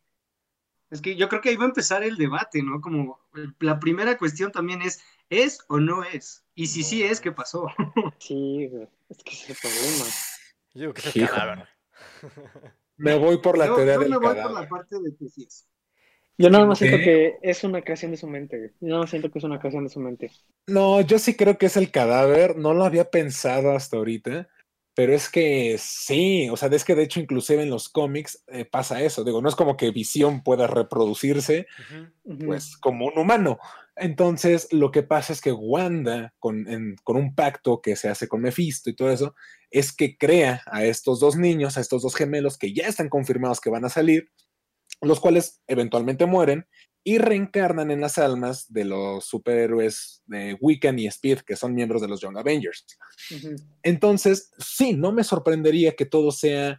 Es 0.90 1.02
que 1.02 1.16
yo 1.16 1.30
creo 1.30 1.40
que 1.40 1.50
ahí 1.50 1.56
va 1.56 1.64
a 1.64 1.68
empezar 1.70 2.04
el 2.04 2.18
debate, 2.18 2.62
¿no? 2.62 2.82
Como 2.82 3.20
la 3.60 3.80
primera 3.80 4.18
cuestión 4.18 4.52
también 4.52 4.82
es, 4.82 5.02
¿es 5.30 5.60
o 5.70 5.80
no 5.80 6.04
es? 6.04 6.44
Y 6.56 6.68
si 6.68 6.84
sí 6.84 7.04
es, 7.04 7.22
¿qué 7.22 7.32
pasó? 7.32 7.68
Sí, 8.20 8.68
güey. 8.68 8.88
Es 9.10 9.24
que 9.24 9.32
es 9.32 9.50
el 9.50 9.56
problema. 9.56 10.06
Yo 10.74 10.82
digo 10.82 10.94
que 10.94 11.00
es 11.02 11.16
el 11.16 11.22
Híjole. 11.22 11.40
cadáver. 11.40 11.68
Me 12.98 13.16
voy 13.16 13.40
por 13.40 13.58
la 13.58 13.68
Yo, 13.68 13.74
teoría 13.74 13.98
yo 13.98 14.00
del 14.00 14.10
me 14.10 14.18
voy 14.18 14.36
por 14.36 14.52
la 14.52 14.68
parte 14.68 14.96
de 15.02 15.16
que 15.18 15.30
sí 15.30 15.44
es. 15.44 15.68
Yo 16.38 16.50
nada 16.50 16.66
más 16.68 16.80
¿Qué? 16.80 16.92
siento 16.92 17.02
que 17.02 17.38
es 17.44 17.64
una 17.64 17.82
creación 17.84 18.12
de 18.12 18.18
su 18.18 18.28
mente. 18.28 18.74
Yo 18.82 18.90
nada 18.90 19.02
más 19.02 19.12
siento 19.12 19.32
que 19.32 19.40
es 19.40 19.46
una 19.46 19.60
creación 19.60 19.86
de 19.86 19.90
su 19.92 20.00
mente. 20.02 20.32
No, 20.68 21.02
yo 21.02 21.20
sí 21.20 21.36
creo 21.36 21.58
que 21.58 21.66
es 21.68 21.78
el 21.78 21.92
cadáver. 21.92 22.58
No 22.58 22.74
lo 22.74 22.86
había 22.86 23.10
pensado 23.10 23.76
hasta 23.76 23.98
ahorita. 23.98 24.48
Pero 24.94 25.14
es 25.14 25.30
que 25.30 25.78
sí, 25.80 26.50
o 26.50 26.58
sea, 26.58 26.68
es 26.70 26.84
que 26.84 26.96
de 26.96 27.04
hecho 27.04 27.20
inclusive 27.22 27.64
en 27.64 27.70
los 27.70 27.88
cómics 27.88 28.44
eh, 28.48 28.66
pasa 28.66 29.02
eso. 29.02 29.24
Digo, 29.24 29.42
no 29.42 29.48
es 29.48 29.56
como 29.56 29.78
que 29.78 29.92
Visión 29.92 30.44
pueda 30.44 30.68
reproducirse, 30.68 31.66
pues 32.46 32.76
como 32.78 33.06
un 33.08 33.18
humano. 33.18 33.58
Entonces, 33.96 34.68
lo 34.72 34.92
que 34.92 35.04
pasa 35.04 35.32
es 35.32 35.42
que 35.42 35.52
Wanda, 35.52 36.34
con, 36.40 36.68
en- 36.70 36.96
con 37.04 37.18
un 37.18 37.36
pacto 37.36 37.82
que 37.82 37.96
se 37.96 38.10
hace 38.10 38.28
con 38.28 38.42
Mephisto 38.42 38.90
y 38.90 38.96
todo 38.96 39.12
eso, 39.12 39.36
es 39.70 39.94
que 39.94 40.18
crea 40.18 40.62
a 40.66 40.84
estos 40.84 41.20
dos 41.20 41.36
niños, 41.36 41.78
a 41.78 41.82
estos 41.82 42.02
dos 42.02 42.16
gemelos 42.16 42.58
que 42.58 42.74
ya 42.74 42.88
están 42.88 43.10
confirmados 43.10 43.62
que 43.62 43.70
van 43.70 43.86
a 43.86 43.90
salir, 43.90 44.30
los 45.02 45.20
cuales 45.20 45.62
eventualmente 45.68 46.26
mueren 46.26 46.66
y 47.04 47.18
reencarnan 47.18 47.90
en 47.90 48.02
las 48.02 48.18
almas 48.18 48.72
de 48.72 48.86
los 48.86 49.26
superhéroes 49.26 50.22
de 50.26 50.56
Wiccan 50.60 51.00
y 51.00 51.08
Speed, 51.08 51.40
que 51.40 51.56
son 51.56 51.74
miembros 51.74 52.02
de 52.02 52.08
los 52.08 52.22
Young 52.22 52.38
Avengers. 52.38 52.86
Entonces, 53.82 54.52
sí, 54.60 54.94
no 54.94 55.12
me 55.12 55.24
sorprendería 55.24 55.96
que 55.96 56.06
todo 56.06 56.32
sea 56.32 56.78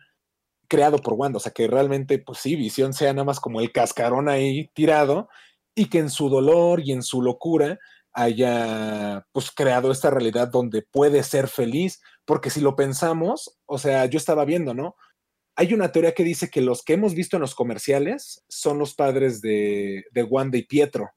creado 0.69 0.99
por 0.99 1.15
Wanda, 1.15 1.37
o 1.37 1.41
sea, 1.41 1.53
que 1.53 1.67
realmente, 1.67 2.19
pues 2.19 2.39
sí, 2.39 2.57
Visión 2.57 2.95
sea 2.95 3.13
nada 3.13 3.25
más 3.25 3.41
como 3.41 3.61
el 3.61 3.73
cascarón 3.73 4.29
ahí 4.29 4.71
tirado 4.75 5.29
y 5.75 5.91
que 5.91 5.99
en 5.99 6.09
su 6.09 6.29
dolor 6.29 6.81
y 6.85 6.93
en 6.93 7.03
su 7.03 7.21
locura 7.21 7.79
haya 8.13 9.27
pues 9.33 9.51
creado 9.51 9.91
esta 9.91 10.11
realidad 10.11 10.49
donde 10.49 10.83
puede 10.83 11.23
ser 11.23 11.49
feliz, 11.49 12.01
porque 12.25 12.51
si 12.51 12.61
lo 12.61 12.77
pensamos, 12.77 13.59
o 13.67 13.79
sea, 13.79 14.07
yo 14.07 14.19
estaba 14.19 14.45
viendo, 14.45 14.75
¿no? 14.75 14.97
Hay 15.57 15.75
una 15.75 15.93
teoría 15.93 16.13
que 16.15 16.25
dice 16.25 16.49
que 16.51 16.61
los 16.63 16.83
que 16.83 16.95
hemos 16.95 17.15
visto 17.15 17.37
en 17.37 17.43
los 17.43 17.55
comerciales 17.55 18.43
son 18.49 18.79
los 18.79 18.95
padres 18.95 19.41
de, 19.43 20.05
de 20.11 20.23
Wanda 20.23 20.57
y 20.59 20.63
Pietro, 20.65 21.11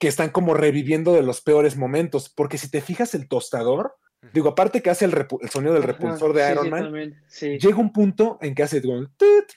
que 0.00 0.08
están 0.08 0.30
como 0.30 0.54
reviviendo 0.54 1.12
de 1.12 1.22
los 1.22 1.40
peores 1.40 1.76
momentos, 1.76 2.28
porque 2.34 2.58
si 2.58 2.70
te 2.70 2.80
fijas 2.80 3.14
el 3.14 3.28
tostador, 3.28 3.96
Digo, 4.34 4.50
aparte 4.50 4.82
que 4.82 4.90
hace 4.90 5.06
el, 5.06 5.12
repu- 5.12 5.38
el 5.40 5.48
sonido 5.48 5.72
del 5.72 5.82
Ajá, 5.84 5.92
repulsor 5.92 6.34
de 6.34 6.50
Iron 6.52 6.64
sí, 6.64 6.70
Man, 6.70 7.24
sí. 7.26 7.58
llega 7.58 7.76
un 7.78 7.90
punto 7.90 8.36
en 8.42 8.54
que 8.54 8.62
hace 8.62 8.82
como, 8.82 9.06
tit, 9.16 9.48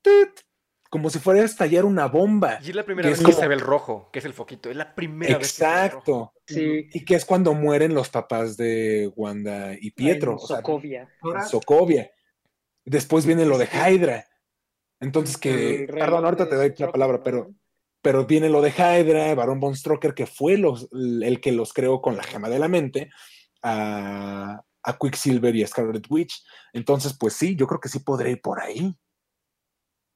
tit, 0.00 0.40
como 0.88 1.10
si 1.10 1.18
fuera 1.18 1.42
a 1.42 1.44
estallar 1.44 1.84
una 1.84 2.06
bomba. 2.06 2.58
Y 2.64 2.70
es 2.70 2.74
la 2.74 2.82
primera 2.86 3.04
Que 3.08 3.10
vez 3.10 3.18
es 3.20 3.26
que 3.26 3.32
como- 3.32 3.42
se 3.42 3.46
ve 3.48 3.54
el 3.54 3.60
rojo, 3.60 4.08
que 4.10 4.20
es 4.20 4.24
el 4.24 4.32
foquito. 4.32 4.70
Es 4.70 4.76
la 4.76 4.94
primera 4.94 5.36
vez 5.36 5.52
que 5.52 5.58
se 5.58 5.66
ve 5.66 5.70
el 5.84 5.90
rojo. 5.90 5.98
Exacto. 5.98 6.32
Sí. 6.46 6.88
Y 6.94 7.04
que 7.04 7.14
es 7.14 7.26
cuando 7.26 7.52
mueren 7.52 7.92
los 7.92 8.08
papás 8.08 8.56
de 8.56 9.12
Wanda 9.16 9.74
y 9.78 9.90
Pietro, 9.90 10.32
En 10.32 10.38
o 10.38 10.46
sea, 10.46 10.56
Sokovia. 10.56 11.12
Ahora, 11.20 11.42
en 11.42 11.48
Sokovia. 11.48 12.10
Después 12.86 13.26
viene 13.26 13.44
lo 13.44 13.58
de 13.58 13.66
Sí. 13.66 13.76
Hydra. 13.76 14.26
Entonces 15.00 15.36
que, 15.36 15.86
perdón, 15.90 16.24
ahorita 16.24 16.48
te 16.48 16.56
doy 16.56 16.74
la 16.78 16.90
palabra, 16.90 17.22
pero, 17.22 17.52
pero 18.00 18.24
viene 18.24 18.48
lo 18.48 18.62
de 18.62 18.70
Hydra, 18.70 19.34
Barón 19.34 19.60
Von 19.60 19.76
Stroker, 19.76 20.14
que 20.14 20.26
fue 20.26 20.56
los, 20.56 20.88
el 20.92 21.40
que 21.40 21.52
los 21.52 21.74
creó 21.74 22.00
con 22.00 22.16
la 22.16 22.22
gema 22.22 22.48
de 22.48 22.58
la 22.58 22.68
mente, 22.68 23.10
a, 23.62 24.62
a 24.82 24.98
Quicksilver 24.98 25.54
y 25.54 25.64
a 25.64 25.66
Scarlet 25.66 26.06
Witch. 26.08 26.42
Entonces, 26.72 27.14
pues 27.18 27.34
sí, 27.34 27.56
yo 27.56 27.66
creo 27.66 27.80
que 27.80 27.90
sí 27.90 27.98
podré 27.98 28.30
ir 28.30 28.40
por 28.40 28.60
ahí. 28.60 28.96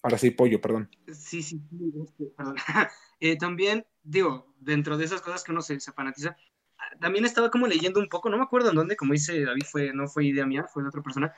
Ahora 0.02 0.16
sí, 0.16 0.30
pollo, 0.30 0.61
perdón. 0.61 0.88
Sí, 1.09 1.42
sí, 1.42 1.61
sí, 1.68 1.92
este, 2.02 2.24
perdón. 2.37 2.56
Eh, 3.22 3.37
también, 3.37 3.85
digo, 4.02 4.54
dentro 4.59 4.96
de 4.96 5.04
esas 5.04 5.20
cosas 5.20 5.44
que 5.44 5.52
uno 5.52 5.61
se, 5.61 5.78
se 5.78 5.92
fanatiza, 5.92 6.38
también 6.98 7.24
estaba 7.24 7.50
como 7.50 7.66
leyendo 7.66 8.00
un 8.00 8.09
poco, 8.09 8.29
no 8.29 8.37
me 8.37 8.42
acuerdo 8.42 8.70
en 8.70 8.76
dónde, 8.76 8.96
como 8.96 9.12
dice 9.12 9.44
David, 9.44 9.64
fue, 9.70 9.92
no 9.92 10.09
fue 10.09 10.24
idea 10.26 10.46
mía, 10.46 10.64
fue 10.64 10.83
de 10.83 10.88
otra 10.88 11.03
persona, 11.03 11.33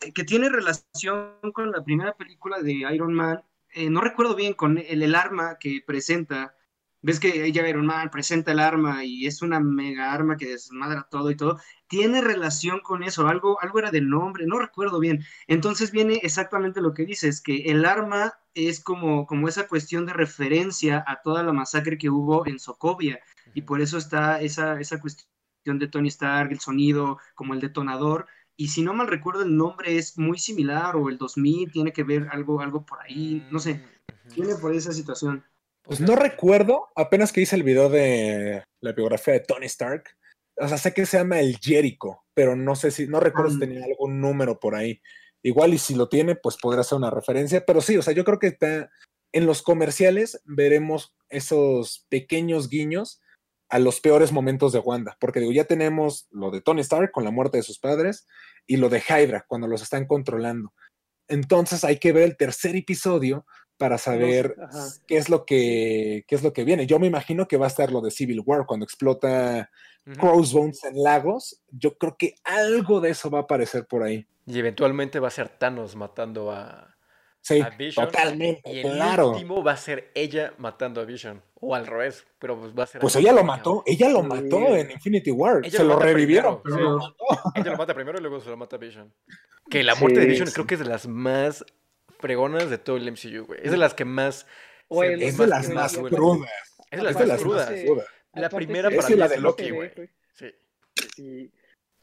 eh, 0.00 0.12
que 0.12 0.24
tiene 0.24 0.48
relación 0.48 1.34
con 1.52 1.70
la 1.70 1.84
primera 1.84 2.14
película 2.14 2.60
de 2.60 2.72
Iron 2.72 3.12
Man, 3.12 3.42
eh, 3.72 3.90
no 3.90 4.00
recuerdo 4.00 4.34
bien, 4.34 4.54
con 4.54 4.78
el, 4.78 5.02
el 5.02 5.14
arma 5.14 5.58
que 5.58 5.82
presenta, 5.86 6.54
ves 7.02 7.20
que 7.20 7.44
ella 7.44 7.68
Iron 7.68 7.86
Man 7.86 8.10
presenta 8.10 8.52
el 8.52 8.60
arma 8.60 9.04
y 9.04 9.26
es 9.26 9.42
una 9.42 9.60
mega 9.60 10.12
arma 10.12 10.36
que 10.36 10.48
desmadra 10.48 11.06
todo 11.10 11.30
y 11.30 11.36
todo, 11.36 11.60
tiene 11.88 12.20
relación 12.20 12.80
con 12.80 13.02
eso, 13.02 13.28
algo, 13.28 13.60
algo 13.60 13.78
era 13.78 13.90
del 13.90 14.08
nombre, 14.08 14.46
no 14.46 14.58
recuerdo 14.58 15.00
bien, 15.00 15.24
entonces 15.46 15.90
viene 15.90 16.20
exactamente 16.22 16.80
lo 16.80 16.94
que 16.94 17.04
dices, 17.04 17.40
que 17.42 17.64
el 17.70 17.84
arma 17.84 18.34
es 18.54 18.80
como, 18.80 19.26
como 19.26 19.48
esa 19.48 19.68
cuestión 19.68 20.06
de 20.06 20.12
referencia 20.12 21.04
a 21.06 21.20
toda 21.22 21.42
la 21.42 21.52
masacre 21.52 21.98
que 21.98 22.10
hubo 22.10 22.46
en 22.46 22.58
Sokovia, 22.58 23.20
y 23.52 23.62
por 23.62 23.80
eso 23.80 23.98
está 23.98 24.40
esa, 24.40 24.80
esa 24.80 25.00
cuestión 25.00 25.78
de 25.78 25.88
Tony 25.88 26.08
Stark, 26.08 26.50
el 26.52 26.60
sonido, 26.60 27.18
como 27.34 27.54
el 27.54 27.60
detonador, 27.60 28.26
y 28.56 28.68
si 28.68 28.82
no 28.82 28.94
mal 28.94 29.08
recuerdo 29.08 29.42
el 29.42 29.56
nombre 29.56 29.96
es 29.96 30.16
muy 30.16 30.38
similar, 30.38 30.96
o 30.96 31.08
el 31.08 31.18
2000 31.18 31.72
tiene 31.72 31.92
que 31.92 32.04
ver 32.04 32.28
algo, 32.30 32.60
algo 32.60 32.86
por 32.86 33.00
ahí, 33.00 33.46
no 33.50 33.58
sé, 33.58 33.82
Ujú. 34.26 34.34
viene 34.36 34.54
por 34.56 34.74
esa 34.74 34.92
situación. 34.92 35.44
Pues 35.82 36.00
no 36.00 36.16
recuerdo, 36.16 36.88
apenas 36.96 37.32
que 37.32 37.42
hice 37.42 37.56
el 37.56 37.62
video 37.62 37.90
de 37.90 38.64
la 38.80 38.92
biografía 38.92 39.34
de 39.34 39.40
Tony 39.40 39.66
Stark. 39.66 40.04
O 40.56 40.66
sea, 40.66 40.78
sé 40.78 40.94
que 40.94 41.04
se 41.04 41.18
llama 41.18 41.40
el 41.40 41.58
Jericho, 41.58 42.22
pero 42.32 42.56
no 42.56 42.74
sé 42.74 42.90
si, 42.90 43.06
no 43.06 43.20
recuerdo 43.20 43.50
si 43.50 43.56
Ah. 43.56 43.60
tenía 43.60 43.84
algún 43.84 44.20
número 44.20 44.58
por 44.58 44.76
ahí. 44.76 45.02
Igual 45.42 45.74
y 45.74 45.78
si 45.78 45.94
lo 45.94 46.08
tiene, 46.08 46.36
pues 46.36 46.56
podrá 46.56 46.82
ser 46.84 46.96
una 46.96 47.10
referencia, 47.10 47.66
pero 47.66 47.82
sí, 47.82 47.98
o 47.98 48.02
sea, 48.02 48.14
yo 48.14 48.24
creo 48.24 48.38
que 48.38 48.46
está, 48.46 48.90
en 49.32 49.46
los 49.46 49.62
comerciales 49.62 50.40
veremos 50.44 51.14
esos 51.28 52.06
pequeños 52.08 52.70
guiños 52.70 53.20
a 53.74 53.80
los 53.80 54.00
peores 54.00 54.30
momentos 54.30 54.72
de 54.72 54.78
Wanda, 54.78 55.16
porque 55.18 55.40
digo, 55.40 55.50
ya 55.50 55.64
tenemos 55.64 56.28
lo 56.30 56.52
de 56.52 56.60
Tony 56.60 56.82
Stark 56.82 57.10
con 57.10 57.24
la 57.24 57.32
muerte 57.32 57.56
de 57.56 57.64
sus 57.64 57.80
padres 57.80 58.24
y 58.68 58.76
lo 58.76 58.88
de 58.88 59.00
Hydra 59.00 59.46
cuando 59.48 59.66
los 59.66 59.82
están 59.82 60.06
controlando. 60.06 60.72
Entonces 61.26 61.82
hay 61.82 61.98
que 61.98 62.12
ver 62.12 62.22
el 62.22 62.36
tercer 62.36 62.76
episodio 62.76 63.44
para 63.76 63.98
saber 63.98 64.54
ajá. 64.62 64.86
qué 65.08 65.16
es 65.16 65.28
lo 65.28 65.44
que 65.44 66.24
qué 66.28 66.36
es 66.36 66.44
lo 66.44 66.52
que 66.52 66.62
viene. 66.62 66.86
Yo 66.86 67.00
me 67.00 67.08
imagino 67.08 67.48
que 67.48 67.56
va 67.56 67.64
a 67.64 67.68
estar 67.68 67.90
lo 67.90 68.00
de 68.00 68.12
Civil 68.12 68.42
War 68.46 68.64
cuando 68.64 68.84
explota. 68.84 69.68
Crossbones 70.20 70.84
en 70.84 71.02
Lagos. 71.02 71.60
Yo 71.70 71.98
creo 71.98 72.14
que 72.16 72.34
algo 72.44 73.00
de 73.00 73.10
eso 73.10 73.28
va 73.28 73.38
a 73.38 73.42
aparecer 73.42 73.86
por 73.86 74.04
ahí. 74.04 74.24
Y 74.46 74.58
eventualmente 74.58 75.18
va 75.18 75.28
a 75.28 75.32
ser 75.32 75.48
Thanos 75.48 75.96
matando 75.96 76.52
a, 76.52 76.93
Sí, 77.46 77.60
a 77.60 77.68
Vision. 77.68 78.06
totalmente, 78.06 78.62
Y 78.72 78.78
el 78.80 78.92
claro. 78.92 79.30
último 79.32 79.62
va 79.62 79.72
a 79.72 79.76
ser 79.76 80.10
ella 80.14 80.54
matando 80.56 81.02
a 81.02 81.04
Vision. 81.04 81.42
O 81.60 81.74
al 81.74 81.86
revés, 81.86 82.26
pero 82.38 82.58
pues 82.58 82.72
va 82.76 82.84
a 82.84 82.86
ser 82.86 83.00
Pues 83.02 83.14
ella 83.16 83.32
lo 83.32 83.38
cabrón. 83.40 83.46
mató, 83.58 83.82
ella 83.86 84.08
lo 84.08 84.22
Sí. 84.22 84.26
mató 84.28 84.76
en 84.76 84.90
Infinity 84.90 85.30
War. 85.30 85.60
Ella 85.62 85.76
Se 85.78 85.84
lo 85.84 85.98
revivieron, 85.98 86.62
primero, 86.62 86.80
pero 86.80 87.00
sí. 87.00 87.06
lo 87.06 87.36
mató. 87.36 87.52
Ella 87.54 87.70
lo 87.72 87.76
mata 87.76 87.94
primero 87.94 88.18
y 88.18 88.22
luego 88.22 88.40
se 88.40 88.48
lo 88.48 88.56
mata 88.56 88.76
a 88.76 88.78
Vision. 88.78 89.12
Que 89.68 89.82
la 89.82 89.94
muerte 89.94 90.20
de 90.20 90.26
Vision 90.26 90.46
sí. 90.48 90.54
creo 90.54 90.66
que 90.66 90.74
es 90.74 90.80
de 90.80 90.86
las 90.86 91.06
más 91.06 91.64
fregonas 92.18 92.70
de 92.70 92.78
todo 92.78 92.96
el 92.96 93.06
MCU, 93.08 93.44
güey. 93.44 93.60
Es 93.62 93.70
de 93.70 93.76
las 93.76 93.92
que 93.92 94.06
más. 94.06 94.46
O 94.88 95.02
se- 95.02 95.12
el- 95.12 95.22
Es 95.22 95.28
Es 95.30 95.36
de 95.38 95.46
las 95.46 95.68
más 95.68 95.96
crudas. 95.98 96.48
Es 96.90 96.98
de 96.98 97.02
las 97.04 97.10
Es 97.12 97.18
de 97.18 97.22
más 97.24 97.28
las 97.28 97.40
crudas. 97.42 97.70
más 97.70 97.78
Sí. 97.78 97.86
crudas. 97.86 98.06
La 98.32 98.48
primera 98.48 98.90
para 98.90 99.08
mí 99.08 99.14
la 99.16 99.24
es 99.26 99.30
de 99.32 99.38
Loki, 99.38 99.70
güey. 99.70 99.90
Sí. 100.34 101.50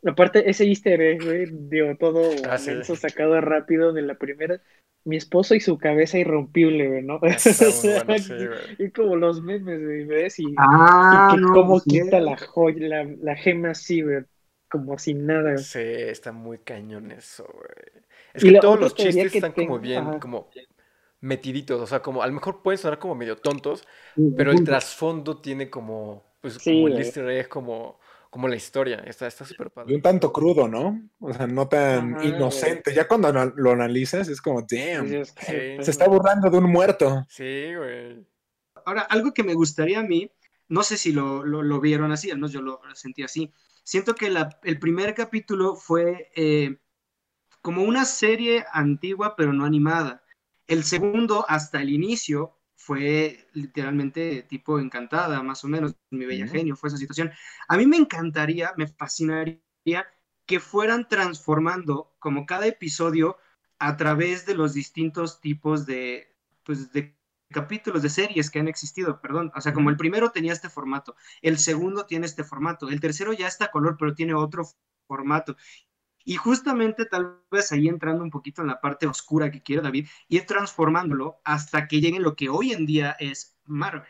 Aparte, 0.06 0.50
ese 0.50 0.66
easter 0.66 1.00
egg, 1.02 1.24
güey, 1.24 1.46
dio 1.70 1.96
todo 1.98 2.22
Ah, 2.50 2.58
sí. 2.58 2.72
menso 2.72 2.96
sacado 2.96 3.40
rápido 3.42 3.94
de 3.94 4.02
la 4.02 4.16
primera. 4.16 4.62
Mi 5.04 5.18
esposo 5.18 5.56
y 5.56 5.60
su 5.60 5.78
cabeza 5.78 6.18
irrompible, 6.20 6.88
güey, 6.88 7.04
¿no? 7.04 7.20
Bueno, 7.22 7.38
sí, 7.40 8.34
y- 8.34 8.48
güey. 8.48 8.60
y 8.80 8.92
como 8.92 9.16
los 9.16 9.42
memes, 9.42 9.84
güey, 9.84 10.06
¿ves? 10.06 10.40
Y, 10.40 10.46
Ah, 10.58 11.30
y 11.32 11.36
que 11.36 11.42
no, 11.42 11.54
cómo 11.54 11.70
pues, 11.74 11.84
quita 11.84 12.20
la 12.20 12.38
joya, 12.38 12.88
la, 12.88 13.04
la 13.22 13.36
gema 13.36 13.72
así, 13.72 14.02
güey, 14.02 14.24
como 14.70 14.98
sin 14.98 15.26
nada. 15.26 15.54
güey. 15.54 15.64
Sí, 15.64 15.80
está 15.82 16.32
muy 16.32 16.60
cañón 16.60 17.12
eso, 17.12 17.46
güey. 17.52 18.04
Es 18.34 18.44
Y 18.44 18.54
que 18.54 18.60
todos 18.60 18.80
los 18.80 18.96
chistes 18.96 19.32
que 19.32 19.38
están 19.40 19.52
como 19.54 19.66
tengo- 19.76 19.80
bien, 19.80 20.04
ajá. 20.08 20.20
como 20.20 20.50
metiditos. 21.20 21.80
O 21.82 21.88
sea, 21.88 22.02
como 22.02 22.22
a 22.24 22.28
lo 22.28 22.34
mejor 22.34 22.62
pueden 22.64 22.78
sonar 22.78 23.00
como 23.00 23.16
medio 23.16 23.36
tontos, 23.38 23.88
pero 24.38 24.52
el 24.52 24.64
trasfondo 24.64 25.40
tiene 25.42 25.70
como, 25.70 26.24
pues, 26.42 26.56
Sí, 26.56 26.74
como 26.74 26.88
el 26.88 26.98
easter 26.98 27.30
egg, 27.30 27.48
como, 27.50 28.00
como 28.32 28.48
la 28.50 28.56
historia. 28.58 28.98
Está 29.06 29.28
está 29.28 29.46
súper 29.46 29.68
Y 29.68 29.72
padre. 29.72 29.96
un 29.96 30.02
tanto 30.02 30.34
crudo, 30.34 30.68
¿no? 30.68 31.02
O 31.20 31.34
sea, 31.34 31.48
no 31.48 31.68
tan 31.70 32.16
Ajá, 32.16 32.26
inocente. 32.26 32.94
Ya 32.96 33.08
cuando 33.08 33.32
lo 33.56 33.72
analizas 33.72 34.30
es 34.30 34.42
como, 34.42 34.62
damn, 34.64 35.18
Dices, 35.18 35.36
Sí. 35.40 35.78
"Qué 35.78 35.80
se 35.82 35.92
está 35.92 36.06
pedo". 36.06 36.16
burlando 36.16 36.50
de 36.50 36.58
un 36.58 36.72
muerto. 36.72 37.26
Sí, 37.30 37.76
güey. 37.76 38.26
Ahora, 38.86 39.02
algo 39.04 39.34
que 39.34 39.44
me 39.44 39.54
gustaría 39.56 40.00
a 40.00 40.04
mí, 40.04 40.32
no 40.70 40.84
sé 40.84 40.98
si 40.98 41.12
lo, 41.14 41.46
lo, 41.46 41.64
lo 41.64 41.82
vieron 41.82 42.12
así, 42.14 42.32
al 42.32 42.38
menos 42.38 42.52
yo 42.54 42.62
lo 42.62 42.82
sentí 42.96 43.24
así. 43.24 43.52
Siento 43.84 44.16
que 44.16 44.30
la- 44.30 44.60
el 44.64 44.80
primer 44.80 45.14
capítulo 45.16 45.76
fue 45.76 46.32
eh, 46.36 46.78
como 47.62 47.84
una 47.84 48.06
serie 48.06 48.66
antigua, 48.74 49.36
pero 49.36 49.54
no 49.54 49.66
animada. 49.66 50.24
El 50.68 50.84
segundo, 50.84 51.46
hasta 51.50 51.82
el 51.82 51.90
inicio, 51.92 52.58
fue 52.84 53.48
literalmente 53.54 54.44
tipo 54.44 54.80
encantada, 54.80 55.44
más 55.44 55.64
o 55.64 55.68
menos. 55.68 55.96
Mi 56.10 56.26
bella 56.26 56.48
genio 56.48 56.76
fue 56.76 56.90
esa 56.90 56.98
situación. 56.98 57.32
A 57.68 57.78
mí 57.78 57.86
me 57.86 57.98
encantaría, 57.98 58.74
me 58.78 58.88
fascinaría 58.88 59.62
que 60.46 60.60
fueran 60.60 61.08
transformando 61.08 62.16
como 62.20 62.46
cada 62.46 62.66
episodio 62.66 63.38
a 63.80 63.98
través 63.98 64.46
de 64.46 64.56
los 64.56 64.74
distintos 64.74 65.42
tipos 65.42 65.86
de, 65.86 66.36
pues, 66.64 66.92
de 66.92 67.16
capítulos 67.50 68.02
de 68.02 68.10
series 68.10 68.50
que 68.50 68.60
han 68.60 68.68
existido, 68.68 69.22
perdón. 69.22 69.52
O 69.56 69.62
sea, 69.62 69.74
como 69.74 69.90
el 69.90 69.98
primero 69.98 70.32
tenía 70.32 70.54
este 70.54 70.70
formato, 70.70 71.16
el 71.42 71.58
segundo 71.60 72.06
tiene 72.08 72.26
este 72.26 72.44
formato, 72.44 72.90
el 72.90 73.00
tercero 73.00 73.34
ya 73.34 73.48
está 73.48 73.66
a 73.66 73.72
color, 73.72 73.96
pero 74.00 74.16
tiene 74.16 74.34
otro 74.34 74.64
formato. 75.08 75.56
Y 76.26 76.36
justamente 76.36 77.06
tal 77.06 77.40
vez 77.52 77.72
ahí 77.72 77.88
entrando 77.88 78.24
un 78.24 78.30
poquito 78.30 78.62
en 78.62 78.68
la 78.68 78.80
parte 78.82 79.08
oscura 79.08 79.52
que 79.52 79.62
quiere 79.62 79.82
David, 79.82 80.08
ir 80.28 80.46
transformándolo 80.46 81.40
hasta 81.44 81.88
que 81.88 82.00
llegue 82.02 82.20
lo 82.20 82.36
que 82.36 82.50
hoy 82.50 82.72
en 82.74 82.86
día 82.86 83.16
es 83.20 83.58
Marvel. 83.66 84.04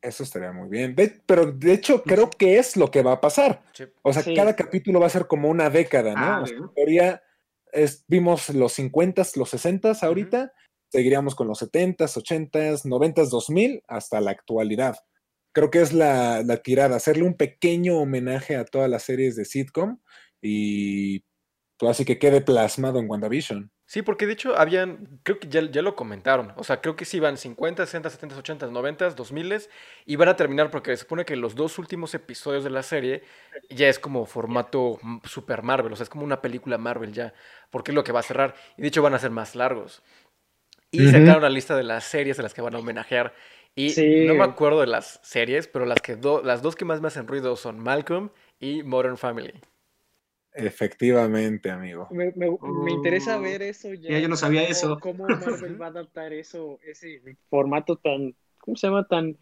Eso 0.00 0.22
estaría 0.22 0.52
muy 0.52 0.68
bien. 0.68 0.94
De- 0.94 1.20
pero 1.24 1.50
de 1.50 1.72
hecho, 1.72 2.02
creo 2.02 2.28
que 2.28 2.58
es 2.58 2.76
lo 2.76 2.90
que 2.90 3.02
va 3.02 3.12
a 3.12 3.20
pasar. 3.20 3.62
O 4.02 4.12
sea, 4.12 4.22
Sí. 4.22 4.34
cada 4.34 4.54
capítulo 4.54 5.00
va 5.00 5.06
a 5.06 5.10
ser 5.10 5.26
como 5.26 5.48
una 5.48 5.70
década, 5.70 6.14
¿no? 6.14 6.20
Ah, 6.20 6.40
O 6.42 6.46
sea, 6.46 6.56
bien. 6.56 6.68
en 6.68 6.74
teoría, 6.74 7.22
es- 7.72 8.04
vimos 8.06 8.50
los 8.50 8.72
50s, 8.74 9.36
los 9.36 9.48
60s 9.50 10.02
ahorita, 10.02 10.52
seguiríamos 10.92 11.34
con 11.34 11.48
los 11.48 11.58
70s, 11.58 12.16
80s, 12.18 12.84
90s, 12.84 13.30
2000 13.30 13.82
hasta 13.88 14.20
la 14.20 14.30
actualidad. 14.32 14.96
Creo 15.52 15.70
que 15.70 15.80
es 15.80 15.92
la, 15.92 16.42
la 16.42 16.58
tirada, 16.58 16.96
hacerle 16.96 17.22
un 17.24 17.34
pequeño 17.36 17.96
homenaje 17.96 18.56
a 18.56 18.64
todas 18.64 18.90
las 18.90 19.04
series 19.04 19.36
de 19.36 19.44
sitcom 19.46 20.00
y 20.46 21.24
pues, 21.78 21.90
así 21.90 22.04
que 22.04 22.18
quede 22.18 22.40
plasmado 22.42 22.98
en 22.98 23.08
WandaVision. 23.10 23.70
Sí, 23.86 24.02
porque 24.02 24.26
de 24.26 24.32
hecho 24.32 24.58
habían, 24.58 25.20
creo 25.22 25.38
que 25.38 25.48
ya, 25.48 25.60
ya 25.70 25.82
lo 25.82 25.94
comentaron, 25.94 26.52
o 26.56 26.64
sea, 26.64 26.80
creo 26.80 26.96
que 26.96 27.04
sí 27.04 27.20
van 27.20 27.36
50, 27.36 27.84
60, 27.84 28.08
70, 28.10 28.36
80, 28.38 28.66
90, 28.68 29.10
2000 29.10 29.68
y 30.06 30.16
van 30.16 30.28
a 30.28 30.36
terminar 30.36 30.70
porque 30.70 30.90
se 30.96 31.02
supone 31.02 31.24
que 31.26 31.36
los 31.36 31.54
dos 31.54 31.78
últimos 31.78 32.14
episodios 32.14 32.64
de 32.64 32.70
la 32.70 32.82
serie 32.82 33.22
ya 33.70 33.88
es 33.88 33.98
como 33.98 34.24
formato 34.26 34.98
Super 35.24 35.62
Marvel, 35.62 35.92
o 35.92 35.96
sea, 35.96 36.04
es 36.04 36.08
como 36.10 36.24
una 36.24 36.40
película 36.40 36.78
Marvel 36.78 37.12
ya, 37.12 37.34
porque 37.70 37.90
es 37.90 37.94
lo 37.94 38.04
que 38.04 38.12
va 38.12 38.20
a 38.20 38.24
cerrar 38.24 38.54
y 38.78 38.82
de 38.82 38.88
hecho 38.88 39.02
van 39.02 39.14
a 39.14 39.18
ser 39.18 39.30
más 39.30 39.54
largos. 39.54 40.02
Y 40.90 41.08
sacaron 41.10 41.42
la 41.42 41.50
lista 41.50 41.76
de 41.76 41.82
las 41.82 42.04
series 42.04 42.38
a 42.38 42.42
las 42.42 42.54
que 42.54 42.62
van 42.62 42.74
a 42.74 42.78
homenajear 42.78 43.34
y 43.74 43.90
Sí. 43.90 44.24
no 44.26 44.34
me 44.34 44.44
acuerdo 44.44 44.80
de 44.80 44.86
las 44.86 45.20
series, 45.24 45.66
pero 45.68 45.84
las, 45.86 46.00
que 46.00 46.14
do- 46.16 46.42
las 46.42 46.62
dos 46.62 46.76
que 46.76 46.84
más 46.84 47.00
me 47.00 47.08
hacen 47.08 47.26
ruido 47.26 47.56
son 47.56 47.80
Malcolm 47.80 48.30
y 48.60 48.82
Modern 48.84 49.18
Family. 49.18 49.52
Efectivamente, 50.54 51.70
amigo. 51.70 52.08
Me, 52.10 52.32
me- 52.36 52.56
me 52.84 52.90
interesa 52.92 53.38
Oh, 53.38 53.42
ver 53.42 53.62
eso 53.62 53.92
ya. 53.92 54.10
ya 54.10 54.18
yo 54.20 54.28
no 54.28 54.36
sabía 54.36 54.60
cómo- 54.62 54.70
eso. 54.72 54.98
Cómo 55.00 55.26
Marvel 55.28 55.80
va 55.80 55.86
a 55.86 55.90
adaptar 55.90 56.32
eso, 56.32 56.78
ese 56.84 57.20
formato 57.50 57.96
tan, 57.96 58.34
¿cómo 58.58 58.76
se 58.76 58.86
llama? 58.86 59.06
Tan, 59.08 59.36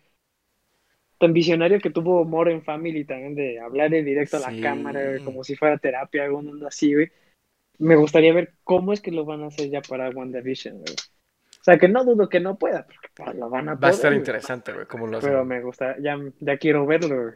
tan 1.18 1.33
visionario 1.33 1.79
que 1.81 1.90
tuvo 1.90 2.25
Modern 2.25 2.62
Family 2.62 3.05
también 3.05 3.35
de 3.35 3.61
hablar 3.61 3.92
en 3.94 4.05
directo 4.05 4.38
a 4.38 4.51
la 4.51 4.61
cámara, 4.61 5.18
como 5.25 5.44
si 5.44 5.55
fuera 5.55 5.79
terapia, 5.79 6.25
algo 6.25 6.38
onda 6.38 6.68
así, 6.68 6.94
güey. 6.94 7.11
Me 7.79 7.96
gustaría 7.96 8.33
ver 8.33 8.55
cómo 8.64 8.92
es 8.92 9.01
que 9.01 9.11
lo 9.12 9.25
van 9.25 9.42
a 9.42 9.46
hacer 9.48 9.68
ya 9.70 9.81
para 9.83 10.11
WandaVision, 10.11 10.79
güey. 10.79 10.94
O 11.61 11.64
sea, 11.64 11.79
que 11.79 11.88
no 11.88 12.05
dudo 12.05 12.29
que 12.29 12.40
no 12.40 12.59
pueda, 12.59 12.85
porque 12.87 13.09
pues, 13.14 13.35
lo 13.37 13.48
van 13.48 13.68
a 13.68 13.75
Va 13.75 13.88
a 13.88 13.90
estar 13.92 14.11
güey. 14.11 14.18
interesante, 14.18 14.72
güey, 14.72 14.87
cómo 14.87 15.07
lo 15.07 15.18
hacen. 15.18 15.31
Pero 15.31 15.44
me 15.44 15.61
gusta, 15.62 15.96
ya, 16.01 16.18
ya 16.40 16.57
quiero 16.57 16.87
verlo, 16.87 17.22
güey. 17.22 17.35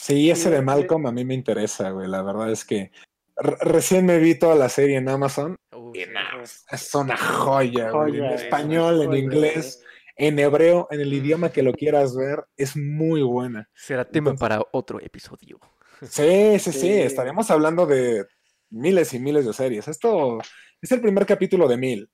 Sí, 0.00 0.30
ese 0.30 0.50
de. 0.50 0.62
Malcolm 0.62 1.06
a 1.06 1.12
mí 1.12 1.24
me 1.24 1.34
interesa, 1.34 1.90
güey. 1.90 2.08
La 2.08 2.22
verdad 2.22 2.50
es 2.50 2.64
que 2.64 2.90
re- 3.36 3.56
recién 3.60 4.06
me 4.06 4.18
vi 4.18 4.34
toda 4.38 4.54
la 4.54 4.68
serie 4.68 4.96
en 4.96 5.08
Amazon. 5.08 5.56
Y 5.92 6.00
sí. 6.00 6.10
no, 6.12 6.42
es 6.42 6.94
una 6.94 7.16
joya, 7.16 7.90
güey. 7.90 8.12
Joya, 8.12 8.26
En 8.28 8.32
es 8.34 8.42
español, 8.42 9.00
en 9.02 9.06
joya, 9.08 9.18
inglés, 9.18 9.82
en 10.16 10.38
hebreo, 10.38 10.88
en 10.90 11.00
el 11.00 11.12
idioma 11.12 11.50
que 11.50 11.62
lo 11.62 11.72
quieras 11.72 12.16
ver, 12.16 12.44
es 12.56 12.76
muy 12.76 13.22
buena. 13.22 13.68
Será 13.74 14.04
tema 14.04 14.30
Entonces- 14.30 14.40
para 14.40 14.66
otro 14.72 15.00
episodio. 15.00 15.58
Sí, 16.02 16.58
sí, 16.58 16.72
sí, 16.72 16.80
Sí. 16.80 16.92
estaríamos 17.02 17.50
hablando 17.50 17.86
de 17.86 18.26
miles 18.70 19.14
y 19.14 19.18
miles 19.20 19.46
de 19.46 19.52
series. 19.52 19.86
Esto 19.88 20.38
es 20.82 20.92
el 20.92 21.00
primer 21.00 21.24
capítulo 21.24 21.68
de 21.68 21.76
mil. 21.76 22.10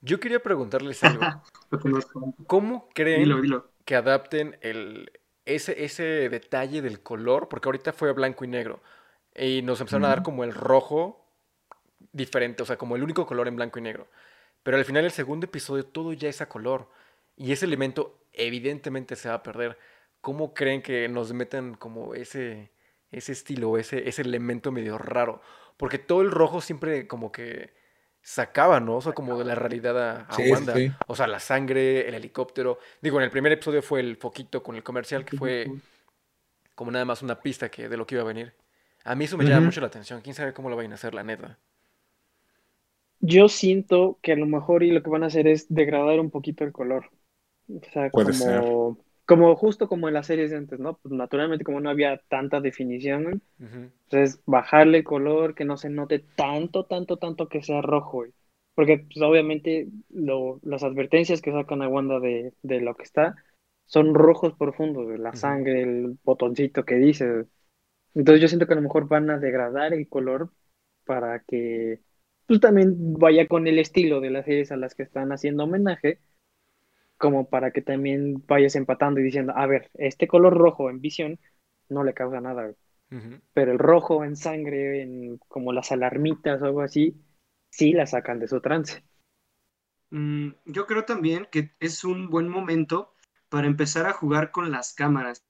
Yo 0.00 0.18
quería 0.18 0.40
preguntarles 0.42 1.02
algo. 1.04 1.20
¿Cómo 2.46 2.88
creen 2.94 3.20
Dilo, 3.24 3.40
dilo. 3.40 3.72
que 3.84 3.96
adapten 3.96 4.56
el, 4.60 5.10
ese, 5.54 5.84
ese 5.84 6.28
detalle 6.28 6.82
del 6.82 7.00
color? 7.00 7.48
Porque 7.48 7.68
ahorita 7.68 7.92
fue 7.92 8.12
blanco 8.12 8.44
y 8.44 8.48
negro. 8.48 8.80
Y 9.34 9.62
nos 9.62 9.80
empezaron 9.80 10.04
a 10.04 10.08
dar 10.08 10.22
como 10.22 10.44
el 10.44 10.52
rojo 10.52 11.24
diferente, 12.12 12.62
o 12.62 12.66
sea, 12.66 12.76
como 12.76 12.96
el 12.96 13.02
único 13.02 13.26
color 13.26 13.48
en 13.48 13.56
blanco 13.56 13.78
y 13.78 13.82
negro. 13.82 14.08
Pero 14.62 14.76
al 14.76 14.84
final 14.84 15.02
del 15.02 15.12
segundo 15.12 15.46
episodio 15.46 15.84
todo 15.86 16.12
ya 16.12 16.28
es 16.28 16.40
a 16.40 16.48
color. 16.48 16.88
Y 17.36 17.52
ese 17.52 17.66
elemento 17.66 18.18
evidentemente 18.32 19.16
se 19.16 19.28
va 19.28 19.36
a 19.36 19.42
perder. 19.42 19.78
¿Cómo 20.20 20.54
creen 20.54 20.82
que 20.82 21.08
nos 21.08 21.32
metan 21.32 21.74
como 21.74 22.14
ese, 22.14 22.70
ese 23.10 23.32
estilo, 23.32 23.78
ese, 23.78 24.08
ese 24.08 24.22
elemento 24.22 24.72
medio 24.72 24.98
raro? 24.98 25.40
Porque 25.76 25.98
todo 25.98 26.22
el 26.22 26.30
rojo 26.30 26.60
siempre 26.60 27.06
como 27.06 27.32
que 27.32 27.72
sacaba, 28.22 28.80
¿no? 28.80 28.96
O 28.96 29.00
sea, 29.02 29.12
como 29.14 29.38
de 29.38 29.44
la 29.44 29.54
realidad 29.54 29.98
a, 29.98 30.20
a 30.22 30.38
Sí, 30.38 30.56
sí, 30.56 30.64
Wanda. 30.64 30.72
sí. 30.72 30.96
O 31.06 31.16
sea, 31.16 31.26
la 31.26 31.40
sangre, 31.40 32.08
el 32.08 32.14
helicóptero. 32.14 32.78
Digo, 33.02 33.18
en 33.18 33.24
el 33.24 33.30
primer 33.30 33.52
episodio 33.52 33.82
fue 33.82 34.00
el 34.00 34.16
foquito 34.16 34.62
con 34.62 34.76
el 34.76 34.82
comercial, 34.82 35.24
que 35.24 35.34
fue 35.34 35.74
como 36.74 36.90
nada 36.90 37.04
más 37.04 37.22
una 37.22 37.40
pista 37.42 37.70
que 37.70 37.88
de 37.88 37.96
lo 37.96 38.06
que 38.06 38.14
iba 38.16 38.22
a 38.22 38.26
venir. 38.26 38.54
A 39.04 39.14
mí 39.14 39.24
eso 39.24 39.38
me 39.38 39.44
llama 39.46 39.62
mucho 39.66 39.80
la 39.80 39.86
atención. 39.88 40.20
¿Quién 40.20 40.34
sabe 40.34 40.52
cómo 40.52 40.68
lo 40.70 40.76
vayan 40.76 40.92
a 40.92 40.96
hacer, 40.96 41.14
la 41.14 41.22
neta? 41.24 41.58
Yo 43.20 43.48
siento 43.48 44.18
que 44.22 44.32
a 44.32 44.36
lo 44.36 44.46
mejor 44.46 44.82
y 44.82 44.90
lo 44.92 45.02
que 45.02 45.10
van 45.10 45.22
a 45.24 45.26
hacer 45.26 45.46
es 45.46 45.66
degradar 45.68 46.20
un 46.20 46.30
poquito 46.30 46.64
el 46.64 46.72
color. 46.72 47.10
O 47.68 47.80
sea, 47.92 48.10
Puede 48.10 48.32
como, 48.32 48.98
como 49.30 49.56
justo 49.56 49.88
como 49.88 50.08
en 50.08 50.14
las 50.14 50.26
series 50.28 50.50
de 50.50 50.58
antes, 50.58 50.80
¿no? 50.80 50.98
Pues 50.98 51.12
naturalmente 51.14 51.64
como 51.64 51.80
no 51.80 51.90
había 51.90 52.18
tanta 52.28 52.60
definición, 52.60 53.42
entonces 54.08 54.42
bajarle 54.46 54.98
el 54.98 55.04
color, 55.04 55.54
que 55.54 55.64
no 55.64 55.76
se 55.78 55.90
note 55.90 56.20
tanto, 56.36 56.84
tanto, 56.86 57.18
tanto 57.18 57.48
que 57.48 57.62
sea 57.62 57.82
rojo, 57.82 58.18
güey. 58.18 58.32
Porque 58.74 58.98
pues, 58.98 59.22
obviamente 59.22 59.88
lo- 60.10 60.60
las 60.64 60.82
advertencias 60.84 61.42
que 61.42 61.52
sacan 61.52 61.82
a 61.82 61.88
Wanda 61.88 62.20
de, 62.20 62.54
de 62.62 62.80
lo 62.80 62.94
que 62.96 63.04
está 63.04 63.36
son 63.86 64.14
rojos 64.14 64.54
profundos, 64.56 65.06
güey, 65.06 65.18
la 65.18 65.34
sangre, 65.34 65.82
el 65.82 66.18
botoncito 66.24 66.84
que 66.84 66.96
dice. 66.96 67.30
güey. 67.32 67.46
Entonces 68.14 68.42
yo 68.42 68.48
siento 68.48 68.66
que 68.66 68.72
a 68.72 68.76
lo 68.76 68.82
mejor 68.82 69.08
van 69.08 69.30
a 69.30 69.38
degradar 69.38 69.94
el 69.94 70.08
color 70.08 70.50
para 71.04 71.40
que 71.44 72.00
pues 72.46 72.60
también 72.60 73.14
vaya 73.14 73.46
con 73.48 73.66
el 73.68 73.78
estilo 73.78 74.20
de 74.20 74.30
las 74.30 74.44
series 74.46 74.72
a 74.72 74.76
las 74.76 74.94
que 74.94 75.04
están 75.04 75.32
haciendo 75.32 75.64
homenaje, 75.64 76.20
como 77.20 77.48
para 77.50 77.70
que 77.70 77.82
también 77.82 78.42
vayas 78.48 78.74
empatando 78.76 79.20
y 79.20 79.24
diciendo, 79.24 79.52
a 79.54 79.66
ver, 79.66 79.90
este 79.94 80.26
color 80.26 80.54
rojo 80.56 80.90
en 80.90 81.00
visión 81.02 81.38
no 81.90 82.02
le 82.02 82.14
causa 82.14 82.40
nada, 82.40 82.64
güey. 82.64 82.76
Pero 83.52 83.72
el 83.72 83.78
rojo 83.78 84.24
en 84.24 84.36
sangre, 84.36 85.02
en 85.02 85.38
como 85.48 85.72
las 85.72 85.92
alarmitas 85.92 86.62
o 86.62 86.64
algo 86.64 86.80
así, 86.80 87.20
sí 87.70 87.92
la 87.92 88.06
sacan 88.06 88.40
de 88.40 88.48
su 88.48 88.60
trance. 88.60 89.04
Mm, 90.10 90.50
yo 90.64 90.86
creo 90.86 91.04
también 91.04 91.46
que 91.50 91.72
es 91.80 92.04
un 92.04 92.30
buen 92.30 92.48
momento 92.48 93.14
para 93.48 93.66
empezar 93.66 94.06
a 94.06 94.12
jugar 94.12 94.50
con 94.50 94.70
las 94.70 94.94
cámaras, 94.94 95.44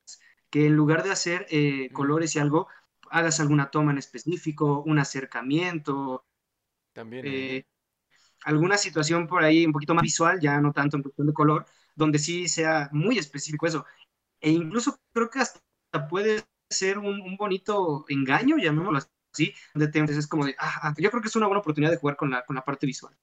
que 0.51 0.67
en 0.67 0.75
lugar 0.75 1.03
de 1.05 1.13
hacer 1.13 1.47
eh, 1.51 1.91
colores 1.93 2.35
y 2.35 2.41
algo, 2.41 2.67
hagas 3.11 3.41
alguna 3.41 3.71
toma 3.71 3.93
en 3.93 3.99
específico, 3.99 4.83
un 4.85 4.99
acercamiento, 4.99 6.25
También. 6.93 7.27
¿eh? 7.27 7.57
eh, 7.59 7.65
alguna 8.45 8.77
situación 8.77 9.27
por 9.27 9.43
ahí 9.43 9.67
un 9.67 9.73
poquito 9.73 9.95
más 9.95 10.03
visual, 10.03 10.41
ya 10.41 10.61
no 10.61 10.73
tanto 10.73 10.97
en 10.97 11.03
cuestión 11.03 11.27
de 11.27 11.33
color, 11.33 11.67
donde 11.95 12.19
sí 12.19 12.49
sea 12.49 12.89
muy 12.93 13.19
específico 13.19 13.67
eso. 13.67 13.85
E 14.41 14.51
incluso 14.51 14.99
creo 15.13 15.29
que 15.31 15.41
hasta 15.41 15.61
puede 16.09 16.45
ser 16.69 16.99
un, 16.99 17.21
un 17.21 17.37
bonito 17.37 18.05
engaño, 18.09 18.57
llamémoslo 18.57 19.01
así, 19.33 19.53
donde 19.75 19.89
te, 19.89 20.01
es 20.05 20.27
como 20.27 20.47
de, 20.47 20.55
ah, 20.59 20.81
ah, 20.83 20.95
yo 20.99 21.11
creo 21.11 21.23
que 21.23 21.29
es 21.29 21.37
una 21.37 21.47
buena 21.47 21.61
oportunidad 21.61 21.91
de 21.91 21.99
jugar 21.99 22.17
con 22.17 22.31
la, 22.31 22.45
con 22.45 22.57
la 22.57 22.65
parte 22.65 22.87
visual. 22.87 23.15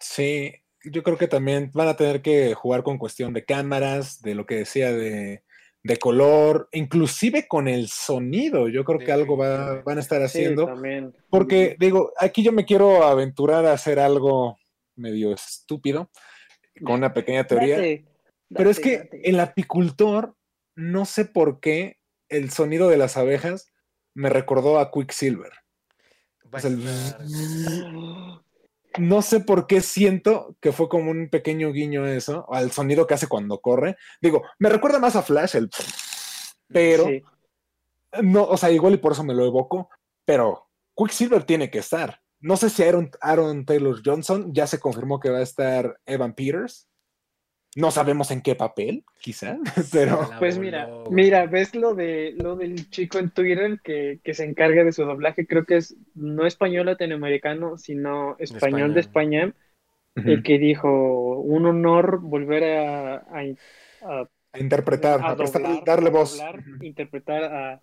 Sí, 0.00 0.54
yo 0.84 1.02
creo 1.02 1.16
que 1.16 1.28
también 1.28 1.70
van 1.74 1.88
a 1.88 1.96
tener 1.96 2.22
que 2.22 2.54
jugar 2.54 2.82
con 2.82 2.98
cuestión 2.98 3.32
de 3.32 3.44
cámaras, 3.44 4.20
de 4.22 4.34
lo 4.34 4.46
que 4.46 4.56
decía 4.56 4.92
de, 4.92 5.42
de 5.84 5.96
color, 5.96 6.68
inclusive 6.72 7.46
con 7.48 7.66
el 7.66 7.88
sonido. 7.88 8.68
Yo 8.68 8.84
creo 8.84 9.00
que 9.00 9.10
algo 9.12 9.36
va- 9.36 9.82
van 9.82 9.98
a 9.98 10.00
estar 10.00 10.18
Sí, 10.20 10.24
haciendo. 10.26 10.66
también. 10.66 11.12
Porque, 11.28 11.76
digo, 11.78 12.12
aquí 12.18 12.42
yo 12.44 12.52
me 12.52 12.64
quiero 12.64 13.02
aventurar 13.04 13.66
a 13.66 13.72
hacer 13.72 13.98
algo 13.98 14.56
medio 14.94 15.32
estúpido, 15.32 16.10
con 16.84 16.96
una 16.96 17.12
pequeña 17.12 17.44
teoría. 17.46 17.76
Date, 17.76 18.04
Pero 18.54 18.70
es 18.70 18.78
que 18.78 18.98
date. 18.98 19.28
el 19.28 19.40
apicultor, 19.40 20.36
no 20.76 21.04
sé 21.04 21.24
por 21.24 21.58
qué, 21.60 21.98
el 22.28 22.50
sonido 22.50 22.88
de 22.88 22.96
las 22.98 23.16
abejas 23.16 23.72
me 24.14 24.28
recordó 24.30 24.78
a 24.78 24.90
Quicksilver. 24.92 25.50
Va 26.44 26.50
a 26.54 26.56
O 26.58 26.60
sea, 26.60 26.70
el- 26.70 28.40
No 28.98 29.22
sé 29.22 29.40
por 29.40 29.66
qué 29.66 29.80
siento 29.80 30.56
que 30.60 30.72
fue 30.72 30.88
como 30.88 31.10
un 31.10 31.28
pequeño 31.30 31.72
guiño 31.72 32.06
eso, 32.06 32.46
al 32.52 32.70
sonido 32.72 33.06
que 33.06 33.14
hace 33.14 33.28
cuando 33.28 33.60
corre. 33.60 33.96
Digo, 34.20 34.42
me 34.58 34.68
recuerda 34.68 34.98
más 34.98 35.16
a 35.16 35.22
Flash, 35.22 35.56
el 35.56 35.70
pero 36.68 37.06
Sí. 37.06 37.22
no, 38.22 38.44
o 38.44 38.56
sea, 38.56 38.70
igual 38.70 38.94
y 38.94 38.98
por 38.98 39.12
eso 39.12 39.24
me 39.24 39.34
lo 39.34 39.44
evoco, 39.44 39.90
pero 40.24 40.68
Quicksilver 40.96 41.44
tiene 41.44 41.70
que 41.70 41.78
estar. 41.78 42.20
No 42.40 42.56
sé 42.56 42.70
si 42.70 42.82
Aaron, 42.82 43.10
Aaron 43.20 43.64
Taylor 43.64 44.00
Johnson 44.04 44.52
ya 44.52 44.66
se 44.66 44.80
confirmó 44.80 45.20
que 45.20 45.30
va 45.30 45.38
a 45.38 45.42
estar 45.42 45.98
Evan 46.06 46.34
Peters. 46.34 46.88
No 47.74 47.90
sabemos 47.90 48.30
en 48.30 48.42
qué 48.42 48.54
papel, 48.54 49.04
quizá, 49.20 49.56
pero 49.92 50.28
Pues 50.38 50.58
mira, 50.58 50.88
mira, 51.10 51.46
ves 51.46 51.74
lo 51.74 51.94
de 51.94 52.34
lo 52.36 52.56
del 52.56 52.90
chico 52.90 53.18
en 53.18 53.30
Twitter 53.30 53.80
que, 53.82 54.20
que 54.22 54.34
se 54.34 54.44
encarga 54.44 54.84
de 54.84 54.92
su 54.92 55.04
doblaje, 55.04 55.46
creo 55.46 55.64
que 55.64 55.76
es 55.78 55.96
no 56.14 56.46
español 56.46 56.86
latinoamericano, 56.86 57.78
sino 57.78 58.36
español 58.38 58.92
de 58.94 59.00
España, 59.00 59.54
el 60.14 60.42
que 60.42 60.58
dijo 60.58 60.88
un 61.40 61.66
honor 61.66 62.20
volver 62.20 62.64
a, 62.64 63.14
a, 63.16 63.42
a- 64.02 64.28
a 64.54 64.58
interpretar, 64.58 65.20
a 65.20 65.28
a 65.30 65.36
prestar- 65.36 65.62
doblar, 65.62 65.84
darle 65.86 66.08
a 66.08 66.12
voz. 66.12 66.30
doblar, 66.32 66.64
interpretar 66.82 67.44
a, 67.44 67.80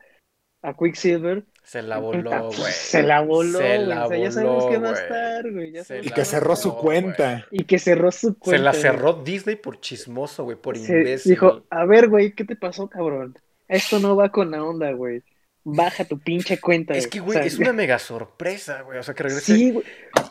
a 0.62 0.74
Quicksilver. 0.74 1.43
Se 1.64 1.82
la 1.84 1.99
voló, 1.99 2.47
güey. 2.47 2.72
Se 2.74 3.03
la 3.03 3.22
voló, 3.22 3.60
Se 3.60 3.78
la 3.78 4.05
O 4.05 4.10
sea, 4.10 4.18
ya 4.18 4.32
sabemos 4.32 4.64
voló, 4.66 4.70
que 4.72 4.78
va 4.80 4.89
a 4.89 4.93
estar, 4.93 5.51
güey. 5.51 5.72
ya 5.72 5.82
Se 5.82 5.88
sabemos 5.89 6.07
Y 6.07 6.14
que 6.14 6.26
cerró 6.26 6.55
su 6.55 6.70
voló, 6.72 6.82
cuenta. 6.82 7.45
Y 7.51 7.64
que 7.66 7.78
cerró 7.80 8.12
su 8.12 8.38
cuenta. 8.39 8.57
Se 8.57 8.64
la 8.64 8.74
cerró 8.74 9.14
Disney 9.14 9.55
por 9.55 9.80
chismoso, 9.80 10.43
güey, 10.45 10.57
por 10.57 10.78
Se- 10.78 10.91
imbécil. 10.97 11.30
dijo, 11.32 11.64
a 11.70 11.86
ver, 11.86 12.07
güey, 12.10 12.32
¿qué 12.34 12.43
te 12.43 12.55
pasó, 12.55 12.88
cabrón? 12.89 13.38
Esto 13.68 13.99
no 13.99 14.16
va 14.16 14.30
con 14.30 14.49
la 14.49 14.64
onda, 14.64 14.91
güey. 14.93 15.22
Baja 15.64 16.05
tu 16.05 16.18
pinche 16.18 16.60
cuenta. 16.60 16.95
Es 16.95 17.05
que, 17.07 17.20
O 17.20 17.26
güey, 17.26 17.38
sea, 17.38 17.45
es 17.45 17.60
una 17.60 17.74
mega 17.74 17.99
sorpresa, 17.99 18.82
güey. 18.82 18.97
O 18.97 19.03
sea, 19.03 19.14
que 19.14 19.24
regrese. 19.24 19.53
Sí, 19.55 19.72
güey. 19.72 19.86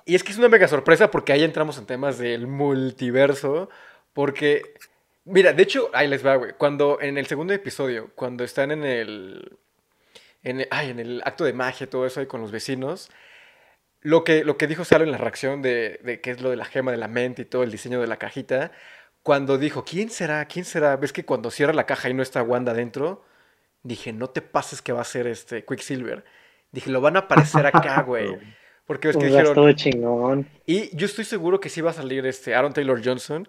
Y 0.07 0.17
es 0.17 0.25
que 0.25 0.33
es 0.33 0.39
una 0.39 0.49
mega 0.49 0.67
sorpresa 0.67 1.11
porque 1.11 1.33
ahí 1.33 1.45
entramos 1.45 1.79
en 1.79 1.87
temas 1.87 2.19
del 2.19 2.49
multiverso. 2.49 3.69
Porque, 4.13 4.63
mira, 5.25 5.53
de 5.53 5.63
hecho, 5.63 5.91
ahí 5.93 6.09
les 6.09 6.27
va, 6.27 6.35
güey. 6.37 6.53
Cuando 6.59 6.99
en 7.01 7.19
el 7.19 7.27
segundo 7.27 7.53
episodio, 7.53 8.11
cuando 8.17 8.43
están 8.43 8.73
en 8.73 8.85
el. 8.85 9.57
En 10.43 10.61
el, 10.61 10.69
ay, 10.71 10.91
en 10.91 10.99
el 11.01 11.23
acto 11.25 11.45
de 11.45 11.53
magia 11.53 11.89
todo 11.91 12.07
eso 12.07 12.21
ahí 12.21 12.27
con 12.27 12.41
los 12.41 12.51
vecinos. 12.53 13.11
Lo 14.01 14.23
que, 14.25 14.45
lo 14.45 14.57
que 14.57 14.67
dijo 14.69 14.85
Salo 14.85 15.05
en 15.05 15.11
la 15.13 15.19
reacción 15.19 15.61
de, 15.63 16.01
de 16.05 16.21
qué 16.21 16.31
es 16.31 16.41
lo 16.41 16.51
de 16.51 16.57
la 16.57 16.65
gema 16.65 16.93
de 16.93 16.97
la 16.99 17.09
mente 17.09 17.43
y 17.43 17.45
todo 17.47 17.63
el 17.65 17.71
diseño 17.73 18.01
de 18.01 18.07
la 18.07 18.17
cajita. 18.19 18.71
Cuando 19.23 19.59
dijo, 19.59 19.85
¿quién 19.85 20.11
será? 20.11 20.45
¿Quién 20.47 20.65
será? 20.65 20.97
¿Ves 20.97 21.13
que 21.13 21.25
cuando 21.25 21.51
cierra 21.51 21.73
la 21.73 21.87
caja 21.87 22.09
y 22.09 22.15
no 22.15 22.23
está 22.23 22.43
Wanda 22.43 22.73
dentro? 22.75 23.25
Dije, 23.83 24.13
no 24.13 24.31
te 24.31 24.43
pases 24.43 24.83
que 24.83 24.93
va 24.93 25.01
a 25.03 25.05
ser 25.05 25.27
este 25.27 25.65
Quicksilver. 25.65 26.25
Dije, 26.73 26.91
lo 26.91 27.01
van 27.01 27.17
a 27.17 27.21
aparecer 27.21 27.67
acá, 27.67 28.03
güey. 28.07 28.39
Porque 28.87 29.11
es 29.11 29.17
que 29.17 29.29
Pues, 29.29 29.33
dijeron, 29.33 29.55
todo 29.55 29.73
chingón. 29.73 30.49
y 30.67 30.97
yo 30.97 31.07
estoy 31.07 31.25
seguro 31.25 31.61
que 31.61 31.69
sí 31.69 31.81
va 31.81 31.91
a 31.91 31.95
salir 31.95 32.25
este 32.27 32.55
Aaron 32.55 32.73
Taylor 32.73 33.01
Johnson. 33.05 33.49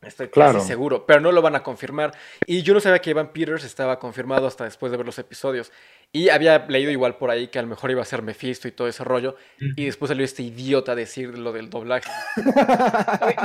Estoy 0.00 0.28
Claro. 0.28 0.54
casi 0.54 0.66
seguro, 0.68 1.06
pero 1.06 1.20
no 1.20 1.32
lo 1.32 1.42
van 1.42 1.56
a 1.56 1.62
confirmar. 1.64 2.12
Y 2.46 2.62
yo 2.62 2.72
no 2.72 2.78
sabía 2.80 3.00
que 3.00 3.10
Evan 3.10 3.32
Peters 3.32 3.64
estaba 3.64 3.98
confirmado 3.98 4.46
hasta 4.46 4.62
después 4.64 4.92
de 4.92 4.96
ver 4.96 5.04
los 5.06 5.18
episodios. 5.18 5.72
Y 6.12 6.28
había 6.28 6.66
leído 6.68 6.90
igual 6.92 7.16
por 7.16 7.30
ahí 7.30 7.48
que 7.48 7.58
a 7.58 7.62
lo 7.62 7.68
mejor 7.68 7.90
iba 7.90 8.00
a 8.00 8.04
ser 8.04 8.22
Mephisto 8.22 8.68
y 8.68 8.72
todo 8.72 8.86
ese 8.86 9.02
rollo. 9.02 9.34
Y 9.76 9.86
después 9.86 10.08
salió 10.08 10.24
este 10.24 10.42
idiota 10.44 10.92
a 10.92 10.94
decir 10.94 11.36
lo 11.36 11.52
del 11.52 11.68
doblaje. 11.68 12.08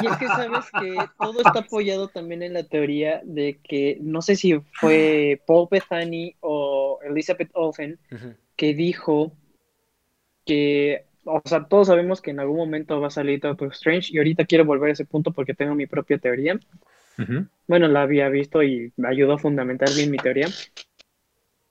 Y 0.02 0.08
es 0.08 0.18
que 0.18 0.28
sabes 0.28 0.66
que 0.80 0.96
todo 1.20 1.40
está 1.42 1.60
apoyado 1.60 2.08
también 2.08 2.44
en 2.44 2.54
la 2.54 2.64
teoría 2.64 3.20
de 3.24 3.60
que 3.64 3.98
no 4.02 4.22
sé 4.22 4.36
si 4.36 4.62
fue 4.74 5.42
Paul 5.48 5.68
Bethany 5.72 6.36
o 6.40 7.00
Elizabeth 7.04 7.50
Olsen 7.54 8.00
Ujú. 8.12 8.36
que 8.56 8.74
dijo 8.76 9.34
que, 10.46 11.06
o 11.26 11.42
sea, 11.46 11.66
todos 11.66 11.88
sabemos 11.88 12.22
que 12.22 12.32
en 12.32 12.40
algún 12.40 12.58
momento 12.58 13.00
va 13.00 13.08
a 13.08 13.12
salir 13.12 13.40
Doctor 13.40 13.70
Strange 13.72 14.10
y 14.12 14.18
ahorita 14.18 14.46
quiero 14.46 14.66
volver 14.66 14.90
a 14.90 14.94
ese 14.94 15.06
punto 15.06 15.32
porque 15.32 15.54
tengo 15.54 15.76
mi 15.76 15.86
propia 15.86 16.18
teoría. 16.18 16.60
Bueno, 17.68 17.88
la 17.88 18.02
había 18.02 18.28
visto 18.30 18.64
y 18.64 18.92
me 18.98 19.08
ayudó 19.08 19.34
a 19.34 19.40
fundamentar 19.40 19.90
bien 19.96 20.12
mi 20.12 20.18
teoría. 20.18 20.48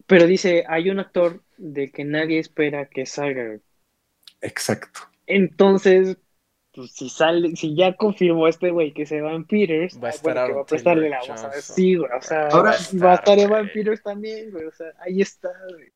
Pero 0.06 0.26
dice, 0.26 0.64
hay 0.68 0.90
un 0.90 1.00
actor 1.00 1.42
de 1.56 1.90
que 1.90 2.04
nadie 2.04 2.38
espera 2.38 2.86
que 2.86 3.06
salga. 3.06 3.58
Exacto. 4.40 5.00
Entonces, 5.26 6.16
pues 6.74 6.92
si 6.92 7.08
sale, 7.08 7.54
si 7.56 7.76
ya 7.76 7.96
confirmó 7.96 8.48
este 8.48 8.70
güey 8.70 8.92
que 8.92 9.06
se 9.06 9.20
va 9.20 9.32
en 9.32 9.44
Peters, 9.44 9.98
Va 10.02 10.08
a 10.08 10.10
ah, 10.10 10.14
estar 10.14 10.34
bueno, 10.34 10.46
que 10.46 10.52
va 10.54 10.62
a 10.62 10.66
prestarle 10.66 11.10
la 11.10 11.18
voz 11.20 11.44
a 11.44 11.48
ver. 11.48 11.62
Sí, 11.62 11.94
güey, 11.96 12.10
o 12.10 12.22
sea, 12.22 12.48
Ahora 12.48 12.74
va 13.02 13.12
a 13.12 13.14
estar 13.14 13.36
güey. 13.36 13.46
Evan 13.46 13.70
Peters 13.72 14.02
también, 14.02 14.50
güey, 14.50 14.64
o 14.64 14.72
sea, 14.72 14.88
ahí 15.00 15.20
está, 15.20 15.50
güey. 15.70 15.92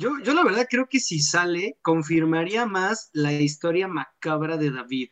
Yo, 0.00 0.18
yo 0.24 0.34
la 0.34 0.44
verdad 0.44 0.66
creo 0.70 0.88
que 0.88 1.00
si 1.00 1.20
sale, 1.20 1.78
confirmaría 1.82 2.66
más 2.66 3.10
la 3.12 3.32
historia 3.32 3.88
macabra 3.88 4.56
de 4.56 4.70
David. 4.70 5.10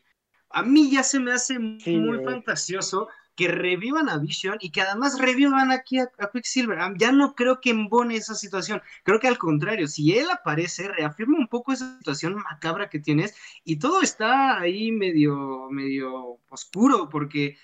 A 0.51 0.63
mí 0.63 0.91
ya 0.91 1.03
se 1.03 1.21
me 1.21 1.33
hace 1.33 1.59
Sí, 1.85 1.99
muy 1.99 2.21
fantasioso 2.21 3.09
que 3.37 3.49
revivan 3.49 4.09
a 4.09 4.19
Vision 4.19 4.57
y 4.61 4.71
que 4.71 4.81
además 4.81 5.19
revivan 5.21 5.71
aquí 5.71 5.99
a, 5.99 6.11
a 6.19 6.31
Quicksilver. 6.31 6.81
Ah, 6.81 6.93
Ya 6.97 7.13
no 7.13 7.35
creo 7.35 7.61
que 7.61 7.71
embone 7.71 8.17
esa 8.17 8.35
situación. 8.35 8.83
Creo 9.05 9.21
que 9.21 9.29
al 9.29 9.39
contrario, 9.39 9.87
si 9.89 10.19
él 10.19 10.29
aparece, 10.31 10.89
reafirma 10.89 11.39
un 11.39 11.49
poco 11.49 11.73
esa 11.73 11.99
situación 11.99 12.35
macabra 12.37 12.89
que 12.89 12.99
tienes 12.99 13.35
y 13.65 13.79
todo 13.79 14.03
está 14.03 14.59
ahí 14.59 14.91
medio, 14.91 15.69
medio 15.71 16.41
oscuro 16.49 17.09
porque 17.11 17.59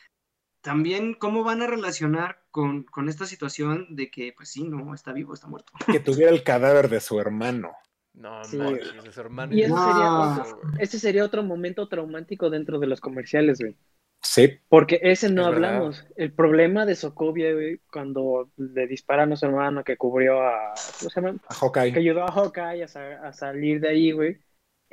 también 0.62 1.14
cómo 1.14 1.45
van 1.45 1.62
a 1.62 1.66
relacionar 1.68 2.43
con, 2.55 2.84
con 2.84 3.09
esta 3.09 3.26
situación 3.26 3.96
de 3.96 4.12
que, 4.12 4.32
pues 4.32 4.48
sí, 4.50 4.62
no, 4.62 4.94
está 4.94 5.12
vivo, 5.12 5.34
está 5.34 5.48
muerto. 5.48 5.72
Que 5.92 5.98
tuviera 5.98 6.30
el 6.30 6.44
cadáver 6.44 6.88
de 6.88 7.00
su 7.00 7.18
hermano. 7.18 7.72
No, 8.12 8.44
Sí. 8.44 8.57
manches, 8.59 9.02
de 9.02 9.11
su 9.12 9.20
hermano. 9.20 9.52
Y 9.52 9.62
eso 9.64 9.74
No. 9.74 9.84
sería 9.92 10.12
otro, 10.52 10.61
ese 10.78 11.00
sería 11.00 11.24
otro 11.24 11.42
momento 11.42 11.88
traumático 11.88 12.50
dentro 12.50 12.78
de 12.78 12.86
los 12.86 13.00
comerciales, 13.00 13.59
güey. 13.59 13.74
Sí, 14.22 14.57
Porque 14.68 15.00
ese 15.02 15.30
no 15.30 15.42
Es 15.48 15.55
verdad. 15.57 15.70
hablamos. 15.74 16.07
El 16.16 16.32
problema 16.32 16.86
de 16.86 16.94
Sokovia, 16.94 17.52
güey, 17.52 17.80
cuando 17.92 18.50
le 18.57 18.86
disparan 18.86 19.32
a 19.32 19.36
su 19.36 19.46
hermano 19.46 19.82
que 19.82 19.96
cubrió 19.96 20.40
a. 20.40 20.74
¿Cómo 21.00 21.11
se 21.11 21.20
llama? 21.20 21.30
a 21.30 21.48
Que 21.48 21.55
Hawkeye. 21.61 21.98
ayudó 21.98 22.22
a 22.22 22.30
Hawkeye 22.32 22.84
a, 22.84 22.88
sa- 22.88 23.20
a 23.26 23.32
salir 23.32 23.80
de 23.80 23.88
ahí, 23.88 24.12
güey. 24.12 24.38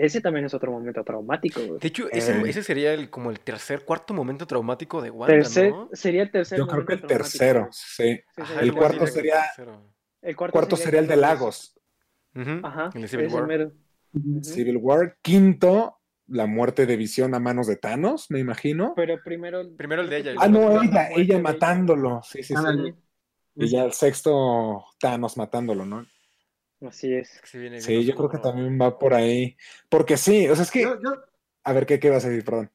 Ese 0.04 0.20
también 0.22 0.46
es 0.46 0.54
otro 0.54 0.72
momento 0.72 1.04
traumático, 1.04 1.60
güey. 1.62 1.80
De 1.80 1.88
hecho, 1.88 2.10
ese, 2.12 2.38
Eh. 2.38 2.44
ese 2.48 2.64
sería 2.64 2.94
el, 2.94 3.10
como 3.10 3.30
el 3.30 3.40
tercer, 3.40 3.86
cuarto 3.86 4.14
momento 4.14 4.48
traumático 4.48 5.02
de 5.02 5.12
Wanda, 5.12 5.36
Tercer, 5.36 5.70
¿no? 5.72 5.90
sería 5.94 6.24
el 6.24 6.32
tercer 6.32 6.58
Yo 6.58 6.66
creo 6.68 6.86
que 6.86 6.94
el 6.94 7.02
tercero, 7.04 7.68
sí. 7.72 8.04
Sí, 8.16 8.22
Ajá, 8.38 8.54
sería 8.56 8.62
el 8.72 8.74
cuarto 8.76 9.08
sería- 9.08 9.42
tercero. 9.56 9.94
El 10.24 10.36
cuarto, 10.36 10.54
Cuarto 10.54 10.76
sería 10.76 11.00
el 11.00 11.08
de 11.08 11.16
Lagos, 11.18 11.80
Ajá. 12.36 12.90
el 12.94 13.02
de 13.02 13.08
Civil 13.08 13.28
War. 13.28 13.48
mero. 13.48 13.72
Civil 14.44 14.78
War. 14.78 15.18
Quinto, 15.22 15.98
la 16.28 16.46
muerte 16.48 16.86
de 16.86 16.96
Visión 16.96 17.34
a 17.36 17.40
manos 17.40 17.68
de 17.68 17.76
Thanos, 17.76 18.28
me 18.30 18.40
imagino. 18.40 18.94
Pero 18.96 19.20
primero. 19.24 19.62
Primero 19.76 20.02
el 20.02 20.10
de 20.10 20.18
ella 20.18 20.34
Ah, 20.38 20.48
no, 20.48 20.82
ella, 20.82 21.10
ella 21.16 21.40
matándolo. 21.40 22.22
Sí, 22.24 22.42
sí, 22.44 22.54
sí. 22.56 22.94
Y 23.56 23.68
ya 23.68 23.84
el 23.84 23.94
sexto, 23.94 24.84
Thanos 25.00 25.38
matándolo, 25.38 25.86
¿no? 25.86 26.06
Así 26.88 27.14
es. 27.14 27.40
Sí, 27.44 27.58
viene 27.60 27.76
bien 27.78 27.82
Sí, 27.84 28.04
yo 28.06 28.16
creo 28.16 28.30
que 28.30 28.38
también 28.40 28.80
va 28.82 28.98
por 28.98 29.14
ahí. 29.14 29.56
Porque 29.90 30.18
sí, 30.18 30.48
o 30.50 30.56
sea, 30.56 30.64
es 30.64 30.72
que. 30.72 30.82
Yo- 30.82 31.00
yo- 31.02 31.16
A 31.64 31.74
ver, 31.74 31.86
¿qué, 31.86 32.00
qué 32.00 32.10
vas 32.10 32.26
a 32.26 32.30
decir? 32.30 32.44
Perdón. 32.44 32.72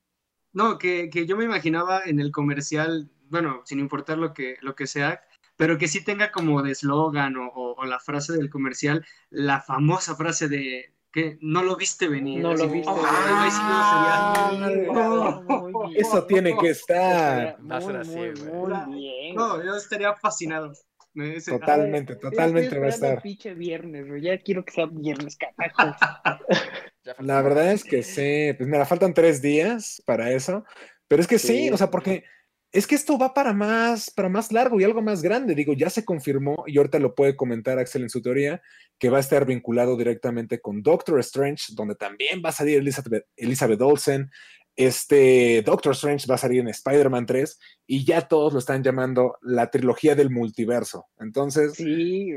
no, 0.52 0.78
que, 0.78 1.10
que 1.10 1.26
yo 1.26 1.36
me 1.36 1.44
imaginaba 1.44 2.02
en 2.06 2.18
el 2.20 2.30
comercial, 2.32 3.10
bueno, 3.28 3.62
sin 3.64 3.78
importar 3.80 4.16
lo 4.18 4.32
que, 4.32 4.56
lo 4.62 4.74
que 4.76 4.86
sea, 4.86 5.20
pero 5.56 5.76
que 5.76 5.88
sí 5.88 6.04
tenga 6.04 6.30
como 6.30 6.62
de 6.62 6.70
eslogan 6.72 7.36
o, 7.36 7.48
o- 7.48 7.74
o 7.74 7.84
la 7.84 7.98
frase 7.98 8.32
del 8.34 8.48
comercial, 8.48 9.04
la 9.30 9.60
famosa 9.60 10.14
frase 10.16 10.48
de 10.48 10.94
que 11.12 11.38
no 11.40 11.62
lo 11.62 11.76
viste 11.76 12.08
venir. 12.08 12.40
No 12.42 12.54
lo 12.54 12.68
viste 12.68 12.88
oh, 12.90 12.94
venir. 12.94 13.08
Ah, 13.10 14.52
no, 14.58 14.66
sería- 14.68 15.40
muy 15.40 15.72
bien. 15.90 16.00
Eso 16.06 16.24
tiene 16.26 16.56
que 16.56 16.70
estar. 16.70 17.56
Va 17.70 17.76
a 17.78 17.80
ser 17.80 17.92
Muy, 17.92 18.00
así, 18.00 18.10
muy, 18.16 18.30
güey. 18.32 18.86
muy 18.86 18.98
bien. 19.00 19.34
No, 19.34 19.62
yo 19.64 19.74
estaría 19.76 20.14
fascinado. 20.14 20.72
Ese- 21.16 21.50
Totalmente, 21.52 22.12
Ay, 22.14 22.18
totalmente 22.20 22.64
estoy 22.66 22.78
va 22.80 22.86
a 22.86 22.90
estar. 22.90 23.22
pinche 23.22 23.54
viernes. 23.54 24.06
Ya 24.22 24.38
quiero 24.38 24.64
que 24.64 24.72
sea 24.72 24.86
viernes, 24.86 25.36
carajo. 25.36 25.96
La 27.20 27.40
verdad 27.42 27.72
es 27.72 27.84
que 27.84 28.02
sí. 28.02 28.52
Pues 28.56 28.68
mira, 28.68 28.84
faltan 28.84 29.14
tres 29.14 29.40
días 29.40 30.02
para 30.06 30.30
eso. 30.32 30.64
Pero 31.08 31.22
es 31.22 31.28
que 31.28 31.38
sí, 31.38 31.68
Sí. 31.68 31.70
o 31.70 31.76
sea, 31.76 31.90
porque 31.90 32.24
es 32.72 32.86
que 32.86 32.96
esto 32.96 33.16
va 33.16 33.32
para 33.32 33.52
más, 33.52 34.10
para 34.10 34.28
más 34.28 34.50
largo 34.52 34.78
y 34.80 34.84
algo 34.84 35.00
más 35.00 35.22
grande. 35.22 35.54
Digo, 35.54 35.72
ya 35.72 35.88
se 35.88 36.04
confirmó, 36.04 36.64
y 36.66 36.76
ahorita 36.78 36.98
lo 36.98 37.14
puede 37.14 37.36
comentar 37.36 37.78
Axel 37.78 38.02
en 38.02 38.10
su 38.10 38.20
teoría, 38.20 38.60
que 38.98 39.08
va 39.08 39.18
a 39.18 39.20
estar 39.20 39.46
vinculado 39.46 39.96
directamente 39.96 40.60
con 40.60 40.82
Doctor 40.82 41.20
Strange, 41.20 41.72
donde 41.74 41.94
también 41.94 42.42
va 42.44 42.48
a 42.50 42.52
salir 42.52 42.78
Elizabeth, 42.78 43.24
Elizabeth 43.36 43.80
Olsen. 43.80 44.30
Este 44.76 45.62
Doctor 45.62 45.92
Strange 45.92 46.26
va 46.28 46.34
a 46.34 46.38
salir 46.38 46.60
en 46.60 46.68
Spider-Man 46.68 47.26
3 47.26 47.58
y 47.86 48.04
ya 48.04 48.28
todos 48.28 48.52
lo 48.52 48.58
están 48.58 48.82
llamando 48.82 49.38
la 49.42 49.70
trilogía 49.70 50.14
del 50.14 50.30
multiverso. 50.30 51.06
Entonces, 51.18 51.74
Sí, 51.74 52.30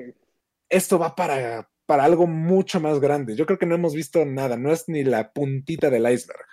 esto 0.69 0.97
va 0.97 1.15
para, 1.15 1.69
para 1.85 2.05
algo 2.05 2.27
mucho 2.27 2.79
más 2.79 2.99
grande. 2.99 3.35
Yo 3.35 3.45
creo 3.45 3.59
que 3.59 3.65
no 3.65 3.75
hemos 3.75 3.93
visto 3.93 4.23
nada, 4.25 4.55
no 4.57 4.71
es 4.71 4.87
ni 4.87 5.03
la 5.03 5.31
puntita 5.31 5.89
del 5.89 6.09
iceberg. 6.11 6.45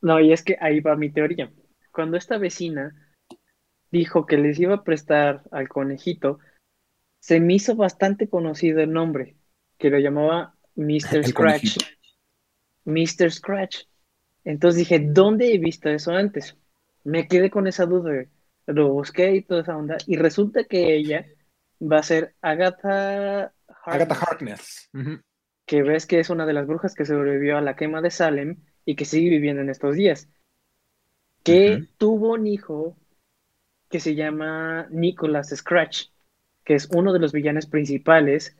No, 0.00 0.20
y 0.20 0.32
es 0.32 0.44
que 0.44 0.56
ahí 0.60 0.80
va 0.80 0.94
mi 0.94 1.10
teoría. 1.10 1.52
Cuando 1.92 2.16
esta 2.16 2.38
vecina 2.38 2.94
dijo 3.90 4.26
que 4.26 4.36
les 4.36 4.60
iba 4.60 4.76
a 4.76 4.84
prestar 4.84 5.42
al 5.50 5.68
conejito, 5.68 6.38
se 7.18 7.40
me 7.40 7.54
hizo 7.54 7.74
bastante 7.74 8.28
conocido 8.28 8.80
el 8.80 8.92
nombre, 8.92 9.36
que 9.78 9.90
lo 9.90 9.98
llamaba 9.98 10.54
Mr. 10.76 10.86
El 11.16 11.26
Scratch. 11.26 11.34
conejito. 11.34 11.84
Mr. 12.84 13.32
Scratch. 13.32 13.78
Entonces 14.44 14.78
dije, 14.78 14.98
¿dónde 15.00 15.52
he 15.52 15.58
visto 15.58 15.88
eso 15.88 16.12
antes? 16.12 16.56
Me 17.04 17.28
quedé 17.28 17.50
con 17.50 17.66
esa 17.66 17.86
duda, 17.86 18.24
lo 18.66 18.92
busqué 18.92 19.34
y 19.34 19.42
toda 19.42 19.62
esa 19.62 19.76
onda, 19.76 19.96
y 20.06 20.16
resulta 20.16 20.64
que 20.64 20.94
ella 20.94 21.26
va 21.80 21.98
a 21.98 22.02
ser 22.02 22.34
Agatha 22.40 23.52
Agatha 23.84 24.14
Harkness, 24.14 24.28
Harkness. 24.28 24.90
Ujú. 24.92 25.22
que 25.66 25.82
ves 25.82 26.06
que 26.06 26.20
es 26.20 26.30
una 26.30 26.46
de 26.46 26.52
las 26.52 26.66
brujas 26.66 26.94
que 26.94 27.04
sobrevivió 27.04 27.56
a 27.56 27.62
la 27.62 27.76
quema 27.76 28.00
de 28.00 28.10
Salem 28.10 28.56
y 28.84 28.96
que 28.96 29.04
sigue 29.04 29.30
viviendo 29.30 29.62
en 29.62 29.70
estos 29.70 29.94
días, 29.94 30.28
que 31.42 31.86
tuvo 31.96 32.32
un 32.32 32.46
hijo 32.46 32.96
que 33.88 34.00
se 34.00 34.14
llama 34.14 34.86
Nicholas 34.90 35.48
Scratch, 35.48 36.08
que 36.64 36.74
es 36.74 36.88
uno 36.92 37.12
de 37.12 37.18
los 37.18 37.32
villanos 37.32 37.66
principales 37.66 38.56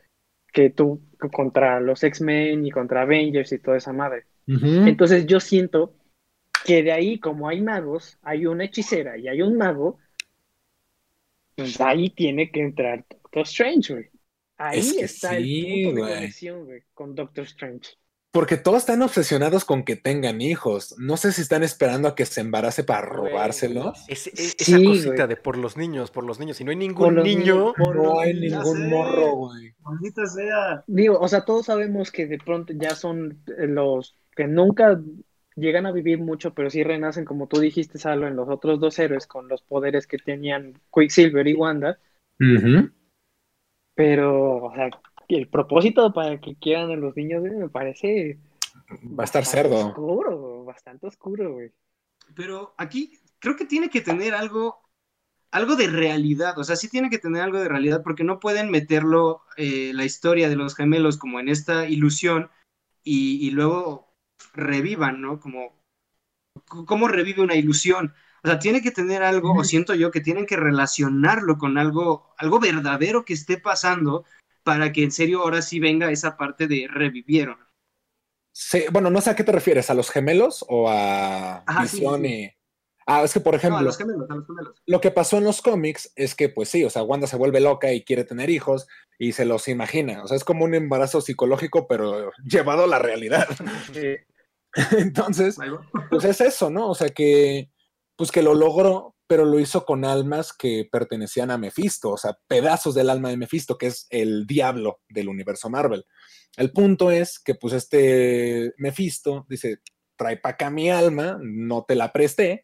que 0.53 0.71
tuvo 0.71 1.01
contra 1.33 1.81
los 1.81 2.03
X-Men 2.03 2.65
y 2.65 2.71
contra 2.71 3.03
Avengers 3.03 3.53
y 3.53 3.59
toda 3.59 3.77
esa 3.77 3.93
madre. 3.93 4.25
Entonces 4.49 5.27
yo 5.27 5.41
siento 5.41 5.95
que 6.65 6.83
de 6.83 6.93
ahí, 6.93 7.21
como 7.21 7.49
hay 7.49 7.61
magos, 7.61 8.19
hay 8.23 8.47
una 8.47 8.65
hechicera 8.65 9.19
y 9.19 9.29
hay 9.29 9.43
un 9.43 9.57
mago, 9.59 9.99
pues 11.55 11.81
ahí 11.81 12.11
tiene 12.11 12.51
que 12.51 12.61
entrar 12.61 13.05
Doctor 13.11 13.43
Strange, 13.43 13.93
güey. 13.93 14.07
Ahí 14.57 14.79
Es 14.81 14.93
que 14.93 15.05
está 15.05 15.37
sí, 15.37 15.67
el 15.67 15.85
punto 15.89 16.07
de 16.07 16.15
conexión, 16.15 16.65
güey, 16.65 16.83
con 16.95 17.15
Doctor 17.15 17.45
Strange. 17.45 17.91
Porque 18.31 18.57
todos 18.57 18.79
están 18.81 19.01
obsesionados 19.03 19.65
con 19.65 19.85
que 19.85 19.97
tengan 19.97 20.41
hijos. 20.43 20.95
No 20.99 21.17
sé 21.17 21.33
si 21.33 21.41
están 21.43 21.63
esperando 21.63 22.09
a 22.09 22.15
que 22.15 22.27
se 22.27 22.41
embarace 22.43 22.85
para 22.85 23.01
robárselos. 23.03 24.05
ese- 24.09 24.31
e- 24.31 24.53
esa 24.59 24.77
cosita 24.85 25.15
güey. 25.25 25.29
de 25.29 25.37
por 25.37 25.57
los 25.57 25.77
niños, 25.77 26.11
por 26.11 26.25
los 26.25 26.39
niños. 26.39 26.61
Y 26.61 26.65
no 26.65 26.71
hay 26.71 26.77
ningún 26.77 27.17
niño. 27.17 27.73
niños, 27.79 27.95
No 27.95 28.21
hay 28.21 28.35
ningún 28.35 28.77
sé. 28.77 28.87
morro, 28.89 29.33
güey. 29.35 29.75
Maldita 29.81 30.27
sea. 30.27 30.85
Digo, 30.87 31.19
o 31.19 31.27
sea, 31.27 31.45
todos 31.45 31.67
sabemos 31.67 32.11
que 32.13 32.27
de 32.27 32.39
pronto 32.39 32.75
ya 32.77 32.95
son 32.95 33.43
eh, 33.59 33.67
los 33.67 34.19
que 34.39 34.47
nunca 34.47 35.01
llegan 35.57 35.87
a 35.87 35.91
vivir 35.91 36.21
mucho, 36.21 36.55
pero 36.55 36.71
sí 36.71 36.85
renacen, 36.85 37.25
como 37.25 37.49
tú 37.49 37.59
dijiste, 37.59 37.99
Salo, 37.99 38.29
en 38.29 38.37
los 38.37 38.49
otros 38.49 38.79
dos 38.79 38.97
héroes 39.01 39.27
con 39.27 39.49
los 39.49 39.63
poderes 39.63 40.07
que 40.07 40.17
tenían 40.17 40.81
Quicksilver 40.95 41.49
y 41.49 41.55
Wanda. 41.55 41.99
Pero, 43.97 44.65
o 44.67 44.75
sea, 44.77 44.91
el 45.27 45.49
propósito 45.49 46.13
para 46.13 46.41
que 46.41 46.55
quieran 46.55 46.93
a 46.93 46.95
los 46.95 47.17
niños 47.17 47.43
me 47.43 47.69
parece 47.69 48.39
Va 49.19 49.25
a 49.25 49.25
estar 49.25 49.43
bastante 49.43 49.71
cerdo. 49.71 49.89
Oscuro, 49.89 50.65
bastante 50.65 51.09
oscuro, 51.09 51.55
güey. 51.55 51.73
Pero 52.37 52.77
aquí 52.79 53.19
creo 53.41 53.57
que 53.57 53.65
tiene 53.65 53.91
que 53.91 54.01
tener 54.01 54.35
algo, 54.35 54.79
algo 55.51 55.75
de 55.75 55.89
realidad. 55.89 56.57
O 56.61 56.63
sea, 56.63 56.77
sí 56.77 56.89
tiene 56.89 57.11
que 57.11 57.19
tener 57.19 57.43
algo 57.43 57.59
de 57.59 57.69
realidad 57.69 58.05
porque 58.05 58.23
no 58.23 58.39
pueden 58.39 58.71
meterlo 58.71 59.41
eh, 59.57 59.91
la 59.95 60.05
historia 60.05 60.49
de 60.49 60.55
los 60.55 60.77
gemelos 60.77 61.19
como 61.19 61.41
en 61.41 61.49
esta 61.49 61.89
ilusión 61.89 62.51
y, 63.03 63.45
y 63.45 63.51
luego 63.51 64.08
revivan, 64.55 65.21
¿no? 65.21 65.41
Como 65.41 65.79
cómo 66.87 67.09
revive 67.09 67.43
una 67.43 67.57
ilusión. 67.57 68.15
O 68.45 68.49
sea, 68.49 68.59
tiene 68.59 68.83
que 68.83 68.91
tener 68.93 69.23
algo, 69.23 69.53
o 69.55 69.65
siento 69.65 69.95
yo 69.95 70.11
que 70.11 70.21
tienen 70.21 70.47
que 70.47 70.57
relacionarlo 70.57 71.59
con 71.59 71.79
algo, 71.79 72.35
algo 72.39 72.61
verdadero 72.61 73.25
que 73.25 73.35
esté 73.35 73.59
pasando 73.59 74.25
para 74.63 74.93
que 74.93 75.03
en 75.05 75.11
serio 75.11 75.43
ahora 75.43 75.63
sí 75.63 75.81
venga 75.81 76.11
esa 76.11 76.37
parte 76.37 76.69
de 76.69 76.87
revivieron. 76.89 77.59
Sí, 78.53 78.85
bueno, 78.91 79.11
no 79.11 79.21
sé 79.21 79.31
a 79.31 79.37
qué 79.37 79.45
te 79.45 79.53
refieres, 79.53 79.89
¿a 79.91 79.95
los 79.95 80.11
gemelos 80.11 80.65
o 80.69 80.89
a 80.91 81.65
Ajá, 81.67 81.87
Visión 81.87 82.23
sí. 82.23 82.35
Ah, 83.11 83.23
es 83.25 83.33
que, 83.33 83.41
por 83.41 83.55
No, 83.55 83.59
ejemplo, 83.59 83.79
a 83.79 83.83
los 83.83 83.97
gemelos, 83.97 84.31
a 84.31 84.35
los 84.35 84.47
gemelos. 84.47 84.83
lo 84.87 85.01
que 85.01 85.11
pasó 85.11 85.39
en 85.39 85.45
los 85.45 85.63
cómics 85.63 86.13
es 86.15 86.35
que, 86.35 86.51
pues 86.51 86.69
sí, 86.69 86.85
o 86.85 86.91
sea, 86.91 87.03
Wanda 87.03 87.27
se 87.27 87.37
vuelve 87.37 87.59
loca 87.61 87.91
y 87.93 88.05
quiere 88.05 88.25
tener 88.25 88.51
hijos 88.51 88.87
y 89.19 89.33
se 89.33 89.47
los 89.47 89.67
imagina. 89.69 90.23
O 90.23 90.29
sea, 90.29 90.37
es 90.37 90.45
como 90.45 90.65
un 90.67 90.75
embarazo 90.75 91.23
psicológico, 91.23 91.87
pero 91.89 92.31
llevado 92.45 92.85
a 92.85 92.87
la 92.87 92.99
realidad. 92.99 93.49
Entonces, 94.99 95.57
pues 96.11 96.25
es 96.25 96.41
eso, 96.41 96.71
¿no? 96.71 96.91
O 96.91 96.95
sea, 96.95 97.09
que, 97.09 97.71
pues 98.17 98.31
que 98.31 98.43
lo 98.43 98.55
logró, 98.55 99.17
pero 99.27 99.45
lo 99.45 99.59
hizo 99.59 99.85
con 99.85 100.05
almas 100.05 100.53
que 100.53 100.89
pertenecían 100.91 101.51
a 101.51 101.59
Mephisto, 101.59 102.11
o 102.11 102.17
sea, 102.19 102.39
pedazos 102.47 102.95
del 102.95 103.11
alma 103.11 103.31
de 103.31 103.37
Mephisto, 103.37 103.77
que 103.79 103.87
es 103.87 104.07
el 104.11 104.47
diablo 104.47 105.01
del 105.09 105.29
universo 105.29 105.71
Marvel. 105.71 106.05
El 106.57 106.73
punto 106.73 107.11
es 107.11 107.39
que, 107.39 107.55
pues, 107.55 107.73
este 107.75 108.73
Mephisto 108.79 109.47
dice, 109.49 109.79
trae 110.17 110.37
para 110.37 110.55
acá 110.55 110.71
mi 110.71 110.91
alma, 110.91 111.39
no 111.41 111.85
te 111.87 111.95
la 111.95 112.13
presté, 112.13 112.63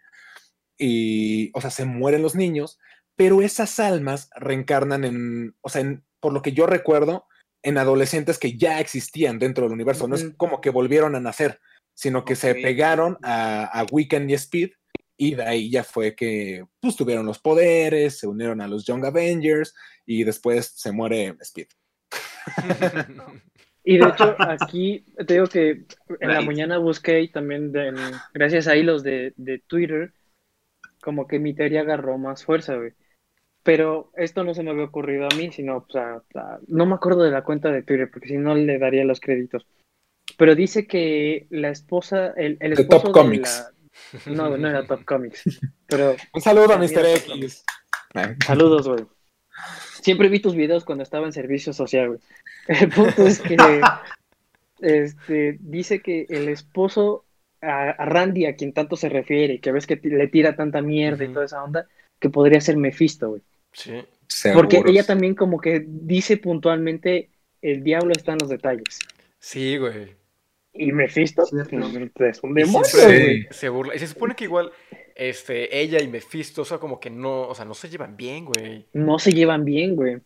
y, 0.78 1.50
o 1.54 1.60
sea, 1.60 1.70
se 1.70 1.84
mueren 1.84 2.22
los 2.22 2.34
niños, 2.34 2.78
pero 3.16 3.42
esas 3.42 3.78
almas 3.80 4.28
reencarnan 4.36 5.04
en, 5.04 5.54
o 5.60 5.68
sea, 5.68 5.82
en- 5.82 6.04
por 6.20 6.32
lo 6.32 6.42
que 6.42 6.52
yo 6.52 6.66
recuerdo, 6.66 7.26
en 7.62 7.78
adolescentes 7.78 8.38
que 8.38 8.56
ya 8.56 8.80
existían 8.80 9.38
dentro 9.38 9.64
del 9.64 9.72
universo, 9.72 10.06
no 10.08 10.16
es 10.16 10.32
como 10.36 10.60
que 10.60 10.70
volvieron 10.70 11.14
a 11.14 11.20
nacer, 11.20 11.60
sino 11.94 12.24
que 12.24 12.34
se 12.36 12.54
pegaron 12.54 13.16
a, 13.22 13.64
a 13.64 13.86
Wiccan 13.90 14.28
y 14.28 14.34
Speed, 14.34 14.70
y 15.16 15.34
de 15.36 15.44
ahí 15.44 15.70
ya 15.70 15.84
fue 15.84 16.14
que, 16.16 16.64
pues, 16.80 16.96
tuvieron 16.96 17.24
los 17.24 17.38
poderes, 17.38 18.18
se 18.18 18.26
unieron 18.26 18.60
a 18.60 18.66
los 18.68 18.84
Young 18.84 19.04
Avengers, 19.06 19.74
y 20.04 20.24
después 20.24 20.72
se 20.74 20.92
muere 20.92 21.34
Speed. 21.40 21.68
Y 23.86 23.98
de 23.98 24.08
hecho, 24.08 24.34
aquí 24.38 25.04
te 25.26 25.34
digo 25.34 25.46
que 25.46 25.84
en 26.20 26.28
la 26.28 26.40
mañana 26.40 26.78
busqué 26.78 27.20
y 27.20 27.28
también 27.28 27.70
de- 27.70 27.88
en- 27.88 27.96
gracias 28.32 28.66
a 28.66 28.76
hilos 28.76 29.02
de, 29.02 29.34
de 29.36 29.58
Twitter, 29.58 30.14
como 31.04 31.26
que 31.28 31.38
mi 31.38 31.52
teoría 31.54 31.82
agarró 31.82 32.16
más 32.16 32.44
fuerza, 32.44 32.76
güey. 32.76 32.92
Pero 33.62 34.10
esto 34.16 34.42
no 34.42 34.54
se 34.54 34.62
me 34.62 34.70
había 34.70 34.84
ocurrido 34.84 35.26
a 35.30 35.34
mí, 35.36 35.52
sino, 35.52 35.76
o 35.76 35.86
sea, 35.90 36.22
no 36.66 36.86
me 36.86 36.94
acuerdo 36.94 37.22
de 37.22 37.30
la 37.30 37.44
cuenta 37.44 37.70
de 37.70 37.82
Twitter, 37.82 38.08
porque 38.10 38.28
si 38.28 38.36
no 38.38 38.54
le 38.54 38.78
daría 38.78 39.04
los 39.04 39.20
créditos. 39.20 39.66
Pero 40.38 40.54
dice 40.54 40.86
que 40.86 41.46
la 41.50 41.68
esposa, 41.68 42.28
el, 42.36 42.56
el 42.60 42.74
De 42.74 42.82
esposo 42.82 43.04
Top 43.04 43.14
de 43.14 43.20
Comics. 43.20 43.70
la- 44.26 44.32
No, 44.34 44.56
no 44.56 44.68
era 44.68 44.86
Top 44.86 45.04
Comics. 45.06 45.60
Pero 45.86 46.16
Un 46.32 46.40
saludo 46.40 46.72
a 46.72 46.78
Mr. 46.78 47.06
X. 47.06 47.64
Saludos, 48.46 48.88
güey. 48.88 49.04
Siempre 50.02 50.28
vi 50.28 50.40
tus 50.40 50.54
videos 50.54 50.84
cuando 50.84 51.02
estaba 51.02 51.26
en 51.26 51.32
servicio 51.32 51.72
social, 51.72 52.08
güey. 52.08 52.20
El 52.68 52.88
punto 52.90 53.26
es 53.26 53.40
que 53.40 53.56
este, 54.80 55.56
dice 55.60 56.00
que 56.00 56.26
el 56.28 56.48
esposo 56.48 57.23
a, 57.64 57.90
a 57.90 58.04
Randy, 58.06 58.46
a 58.46 58.56
quien 58.56 58.72
tanto 58.72 58.96
se 58.96 59.08
refiere, 59.08 59.60
que 59.60 59.72
ves 59.72 59.86
que 59.86 60.00
le 60.02 60.28
tira 60.28 60.56
tanta 60.56 60.80
mierda 60.82 61.24
y 61.24 61.32
toda 61.32 61.46
esa 61.46 61.62
onda, 61.62 61.88
que 62.18 62.30
podría 62.30 62.60
ser 62.60 62.76
Mephisto, 62.76 63.30
güey. 63.30 63.42
Sí. 63.72 63.92
Porque 64.54 64.76
seguros. 64.76 64.92
ella 64.92 65.04
también 65.04 65.34
como 65.34 65.60
que 65.60 65.84
dice 65.86 66.36
puntualmente, 66.36 67.30
el 67.62 67.82
diablo 67.82 68.12
está 68.16 68.32
en 68.32 68.38
los 68.40 68.48
detalles. 68.48 68.98
Sí, 69.38 69.76
güey. 69.76 70.14
Y 70.72 70.90
Mephisto 70.92 71.44
pues, 71.48 71.66
es 71.66 72.42
un 72.42 72.54
demonio, 72.54 72.84
siempre 72.84 73.24
güey. 73.24 73.46
se 73.50 73.68
burla. 73.68 73.94
Y 73.94 73.98
se 73.98 74.08
supone 74.08 74.34
que 74.34 74.44
igual 74.44 74.72
este, 75.14 75.78
ella 75.78 76.00
y 76.00 76.08
Mephisto, 76.08 76.62
o 76.62 76.64
sea, 76.64 76.78
como 76.78 76.98
que 76.98 77.10
no, 77.10 77.42
o 77.48 77.54
sea, 77.54 77.64
no 77.64 77.74
se 77.74 77.88
llevan 77.88 78.16
bien, 78.16 78.46
güey. 78.46 78.86
No 78.92 79.18
se 79.18 79.32
llevan 79.32 79.64
bien, 79.64 79.94
güey. 79.94 80.18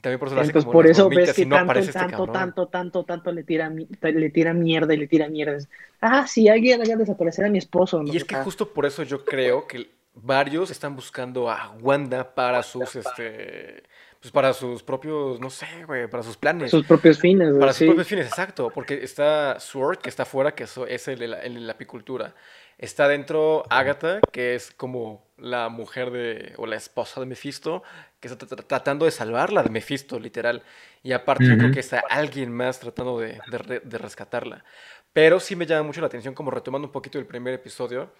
También 0.00 0.18
por 0.20 0.28
eso 0.28 0.40
Entonces, 0.40 0.64
por 0.64 0.86
eso 0.86 1.08
ves 1.08 1.32
que 1.32 1.46
tanto, 1.46 1.72
este 1.78 1.92
tanto, 1.92 2.16
cabrón. 2.18 2.32
tanto, 2.32 2.66
tanto, 2.68 3.04
tanto 3.04 3.32
le 3.32 3.42
tira, 3.42 3.68
mi- 3.68 3.88
le 4.00 4.30
tira 4.30 4.54
mierda 4.54 4.94
y 4.94 4.96
le 4.96 5.08
tira 5.08 5.28
mierda. 5.28 5.58
Ah, 6.00 6.26
sí, 6.28 6.48
alguien 6.48 6.80
haga 6.80 6.94
desaparecer 6.96 7.44
a 7.44 7.48
mi 7.48 7.58
esposo. 7.58 8.02
¿no? 8.02 8.12
Y 8.12 8.16
es 8.16 8.24
que 8.24 8.36
justo 8.36 8.68
por 8.68 8.86
eso 8.86 9.02
yo 9.02 9.24
creo 9.24 9.66
que 9.66 9.90
varios 10.14 10.70
están 10.70 10.94
buscando 10.94 11.50
a 11.50 11.70
Wanda 11.80 12.34
para 12.34 12.62
sus, 12.62 12.94
este, 12.94 13.82
pues 14.20 14.30
para 14.30 14.52
sus 14.52 14.84
propios, 14.84 15.40
no 15.40 15.50
sé, 15.50 15.66
güey, 15.86 16.08
para 16.08 16.22
sus 16.22 16.36
planes. 16.36 16.70
sus 16.70 16.86
propios 16.86 17.18
fines, 17.18 17.48
güey, 17.48 17.60
Para 17.60 17.72
sus 17.72 17.86
propios 17.88 18.06
fines, 18.06 18.26
exacto. 18.28 18.70
Porque 18.72 19.02
está 19.02 19.58
Sword, 19.58 19.98
que 19.98 20.08
está 20.08 20.22
afuera, 20.22 20.54
que 20.54 20.64
eso 20.64 20.86
es 20.86 21.08
el 21.08 21.22
el 21.22 21.54
de 21.54 21.60
la 21.60 21.72
apicultura. 21.72 22.34
Está 22.78 23.08
dentro 23.08 23.64
Agatha, 23.70 24.20
que 24.30 24.54
es 24.54 24.70
como 24.70 25.26
la 25.36 25.68
mujer 25.68 26.12
de, 26.12 26.52
o 26.58 26.66
la 26.66 26.76
esposa 26.76 27.18
de 27.18 27.26
Mephisto, 27.26 27.82
que 28.20 28.28
está 28.28 28.46
tra- 28.46 28.66
tratando 28.66 29.04
de 29.04 29.10
salvarla 29.12 29.62
de 29.62 29.70
Mephisto, 29.70 30.18
literal. 30.18 30.62
Y 31.02 31.12
aparte 31.12 31.50
yo 31.50 31.56
creo 31.58 31.70
que 31.70 31.80
está 31.80 31.98
alguien 32.00 32.52
más 32.52 32.80
tratando 32.80 33.18
de, 33.18 33.42
de 33.46 33.80
de 33.80 33.98
rescatarla. 33.98 34.64
Pero 35.12 35.40
sí 35.40 35.56
me 35.56 35.66
llama 35.66 35.84
mucho 35.84 36.00
la 36.00 36.06
atención, 36.08 36.34
como 36.34 36.50
retomando 36.50 36.88
un 36.88 36.92
poquito 36.92 37.18
el 37.18 37.26
primer 37.26 37.54
episodio, 37.54 38.12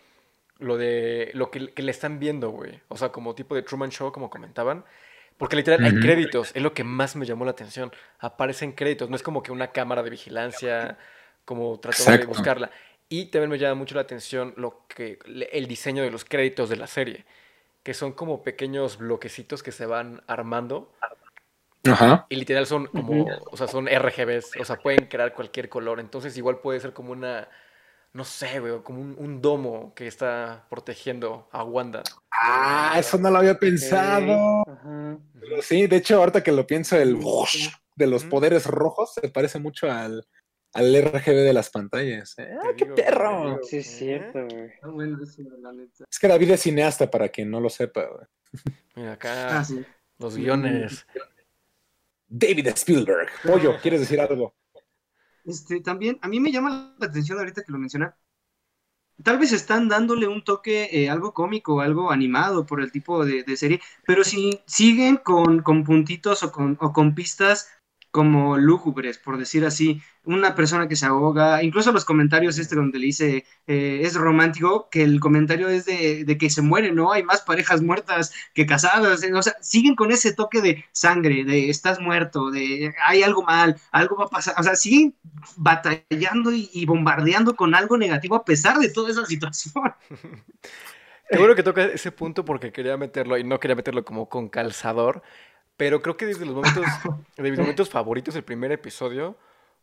lo 0.58 0.76
de 0.76 1.30
lo 1.34 1.50
que, 1.50 1.72
que 1.74 1.82
le 1.82 1.90
están 1.92 2.18
viendo, 2.18 2.50
güey. 2.50 2.80
O 2.88 2.96
sea, 2.96 3.10
como 3.10 3.34
tipo 3.34 3.54
de 3.54 3.62
Truman 3.62 3.90
Show, 3.90 4.12
como 4.12 4.30
comentaban. 4.30 4.84
Porque 5.36 5.54
literal 5.56 5.80
hay 5.84 5.94
Ujú. 5.94 6.00
créditos, 6.00 6.50
es 6.54 6.62
lo 6.62 6.74
que 6.74 6.82
más 6.84 7.14
me 7.16 7.24
llamó 7.26 7.44
la 7.44 7.52
atención. 7.52 7.92
Aparecen 8.18 8.72
créditos, 8.72 9.08
no 9.08 9.16
es 9.16 9.22
como 9.22 9.42
que 9.42 9.52
una 9.52 9.70
cámara 9.72 10.02
de 10.02 10.10
vigilancia, 10.10 10.98
como 11.44 11.78
tratando 11.80 12.16
de 12.18 12.24
Exacto. 12.24 12.26
buscarla. 12.26 12.70
Y 13.08 13.26
también 13.26 13.50
me 13.50 13.58
llama 13.58 13.76
mucho 13.76 13.94
la 13.94 14.00
atención 14.02 14.52
lo 14.56 14.84
que 14.88 15.18
el 15.52 15.66
diseño 15.68 16.02
de 16.02 16.10
los 16.10 16.24
créditos 16.24 16.68
de 16.68 16.76
la 16.76 16.86
serie, 16.88 17.24
que 17.82 17.94
son 17.94 18.12
como 18.12 18.42
pequeños 18.42 18.98
bloquecitos 18.98 19.62
que 19.62 19.72
se 19.72 19.86
van 19.86 20.22
armando 20.26 20.92
Ajá. 21.84 22.26
y 22.28 22.36
literal 22.36 22.66
son 22.66 22.86
como, 22.86 23.26
o 23.50 23.56
sea, 23.56 23.68
son 23.68 23.86
RGBs, 23.86 24.56
o 24.60 24.64
sea, 24.64 24.76
pueden 24.76 25.06
crear 25.06 25.34
cualquier 25.34 25.68
color. 25.68 26.00
Entonces 26.00 26.36
igual 26.36 26.58
puede 26.58 26.80
ser 26.80 26.92
como 26.92 27.12
una, 27.12 27.48
no 28.12 28.24
sé, 28.24 28.60
güey, 28.60 28.82
como 28.82 29.00
un, 29.00 29.14
un 29.18 29.40
domo 29.40 29.94
que 29.94 30.06
está 30.06 30.66
protegiendo 30.68 31.48
a 31.52 31.64
Wanda. 31.64 32.02
Ah, 32.30 32.96
eso 32.98 33.18
no 33.18 33.30
lo 33.30 33.38
había 33.38 33.58
pensado. 33.58 34.62
Ajá. 34.66 35.18
Pero 35.40 35.62
sí, 35.62 35.86
de 35.86 35.96
hecho, 35.96 36.16
ahorita 36.16 36.42
que 36.42 36.52
lo 36.52 36.66
pienso, 36.66 36.96
el 36.96 37.18
de 37.96 38.06
los 38.06 38.24
poderes 38.24 38.66
rojos 38.66 39.14
se 39.14 39.28
parece 39.28 39.58
mucho 39.58 39.90
al, 39.90 40.26
al 40.78 40.94
RGB 41.02 41.34
de 41.44 41.52
las 41.52 41.70
pantallas. 41.70 42.34
¿eh? 42.38 42.48
¡Ah, 42.62 42.68
qué 42.76 42.84
digo, 42.84 42.96
perro! 42.96 43.44
digo. 43.44 43.60
Sí, 43.64 43.76
es 43.78 43.86
cierto, 43.98 44.46
güey. 44.46 44.66
Está 44.66 44.88
bueno 44.88 45.18
eso, 45.22 45.42
la 45.60 45.72
neta. 45.72 46.04
Es 46.10 46.18
que 46.18 46.28
David 46.28 46.50
es 46.52 46.60
cineasta, 46.62 47.10
para 47.10 47.28
quien 47.28 47.50
no 47.50 47.60
lo 47.60 47.68
sepa. 47.70 48.04
güey. 48.06 48.26
Mira 48.96 49.12
acá, 49.12 49.58
Ah, 49.58 49.64
sí. 49.64 49.84
los 50.18 50.36
guiones. 50.36 51.06
David 52.28 52.66
Spielberg. 52.68 53.28
Pollo, 53.44 53.76
¿quieres 53.80 54.00
decir 54.00 54.20
algo? 54.20 54.54
Este, 55.44 55.80
también, 55.80 56.18
a 56.20 56.28
mí 56.28 56.40
me 56.40 56.52
llama 56.52 56.94
la 56.98 57.06
atención 57.06 57.38
ahorita 57.38 57.62
que 57.62 57.72
lo 57.72 57.78
menciona. 57.78 58.16
Tal 59.22 59.38
vez 59.38 59.52
están 59.52 59.88
dándole 59.88 60.28
un 60.28 60.44
toque, 60.44 60.90
eh, 60.92 61.10
algo 61.10 61.34
cómico, 61.34 61.80
algo 61.80 62.12
animado 62.12 62.66
por 62.66 62.80
el 62.80 62.92
tipo 62.92 63.24
de, 63.24 63.42
de 63.42 63.56
serie, 63.56 63.80
pero 64.06 64.22
si 64.22 64.60
siguen 64.66 65.16
con, 65.16 65.62
con 65.62 65.82
puntitos 65.82 66.44
o 66.44 66.52
con, 66.52 66.76
o 66.80 66.92
con 66.92 67.14
pistas 67.16 67.68
como 68.10 68.56
lúgubres, 68.56 69.18
por 69.18 69.36
decir 69.38 69.64
así, 69.64 70.00
una 70.24 70.54
persona 70.54 70.88
que 70.88 70.96
se 70.96 71.06
ahoga, 71.06 71.62
incluso 71.62 71.92
los 71.92 72.04
comentarios 72.04 72.58
este 72.58 72.76
donde 72.76 72.98
le 72.98 73.06
dice 73.06 73.44
eh, 73.66 74.00
es 74.02 74.14
romántico, 74.14 74.88
que 74.90 75.02
el 75.02 75.20
comentario 75.20 75.68
es 75.68 75.84
de, 75.84 76.24
de 76.24 76.38
que 76.38 76.50
se 76.50 76.62
muere, 76.62 76.92
¿no? 76.92 77.12
Hay 77.12 77.22
más 77.22 77.42
parejas 77.42 77.82
muertas 77.82 78.32
que 78.54 78.66
casadas, 78.66 79.22
eh, 79.22 79.32
o 79.32 79.42
sea, 79.42 79.56
siguen 79.60 79.94
con 79.94 80.10
ese 80.10 80.32
toque 80.34 80.60
de 80.60 80.84
sangre, 80.92 81.44
de 81.44 81.70
estás 81.70 82.00
muerto, 82.00 82.50
de 82.50 82.94
hay 83.06 83.22
algo 83.22 83.42
mal, 83.42 83.76
algo 83.90 84.16
va 84.16 84.24
a 84.24 84.28
pasar, 84.28 84.54
o 84.58 84.62
sea, 84.62 84.74
siguen 84.74 85.14
batallando 85.56 86.50
y, 86.52 86.84
bombardeando 86.86 87.56
con 87.56 87.74
algo 87.74 87.96
negativo 87.98 88.36
a 88.36 88.44
pesar 88.44 88.78
de 88.78 88.90
toda 88.90 89.10
esa 89.10 89.26
situación. 89.26 89.74
Qué 91.30 91.36
bueno 91.36 91.54
que 91.54 91.62
toca 91.62 91.84
ese 91.84 92.10
punto 92.10 92.42
porque 92.44 92.72
quería 92.72 92.96
meterlo 92.96 93.36
y 93.36 93.44
no 93.44 93.60
quería 93.60 93.76
meterlo 93.76 94.02
como 94.02 94.30
con 94.30 94.48
calzador, 94.48 95.22
pero 95.78 96.02
creo 96.02 96.18
que 96.18 96.26
desde 96.26 96.44
los 96.44 96.54
momentos, 96.54 96.84
de 97.38 97.50
mis 97.50 97.58
momentos 97.58 97.88
favoritos 97.88 98.34
del 98.34 98.44
primer 98.44 98.72
episodio, 98.72 99.38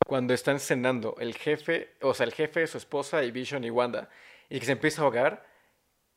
cuando 0.06 0.34
están 0.36 0.60
cenando 0.60 1.16
el 1.20 1.34
jefe, 1.34 1.96
o 2.02 2.14
sea, 2.14 2.26
el 2.28 2.34
jefe, 2.34 2.68
su 2.68 2.78
esposa 2.78 3.24
y 3.24 3.32
Vision 3.32 3.64
y 3.64 3.72
Wanda, 3.72 4.10
y 4.50 4.60
que 4.60 4.66
se 4.66 4.74
empieza 4.74 5.02
a 5.02 5.06
ahogar, 5.06 5.48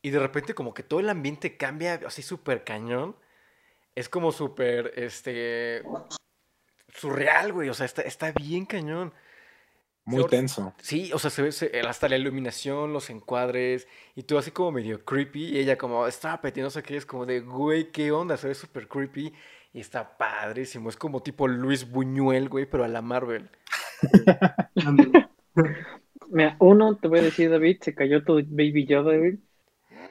y 0.01 0.11
de 0.11 0.19
repente 0.19 0.53
como 0.53 0.73
que 0.73 0.83
todo 0.83 0.99
el 0.99 1.09
ambiente 1.09 1.57
cambia 1.57 2.01
así 2.05 2.21
súper 2.21 2.63
cañón, 2.63 3.15
es 3.95 4.09
como 4.09 4.31
súper, 4.31 4.93
este, 4.97 5.83
surreal, 6.93 7.53
güey, 7.53 7.69
o 7.69 7.73
sea, 7.73 7.85
está, 7.85 8.01
está 8.01 8.31
bien 8.33 8.65
cañón. 8.65 9.13
Muy 10.05 10.25
tenso. 10.27 10.73
Sí, 10.81 11.11
o 11.13 11.19
sea, 11.19 11.29
se 11.29 11.41
ve 11.43 11.51
se- 11.51 11.79
hasta 11.81 12.09
la 12.09 12.17
iluminación, 12.17 12.93
los 12.93 13.09
encuadres 13.11 13.87
y 14.15 14.23
todo 14.23 14.39
así 14.39 14.49
como 14.49 14.71
medio 14.71 15.05
creepy. 15.05 15.49
Y 15.49 15.59
ella 15.59 15.77
como, 15.77 16.07
está 16.07 16.41
y 16.43 16.61
no 16.61 16.71
sé 16.71 16.81
qué, 16.81 16.97
es 16.97 17.05
como 17.05 17.27
de, 17.27 17.41
güey, 17.41 17.91
¿qué 17.91 18.11
onda? 18.11 18.35
Se 18.37 18.47
ve 18.47 18.55
súper 18.55 18.87
creepy 18.87 19.33
y 19.73 19.79
está 19.79 20.17
padrísimo. 20.17 20.89
Es 20.89 20.97
como 20.97 21.21
tipo 21.21 21.47
Luis 21.47 21.89
Buñuel, 21.89 22.49
güey, 22.49 22.65
pero 22.65 22.83
a 22.83 22.87
la 22.87 23.01
Marvel. 23.01 23.49
Mira, 26.29 26.55
uno, 26.59 26.95
te 26.97 27.07
voy 27.07 27.19
a 27.19 27.23
decir, 27.23 27.49
David, 27.49 27.77
se 27.81 27.95
cayó 27.95 28.23
tu 28.23 28.35
Baby 28.35 28.85
Yoda, 28.85 29.17
güey. 29.17 29.39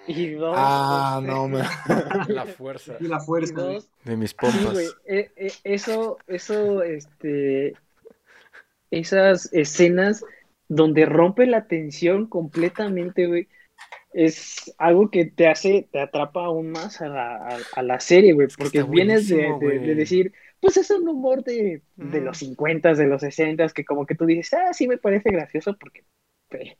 Y 0.06 0.30
dos, 0.32 0.54
Ah, 0.56 1.20
este, 1.20 1.32
no, 1.32 1.48
me... 1.48 1.58
La 2.28 2.46
fuerza 2.46 2.96
Y 2.98 3.04
la 3.08 3.18
y 3.18 3.20
fuerza. 3.20 3.54
dos, 3.54 3.88
de 4.04 4.16
mis 4.16 4.30
Sí, 4.30 4.36
güey, 4.72 4.86
pompas. 4.86 4.96
e- 5.06 5.30
e- 5.36 5.52
eso, 5.64 6.18
eso, 6.26 6.82
este, 6.82 7.74
esas 8.90 9.52
escenas 9.52 10.24
donde 10.68 11.06
rompe 11.06 11.46
la 11.46 11.66
tensión 11.66 12.26
completamente, 12.26 13.26
güey, 13.26 13.48
es 14.24 14.74
algo 14.78 15.10
que 15.10 15.26
te 15.26 15.46
hace, 15.46 15.88
te 15.92 16.00
atrapa 16.00 16.44
aún 16.46 16.70
más 16.70 17.00
a 17.00 17.08
la, 17.08 17.36
a, 17.36 17.58
a 17.76 17.82
la 17.82 18.00
serie, 18.00 18.32
güey, 18.32 18.48
porque 18.56 18.82
vienes 18.82 19.28
de, 19.28 19.46
decir, 19.94 20.32
pues 20.60 20.76
es 20.76 20.90
un 20.90 21.08
humor 21.08 21.44
de, 21.44 21.82
los 21.96 22.38
50, 22.38 22.94
de 22.94 23.06
los 23.06 23.20
60, 23.20 23.68
que 23.68 23.84
como 23.84 24.06
que 24.06 24.16
tú 24.16 24.26
dices, 24.26 24.52
ah, 24.54 24.72
sí 24.72 24.88
me 24.88 24.98
parece 24.98 25.30
gracioso 25.30 25.76
porque... 25.78 26.02
pe- 26.48 26.76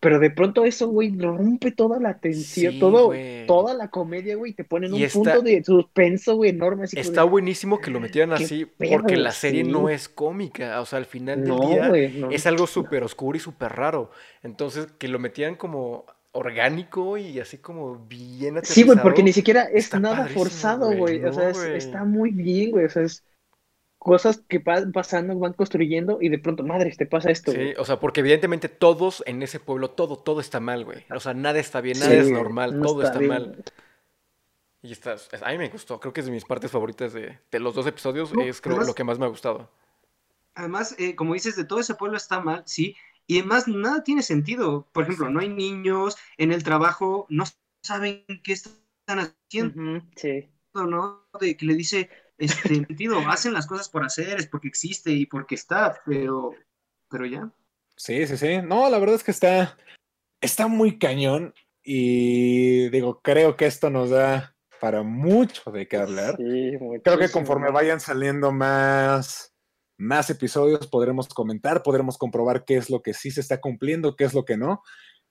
Pero 0.00 0.18
de 0.18 0.30
pronto 0.30 0.64
eso, 0.64 0.88
güey, 0.88 1.14
rompe 1.16 1.70
toda 1.72 2.00
la 2.00 2.18
tensión, 2.18 2.72
Sí, 2.72 2.80
todo, 2.80 3.12
toda 3.46 3.74
la 3.74 3.88
comedia, 3.88 4.34
güey, 4.34 4.52
te 4.54 4.64
ponen 4.64 4.92
un 4.94 5.00
está- 5.02 5.18
punto 5.18 5.42
de 5.42 5.62
suspenso, 5.62 6.34
güey, 6.36 6.50
enorme, 6.50 6.84
así 6.84 6.98
Está 6.98 7.22
buenísimo 7.22 7.78
que 7.80 7.90
lo 7.92 8.00
metieran 8.00 8.36
qué 8.36 8.44
así 8.44 8.64
pedo, 8.64 8.92
porque 8.92 9.16
la 9.16 9.30
serie 9.30 9.64
sí. 9.64 9.70
no 9.70 9.88
es 9.88 10.08
cómica. 10.08 10.80
O 10.80 10.86
sea, 10.86 10.98
al 10.98 11.04
final 11.06 11.40
del 11.44 11.48
No, 11.50 11.60
día 11.68 11.88
güey, 11.88 12.18
no. 12.18 12.30
es 12.30 12.44
algo 12.46 12.66
súper 12.66 13.04
oscuro 13.04 13.36
y 13.36 13.40
súper 13.40 13.72
raro. 13.72 14.10
Entonces, 14.42 14.86
que 14.98 15.06
lo 15.06 15.18
metieran 15.20 15.54
como 15.54 16.06
orgánico 16.32 17.16
y 17.16 17.40
así 17.40 17.58
como 17.58 17.96
bien 18.06 18.60
Sí, 18.64 18.82
güey, 18.84 18.96
porque 18.98 19.22
aterrizado. 19.22 19.24
ni 19.24 19.32
siquiera 19.32 19.62
es 19.64 19.84
está 19.84 19.98
nada 20.00 20.26
forzado, 20.28 20.92
güey. 20.96 21.24
O 21.24 21.32
sea, 21.32 21.50
es- 21.50 21.58
está 21.58 22.04
muy 22.04 22.30
bien, 22.30 22.70
güey. 22.70 22.84
O 22.86 22.90
sea, 22.90 23.02
es 23.02 23.24
cosas 23.98 24.42
que 24.48 24.60
van 24.60 24.92
pasando, 24.92 25.38
van 25.38 25.52
construyendo 25.52 26.18
y 26.22 26.28
de 26.30 26.38
pronto, 26.38 26.62
madre, 26.62 26.90
te 26.96 27.04
pasa 27.06 27.30
esto, 27.30 27.50
Sí, 27.52 27.56
güey. 27.58 27.74
o 27.76 27.84
sea, 27.84 28.00
porque 28.00 28.20
evidentemente 28.20 28.68
todos 28.70 29.22
en 29.26 29.42
ese 29.42 29.60
pueblo, 29.60 29.90
todo, 29.90 30.16
todo 30.18 30.40
está 30.40 30.58
mal, 30.60 30.84
güey. 30.84 31.04
O 31.14 31.20
sea, 31.20 31.34
nada 31.34 31.58
está 31.58 31.80
bien, 31.82 31.98
nada 31.98 32.10
Sí, 32.12 32.16
es 32.18 32.30
normal, 32.30 32.78
no 32.78 32.86
todo 32.86 33.02
está, 33.02 33.20
mal. 33.20 33.48
güey. 33.48 33.58
Y 34.82 34.92
está, 34.92 35.12
es- 35.14 35.28
a 35.42 35.50
mí 35.50 35.58
me 35.58 35.68
gustó, 35.68 36.00
creo 36.00 36.14
que 36.14 36.20
es 36.20 36.26
de 36.26 36.32
mis 36.32 36.46
partes 36.46 36.70
favoritas 36.70 37.12
de, 37.12 37.38
de 37.50 37.58
los 37.60 37.74
dos 37.74 37.86
episodios, 37.86 38.32
No, 38.32 38.40
es 38.42 38.60
creo 38.62 38.76
además- 38.76 38.88
lo 38.88 38.94
que 38.94 39.04
más 39.04 39.18
me 39.18 39.26
ha 39.26 39.28
gustado. 39.28 39.68
Además, 40.54 40.94
eh, 40.98 41.14
como 41.14 41.34
dices, 41.34 41.54
de 41.56 41.64
todo 41.64 41.80
ese 41.80 41.94
pueblo 41.94 42.16
está 42.16 42.40
mal, 42.40 42.62
sí, 42.66 42.96
y 43.30 43.38
además 43.38 43.68
nada 43.68 44.02
tiene 44.02 44.22
sentido. 44.22 44.88
Por 44.90 45.04
ejemplo, 45.04 45.30
no 45.30 45.38
hay 45.38 45.48
niños 45.48 46.16
en 46.36 46.50
el 46.50 46.64
trabajo, 46.64 47.26
no 47.28 47.44
saben 47.80 48.24
qué 48.42 48.54
están 48.54 49.20
haciendo, 49.20 50.04
sí. 50.16 50.50
¿no? 50.74 51.28
De 51.40 51.56
que 51.56 51.64
le 51.64 51.76
dice, 51.76 52.10
este, 52.38 52.68
sentido, 52.88 53.20
hacen 53.28 53.52
las 53.52 53.68
cosas 53.68 53.88
por 53.88 54.04
hacer, 54.04 54.40
es 54.40 54.48
porque 54.48 54.66
existe 54.66 55.12
y 55.12 55.26
porque 55.26 55.54
está, 55.54 56.02
pero, 56.04 56.54
pero 57.08 57.24
ya. 57.24 57.52
Sí, 57.96 58.26
sí, 58.26 58.36
sí. 58.36 58.62
No, 58.64 58.90
la 58.90 58.98
verdad 58.98 59.14
es 59.14 59.22
que 59.22 59.30
está, 59.30 59.76
está 60.40 60.66
muy 60.66 60.98
cañón 60.98 61.54
y 61.84 62.88
digo, 62.88 63.20
creo 63.22 63.56
que 63.56 63.66
esto 63.66 63.90
nos 63.90 64.10
da 64.10 64.56
para 64.80 65.04
mucho 65.04 65.70
de 65.70 65.86
qué 65.86 65.98
hablar. 65.98 66.36
Sí, 66.36 66.72
Creo 67.04 67.16
que 67.16 67.28
conforme 67.28 67.70
vayan 67.70 68.00
saliendo 68.00 68.50
más, 68.50 69.49
más 70.00 70.30
episodios, 70.30 70.86
podremos 70.86 71.28
comentar, 71.28 71.82
podremos 71.82 72.18
comprobar 72.18 72.64
qué 72.64 72.76
es 72.76 72.90
lo 72.90 73.02
que 73.02 73.14
sí 73.14 73.30
se 73.30 73.40
está 73.40 73.60
cumpliendo, 73.60 74.16
qué 74.16 74.24
es 74.24 74.34
lo 74.34 74.44
que 74.44 74.56
no, 74.56 74.82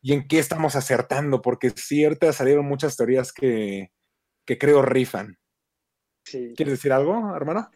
y 0.01 0.13
en 0.13 0.27
qué 0.27 0.39
estamos 0.39 0.75
acertando, 0.75 1.41
porque 1.41 1.71
ciertas 1.71 2.37
salieron 2.37 2.65
muchas 2.65 2.95
teorías 2.95 3.33
que, 3.33 3.91
que 4.45 4.57
creo 4.57 4.81
rifan. 4.81 5.37
Sí. 6.23 6.53
¿Quieres 6.55 6.75
decir 6.75 6.93
algo, 6.93 7.35
hermano? 7.35 7.69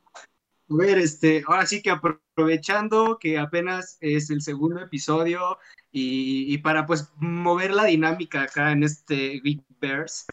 A 0.69 0.75
ver, 0.75 0.97
este, 0.97 1.43
ahora 1.47 1.65
sí 1.65 1.81
que 1.81 1.91
aprovechando 1.91 3.17
que 3.19 3.37
apenas 3.37 3.97
es 3.99 4.29
el 4.29 4.41
segundo 4.41 4.81
episodio 4.81 5.57
y, 5.91 6.53
y 6.53 6.57
para 6.59 6.85
pues 6.85 7.11
mover 7.17 7.71
la 7.71 7.85
dinámica 7.85 8.43
acá 8.43 8.71
en 8.71 8.83
este 8.83 9.41
Geekverse, 9.41 10.25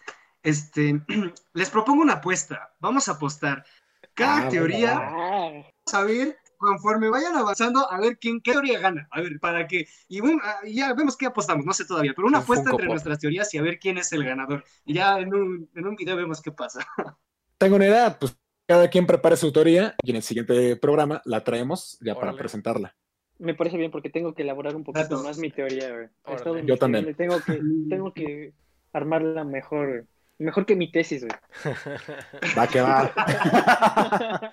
este, 0.42 1.00
les 1.54 1.70
propongo 1.70 2.02
una 2.02 2.14
apuesta. 2.14 2.74
Vamos 2.80 3.08
a 3.08 3.12
apostar. 3.12 3.64
cada 4.14 4.46
Ah, 4.46 4.48
teoría, 4.48 4.94
vamos 4.94 5.66
a 5.92 6.04
ver, 6.04 6.38
conforme 6.60 7.10
vayan 7.10 7.36
avanzando, 7.36 7.90
a 7.90 8.00
ver 8.00 8.18
quién, 8.18 8.40
qué 8.42 8.52
teoría 8.52 8.80
gana. 8.80 9.08
A 9.10 9.20
ver, 9.22 9.40
para 9.40 9.66
que. 9.66 9.86
Y 10.08 10.20
bueno, 10.20 10.40
ya 10.66 10.94
vemos 10.94 11.16
qué 11.16 11.26
apostamos, 11.26 11.66
no 11.66 11.72
sé 11.74 11.86
todavía, 11.86 12.12
pero 12.14 12.28
una 12.28 12.38
Un 12.38 12.44
apuesta 12.44 12.70
entre 12.70 12.86
Pop. 12.86 12.92
nuestras 12.92 13.18
teorías 13.18 13.52
y 13.54 13.58
a 13.58 13.62
ver 13.62 13.78
quién 13.80 13.98
es 13.98 14.12
el 14.12 14.24
ganador. 14.24 14.64
Y 14.84 14.94
ya 14.94 15.18
en 15.20 15.34
un, 15.34 15.70
en 15.74 15.86
un 15.86 15.96
video 15.96 16.16
vemos 16.16 16.42
qué 16.42 16.52
pasa. 16.52 16.86
Tengo 17.58 17.76
una 17.76 17.86
idea, 17.86 18.18
pues 18.18 18.36
cada 18.66 18.88
quien 18.88 19.06
prepare 19.06 19.36
su 19.36 19.52
teoría 19.52 19.94
y 20.02 20.10
en 20.10 20.16
el 20.16 20.22
siguiente 20.22 20.76
programa 20.76 21.22
la 21.24 21.44
traemos 21.44 21.98
ya 22.00 22.18
para 22.18 22.36
presentarla. 22.36 22.96
me 23.38 23.54
parece 23.54 23.76
bien 23.78 23.90
porque 23.90 24.10
tengo 24.10 24.34
que 24.34 24.42
elaborar 24.42 24.76
un 24.76 24.84
poquito 24.84 25.16
Datos. 25.16 25.22
más 25.24 25.38
mi 25.38 25.50
teoría, 25.50 26.10
Yo 26.64 26.78
también. 26.78 27.14
Tengo 27.16 27.42
que, 27.44 27.60
tengo 27.88 28.12
que 28.14 28.54
armarla 28.92 29.44
mejor. 29.44 30.06
Mejor 30.40 30.64
que 30.64 30.74
mi 30.74 30.90
tesis, 30.90 31.22
güey. 31.22 31.38
Va 32.58 32.66
que 32.66 32.80
va. 32.80 33.12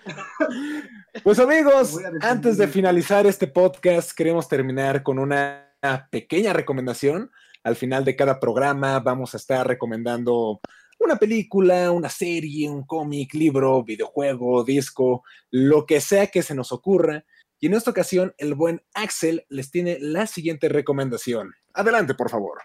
Pues 1.23 1.39
amigos, 1.39 1.97
antes 2.21 2.57
de 2.57 2.67
finalizar 2.67 3.25
este 3.25 3.47
podcast, 3.47 4.11
queremos 4.11 4.47
terminar 4.47 5.01
con 5.01 5.17
una 5.17 5.75
pequeña 6.11 6.53
recomendación. 6.53 7.31
Al 7.63 7.75
final 7.75 8.05
de 8.05 8.15
cada 8.15 8.39
programa 8.39 8.99
vamos 8.99 9.33
a 9.33 9.37
estar 9.37 9.65
recomendando 9.65 10.59
una 10.99 11.15
película, 11.15 11.91
una 11.91 12.09
serie, 12.09 12.69
un 12.69 12.83
cómic, 12.83 13.33
libro, 13.33 13.83
videojuego, 13.83 14.63
disco, 14.63 15.23
lo 15.49 15.85
que 15.85 16.01
sea 16.01 16.27
que 16.27 16.43
se 16.43 16.53
nos 16.53 16.71
ocurra. 16.71 17.25
Y 17.59 17.67
en 17.67 17.73
esta 17.73 17.91
ocasión, 17.91 18.33
el 18.37 18.55
buen 18.55 18.83
Axel 18.93 19.45
les 19.49 19.71
tiene 19.71 19.97
la 19.99 20.27
siguiente 20.27 20.69
recomendación. 20.69 21.53
Adelante, 21.73 22.13
por 22.13 22.29
favor. 22.29 22.59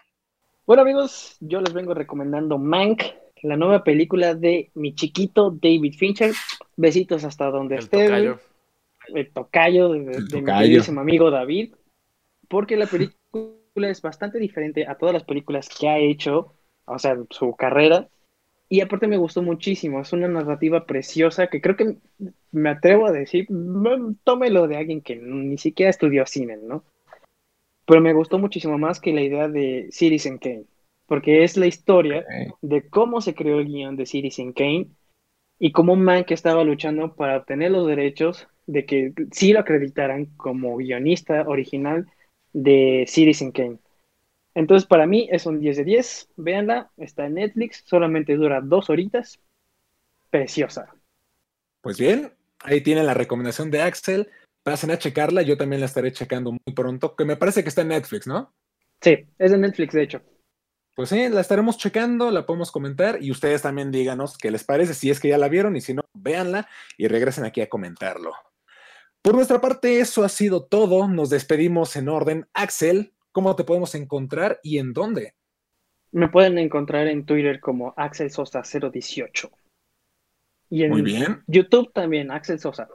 Bueno, 0.65 0.83
amigos, 0.83 1.35
yo 1.41 1.61
les 1.61 1.73
vengo 1.73 1.93
recomendando 1.93 2.57
Mank, 2.57 3.03
la 3.41 3.57
nueva 3.57 3.83
película 3.83 4.33
de 4.35 4.71
mi 4.75 4.95
chiquito 4.95 5.51
David 5.51 5.95
Fincher. 5.97 6.31
Besitos 6.75 7.23
hasta 7.23 7.51
donde 7.51 7.75
El 7.75 7.83
esté. 7.83 8.05
tocayo. 8.07 8.39
el 9.09 9.31
tocayo 9.31 9.89
de, 9.89 9.99
de- 9.99 10.17
El 10.17 10.27
de 10.27 10.35
mi 10.37 10.41
tocayo. 10.41 10.59
queridísimo 10.61 11.01
amigo 11.01 11.29
David, 11.29 11.75
porque 12.47 12.77
la 12.77 12.85
película 12.87 13.89
es 13.89 14.01
bastante 14.01 14.39
diferente 14.39 14.87
a 14.87 14.95
todas 14.95 15.13
las 15.13 15.23
películas 15.23 15.67
que 15.69 15.89
ha 15.89 15.97
hecho, 15.99 16.53
o 16.85 16.97
sea, 16.97 17.17
su 17.29 17.53
carrera, 17.55 18.07
y 18.69 18.79
aparte 18.81 19.07
me 19.07 19.17
gustó 19.17 19.41
muchísimo, 19.43 19.99
es 19.99 20.13
una 20.13 20.27
narrativa 20.29 20.85
preciosa 20.85 21.47
que 21.47 21.59
creo 21.61 21.75
que 21.75 21.97
me 22.51 22.69
atrevo 22.69 23.05
a 23.07 23.11
decir, 23.11 23.45
mm, 23.51 24.15
tómelo 24.23 24.67
de 24.67 24.77
alguien 24.77 25.01
que 25.01 25.15
ni 25.17 25.57
siquiera 25.57 25.89
estudió 25.89 26.25
cine, 26.25 26.57
¿no? 26.57 26.83
Pero 27.85 28.01
me 28.01 28.13
gustó 28.13 28.39
muchísimo 28.39 28.77
más 28.77 28.99
que 28.99 29.13
la 29.13 29.21
idea 29.21 29.47
de 29.47 29.87
Citizen 29.91 30.37
Kane, 30.37 30.65
porque 31.05 31.43
es 31.43 31.57
la 31.57 31.67
historia 31.67 32.25
de 32.61 32.87
cómo 32.89 33.21
se 33.21 33.35
creó 33.35 33.59
el 33.59 33.67
guion 33.67 33.95
de 33.95 34.05
Citizen 34.05 34.53
Kane 34.53 34.87
y 35.59 35.71
cómo 35.71 35.95
Mank 35.95 36.31
estaba 36.31 36.63
luchando 36.63 37.15
para 37.15 37.37
obtener 37.37 37.71
los 37.71 37.87
derechos 37.87 38.47
de 38.65 38.85
que 38.85 39.13
sí 39.31 39.53
lo 39.53 39.59
acreditaran 39.59 40.25
como 40.37 40.77
guionista 40.77 41.43
original 41.47 42.07
de 42.53 43.05
Citizen 43.07 43.51
Kane. 43.51 43.79
Entonces, 44.55 44.87
para 44.87 45.07
mí 45.07 45.27
es 45.31 45.45
un 45.45 45.59
10 45.59 45.77
de 45.77 45.83
10. 45.83 46.29
Véanla, 46.37 46.91
está 46.97 47.25
en 47.25 47.35
Netflix, 47.35 47.83
solamente 47.85 48.35
dura 48.35 48.61
dos 48.61 48.89
horitas. 48.89 49.39
Preciosa. 50.29 50.93
Pues 51.81 51.99
bien, 51.99 52.31
ahí 52.63 52.81
tienen 52.81 53.05
la 53.05 53.13
recomendación 53.13 53.71
de 53.71 53.81
Axel. 53.81 54.29
Pasen 54.63 54.91
a 54.91 54.97
checarla, 54.97 55.41
yo 55.41 55.57
también 55.57 55.81
la 55.81 55.87
estaré 55.87 56.11
checando 56.11 56.51
muy 56.51 56.73
pronto, 56.73 57.15
que 57.15 57.25
me 57.25 57.35
parece 57.35 57.63
que 57.63 57.69
está 57.69 57.81
en 57.81 57.89
Netflix, 57.89 58.27
¿no? 58.27 58.53
Sí, 59.01 59.27
es 59.37 59.51
de 59.51 59.57
Netflix, 59.57 59.93
de 59.93 60.03
hecho. 60.03 60.21
Pues 60.95 61.09
sí, 61.09 61.27
la 61.27 61.41
estaremos 61.41 61.77
checando, 61.77 62.31
la 62.31 62.45
podemos 62.45 62.71
comentar 62.71 63.21
y 63.21 63.31
ustedes 63.31 63.63
también 63.63 63.91
díganos 63.91 64.37
qué 64.37 64.51
les 64.51 64.63
parece, 64.63 64.93
si 64.93 65.09
es 65.09 65.19
que 65.19 65.27
ya 65.27 65.37
la 65.37 65.49
vieron 65.49 65.75
y 65.75 65.81
si 65.81 65.93
no, 65.93 66.03
véanla 66.13 66.69
y 66.97 67.07
regresen 67.07 67.45
aquí 67.45 67.61
a 67.61 67.67
comentarlo. 67.67 68.31
Por 69.23 69.35
nuestra 69.35 69.59
parte, 69.59 69.99
eso 69.99 70.23
ha 70.23 70.29
sido 70.29 70.65
todo. 70.65 71.07
Nos 71.07 71.29
despedimos 71.29 71.95
en 71.95 72.09
orden. 72.09 72.45
Axel, 72.53 73.13
¿cómo 73.31 73.55
te 73.55 73.63
podemos 73.63 73.95
encontrar 73.95 74.59
y 74.63 74.79
en 74.79 74.93
dónde? 74.93 75.33
Me 76.11 76.27
pueden 76.27 76.57
encontrar 76.57 77.07
en 77.07 77.25
Twitter 77.25 77.59
como 77.59 77.93
Axel 77.97 78.29
Sosa 78.29 78.61
018. 78.61 79.49
Y 80.69 80.83
en 80.83 80.91
Muy 80.91 81.01
bien. 81.01 81.41
YouTube 81.47 81.91
también, 81.93 82.31
Axel 82.31 82.59
Sosa. 82.59 82.89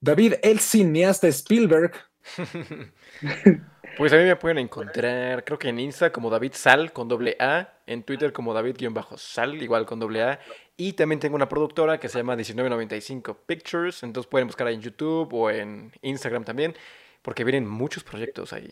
David, 0.00 0.34
el 0.42 0.60
cineasta 0.60 1.28
Spielberg. 1.28 1.92
Pues 3.96 4.12
a 4.12 4.16
mí 4.16 4.24
me 4.24 4.36
pueden 4.36 4.58
encontrar, 4.58 5.44
creo 5.44 5.58
que 5.58 5.68
en 5.68 5.78
Insta 5.80 6.12
como 6.12 6.30
David 6.30 6.52
Sal 6.54 6.92
con 6.92 7.08
doble 7.08 7.36
A, 7.38 7.80
en 7.86 8.02
Twitter 8.02 8.32
como 8.32 8.54
David-Sal, 8.54 9.62
igual 9.62 9.84
con 9.84 9.98
doble 9.98 10.22
A, 10.22 10.40
y 10.76 10.92
también 10.94 11.18
tengo 11.18 11.34
una 11.34 11.48
productora 11.48 11.98
que 11.98 12.08
se 12.08 12.18
llama 12.18 12.36
1995 12.36 13.34
Pictures, 13.46 14.02
entonces 14.02 14.30
pueden 14.30 14.46
buscar 14.46 14.66
ahí 14.68 14.76
en 14.76 14.80
YouTube 14.80 15.32
o 15.34 15.50
en 15.50 15.92
Instagram 16.02 16.44
también, 16.44 16.74
porque 17.20 17.44
vienen 17.44 17.68
muchos 17.68 18.04
proyectos 18.04 18.52
ahí. 18.52 18.70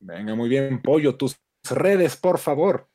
Venga, 0.00 0.34
muy 0.34 0.48
bien, 0.48 0.80
Pollo, 0.80 1.16
tus 1.16 1.38
redes, 1.68 2.16
por 2.16 2.38
favor. 2.38 2.88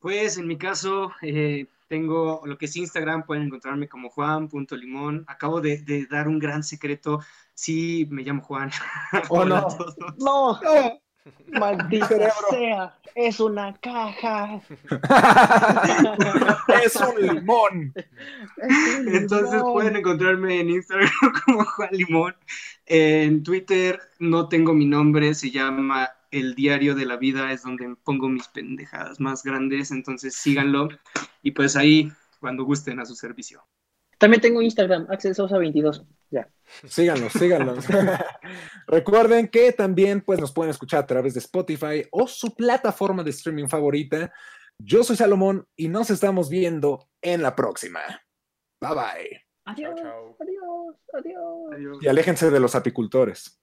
Pues 0.00 0.38
en 0.38 0.46
mi 0.46 0.56
caso, 0.56 1.12
eh, 1.22 1.66
tengo 1.90 2.42
lo 2.44 2.56
que 2.56 2.66
es 2.66 2.76
Instagram, 2.76 3.24
pueden 3.26 3.42
encontrarme 3.44 3.88
como 3.88 4.10
juan.limón. 4.10 5.24
Acabo 5.26 5.60
de, 5.60 5.78
de 5.78 6.06
dar 6.06 6.28
un 6.28 6.38
gran 6.38 6.62
secreto. 6.62 7.18
Sí, 7.52 8.06
me 8.10 8.22
llamo 8.22 8.42
Juan. 8.42 8.70
Oh, 9.28 9.40
Hola 9.40 9.60
no. 9.62 9.66
a 9.66 9.76
todos. 9.76 9.96
No, 10.18 10.60
¡No! 10.62 11.00
maldita 11.48 12.06
Cerebro. 12.06 12.32
sea, 12.48 12.96
es 13.16 13.40
una 13.40 13.74
caja. 13.80 14.60
es 16.84 16.96
un 16.96 17.26
limón. 17.26 17.92
Entonces 19.08 19.60
pueden 19.62 19.96
encontrarme 19.96 20.60
en 20.60 20.70
Instagram 20.70 21.10
como 21.44 21.64
Juan 21.64 21.90
Limón. 21.90 22.36
En 22.86 23.42
Twitter 23.42 24.00
no 24.20 24.48
tengo 24.48 24.74
mi 24.74 24.86
nombre, 24.86 25.34
se 25.34 25.50
llama 25.50 26.08
El 26.30 26.54
Diario 26.54 26.94
de 26.94 27.06
la 27.06 27.16
Vida, 27.16 27.52
es 27.52 27.62
donde 27.62 27.96
pongo 28.04 28.28
mis 28.28 28.48
pendejadas 28.48 29.20
más 29.20 29.42
grandes, 29.42 29.90
entonces 29.90 30.34
síganlo 30.34 30.88
y 31.42 31.50
pues 31.52 31.76
ahí 31.76 32.12
cuando 32.40 32.64
gusten 32.64 33.00
a 33.00 33.04
su 33.04 33.14
servicio. 33.14 33.64
También 34.20 34.42
tengo 34.42 34.60
Instagram, 34.60 35.06
Axel 35.08 35.34
Sosa 35.34 35.56
22. 35.56 36.04
Ya. 36.30 36.46
Síganos, 36.86 37.32
síganos. 37.32 37.86
Recuerden 38.86 39.48
que 39.48 39.72
también 39.72 40.20
pues, 40.20 40.38
nos 40.38 40.52
pueden 40.52 40.70
escuchar 40.70 41.04
a 41.04 41.06
través 41.06 41.32
de 41.32 41.40
Spotify 41.40 42.06
o 42.10 42.26
su 42.26 42.54
plataforma 42.54 43.24
de 43.24 43.30
streaming 43.30 43.66
favorita. 43.66 44.30
Yo 44.78 45.02
soy 45.04 45.16
Salomón 45.16 45.66
y 45.74 45.88
nos 45.88 46.10
estamos 46.10 46.50
viendo 46.50 47.08
en 47.22 47.40
la 47.40 47.56
próxima. 47.56 48.00
Bye 48.78 48.90
bye. 48.90 49.46
Adiós, 49.64 49.94
chao. 49.96 50.36
adiós, 50.38 50.96
adiós. 51.14 51.72
Adiós. 51.72 51.98
Y 52.02 52.08
aléjense 52.08 52.50
de 52.50 52.60
los 52.60 52.74
apicultores. 52.74 53.58